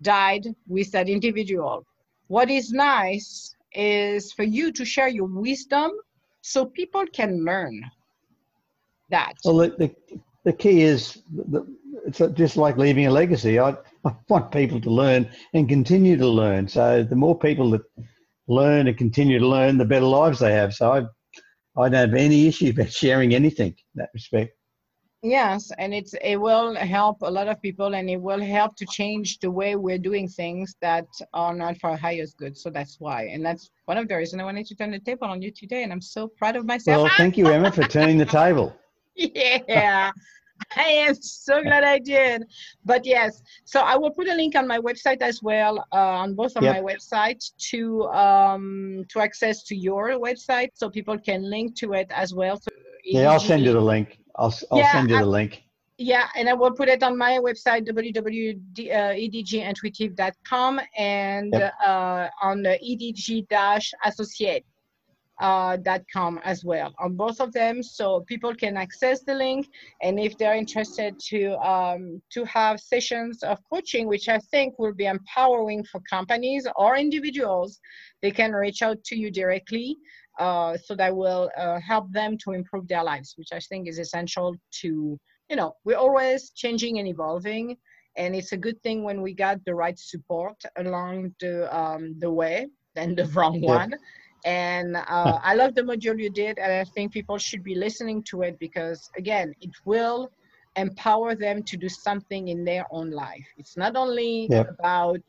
[0.02, 1.84] died with that individual.
[2.28, 5.90] What is nice is for you to share your wisdom
[6.42, 7.82] so people can learn
[9.10, 9.34] that.
[9.44, 11.66] Well, the, the, the key is the,
[12.06, 13.58] it's just like leaving a legacy.
[13.58, 13.70] I,
[14.04, 16.68] I want people to learn and continue to learn.
[16.68, 17.82] So the more people that
[18.48, 20.74] learn and continue to learn, the better lives they have.
[20.74, 20.98] So I,
[21.80, 24.56] I don't have any issue about sharing anything in that respect.
[25.22, 28.84] Yes, and it's it will help a lot of people, and it will help to
[28.84, 32.58] change the way we're doing things that are not for our highest good.
[32.58, 35.28] So that's why, and that's one of the reasons I wanted to turn the table
[35.28, 37.04] on you today, and I'm so proud of myself.
[37.04, 38.76] Well, thank you, Emma, for turning the table.
[39.14, 40.12] yeah,
[40.76, 42.44] I am so glad I did.
[42.84, 46.34] But yes, so I will put a link on my website as well, uh, on
[46.34, 46.76] both of yep.
[46.76, 52.08] my websites to um, to access to your website, so people can link to it
[52.10, 52.60] as well.
[52.60, 52.70] So
[53.04, 54.18] yeah, I'll send you the link.
[54.36, 55.62] I'll I'll yeah, send you the link.
[55.96, 61.72] Yeah, and I will put it on my website, www.edgintuitive.com, and yep.
[61.86, 64.66] uh, on the edg-associate
[65.40, 65.76] uh,
[66.12, 69.66] .com as well on both of them, so people can access the link.
[70.02, 74.94] And if they're interested to um, to have sessions of coaching, which I think will
[74.94, 77.80] be empowering for companies or individuals,
[78.22, 79.96] they can reach out to you directly.
[80.38, 84.00] Uh, so that will uh, help them to improve their lives, which I think is
[84.00, 87.76] essential to, you know, we're always changing and evolving.
[88.16, 92.30] And it's a good thing when we got the right support along the, um, the
[92.30, 92.66] way
[92.96, 93.94] than the wrong one.
[94.44, 98.22] And uh, I love the module you did, and I think people should be listening
[98.24, 100.30] to it because, again, it will
[100.76, 103.46] empower them to do something in their own life.
[103.56, 104.68] It's not only yep.
[104.78, 105.22] about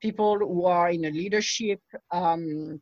[0.00, 1.80] people who are in a leadership
[2.12, 2.80] um,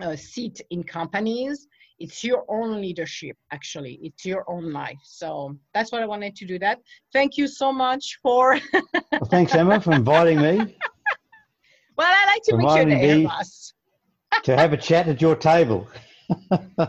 [0.00, 1.66] uh, seat in companies.
[1.98, 3.98] It's your own leadership, actually.
[4.02, 4.98] It's your own life.
[5.02, 6.58] So that's what I wanted to do.
[6.58, 6.78] That.
[7.12, 8.60] Thank you so much for.
[8.92, 10.76] well, thanks, Emma, for inviting me.
[11.98, 13.72] Well, I like to meet you, Airbus
[14.44, 15.88] to have a chat at your table.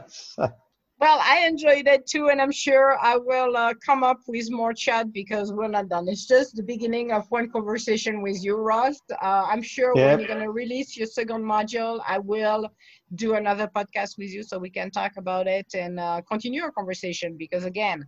[0.07, 0.47] so.
[0.99, 4.73] Well, I enjoyed it too, and I'm sure I will uh, come up with more
[4.73, 6.07] chat because we're not done.
[6.07, 8.99] It's just the beginning of one conversation with you, Ross.
[9.11, 10.09] Uh, I'm sure yep.
[10.09, 12.67] when you're going to release your second module, I will
[13.13, 16.71] do another podcast with you so we can talk about it and uh, continue our
[16.71, 18.03] conversation because, again,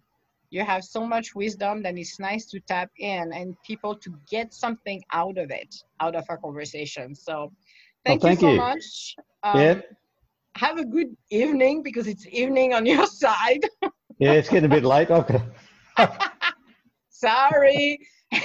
[0.49, 4.51] you have so much wisdom that it's nice to tap in and people to get
[4.51, 7.13] something out of it, out of our conversation.
[7.13, 7.51] So,
[8.05, 8.57] Thank, well, thank you so you.
[8.57, 9.15] much.
[9.43, 9.81] Um, yeah.
[10.55, 13.61] Have a good evening because it's evening on your side.
[14.17, 15.09] yeah, it's getting a bit late.
[15.09, 15.41] Okay.
[17.09, 17.99] Sorry.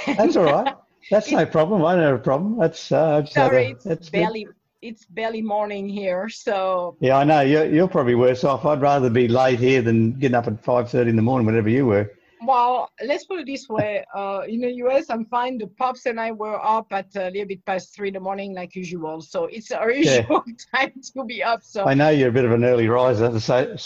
[0.06, 0.74] That's all right.
[1.10, 1.84] That's no problem.
[1.84, 2.58] I don't have a problem.
[2.58, 3.66] That's uh, sorry.
[3.66, 4.54] A, it's that's barely good.
[4.82, 6.96] it's barely morning here, so.
[7.00, 7.40] Yeah, I know.
[7.42, 8.64] You're you're probably worse off.
[8.64, 11.68] I'd rather be late here than getting up at five thirty in the morning, whenever
[11.68, 12.10] you were.
[12.46, 14.04] Well, let's put it this way.
[14.14, 15.58] Uh, in the US, I'm fine.
[15.58, 18.54] The pups and I were up at a little bit past three in the morning,
[18.54, 19.20] like usual.
[19.20, 20.54] So it's our usual yeah.
[20.74, 21.62] time to be up.
[21.62, 23.76] So I know you're a bit of an early riser, to say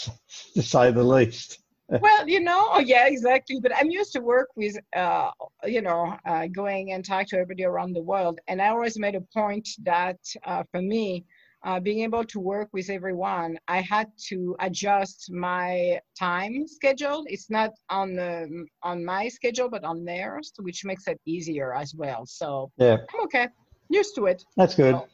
[0.53, 1.59] to say the least.
[2.01, 3.59] well, you know, oh, yeah, exactly.
[3.59, 5.31] But I'm used to work with, uh,
[5.65, 9.15] you know, uh, going and talk to everybody around the world, and I always made
[9.15, 11.25] a point that uh, for me,
[11.63, 17.23] uh, being able to work with everyone, I had to adjust my time schedule.
[17.27, 21.93] It's not on the on my schedule, but on theirs, which makes it easier as
[21.95, 22.25] well.
[22.25, 23.47] So yeah, I'm okay,
[23.89, 24.43] used to it.
[24.55, 24.95] That's good.
[24.95, 25.07] So,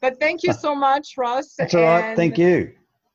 [0.00, 1.54] but thank you so much, Ross.
[1.58, 2.16] That's all right.
[2.16, 2.72] Thank you.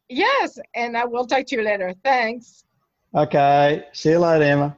[0.10, 1.94] Yes, and I will talk to you later.
[2.04, 2.64] Thanks.
[3.16, 3.86] Okay.
[3.94, 4.78] See you later, Emma.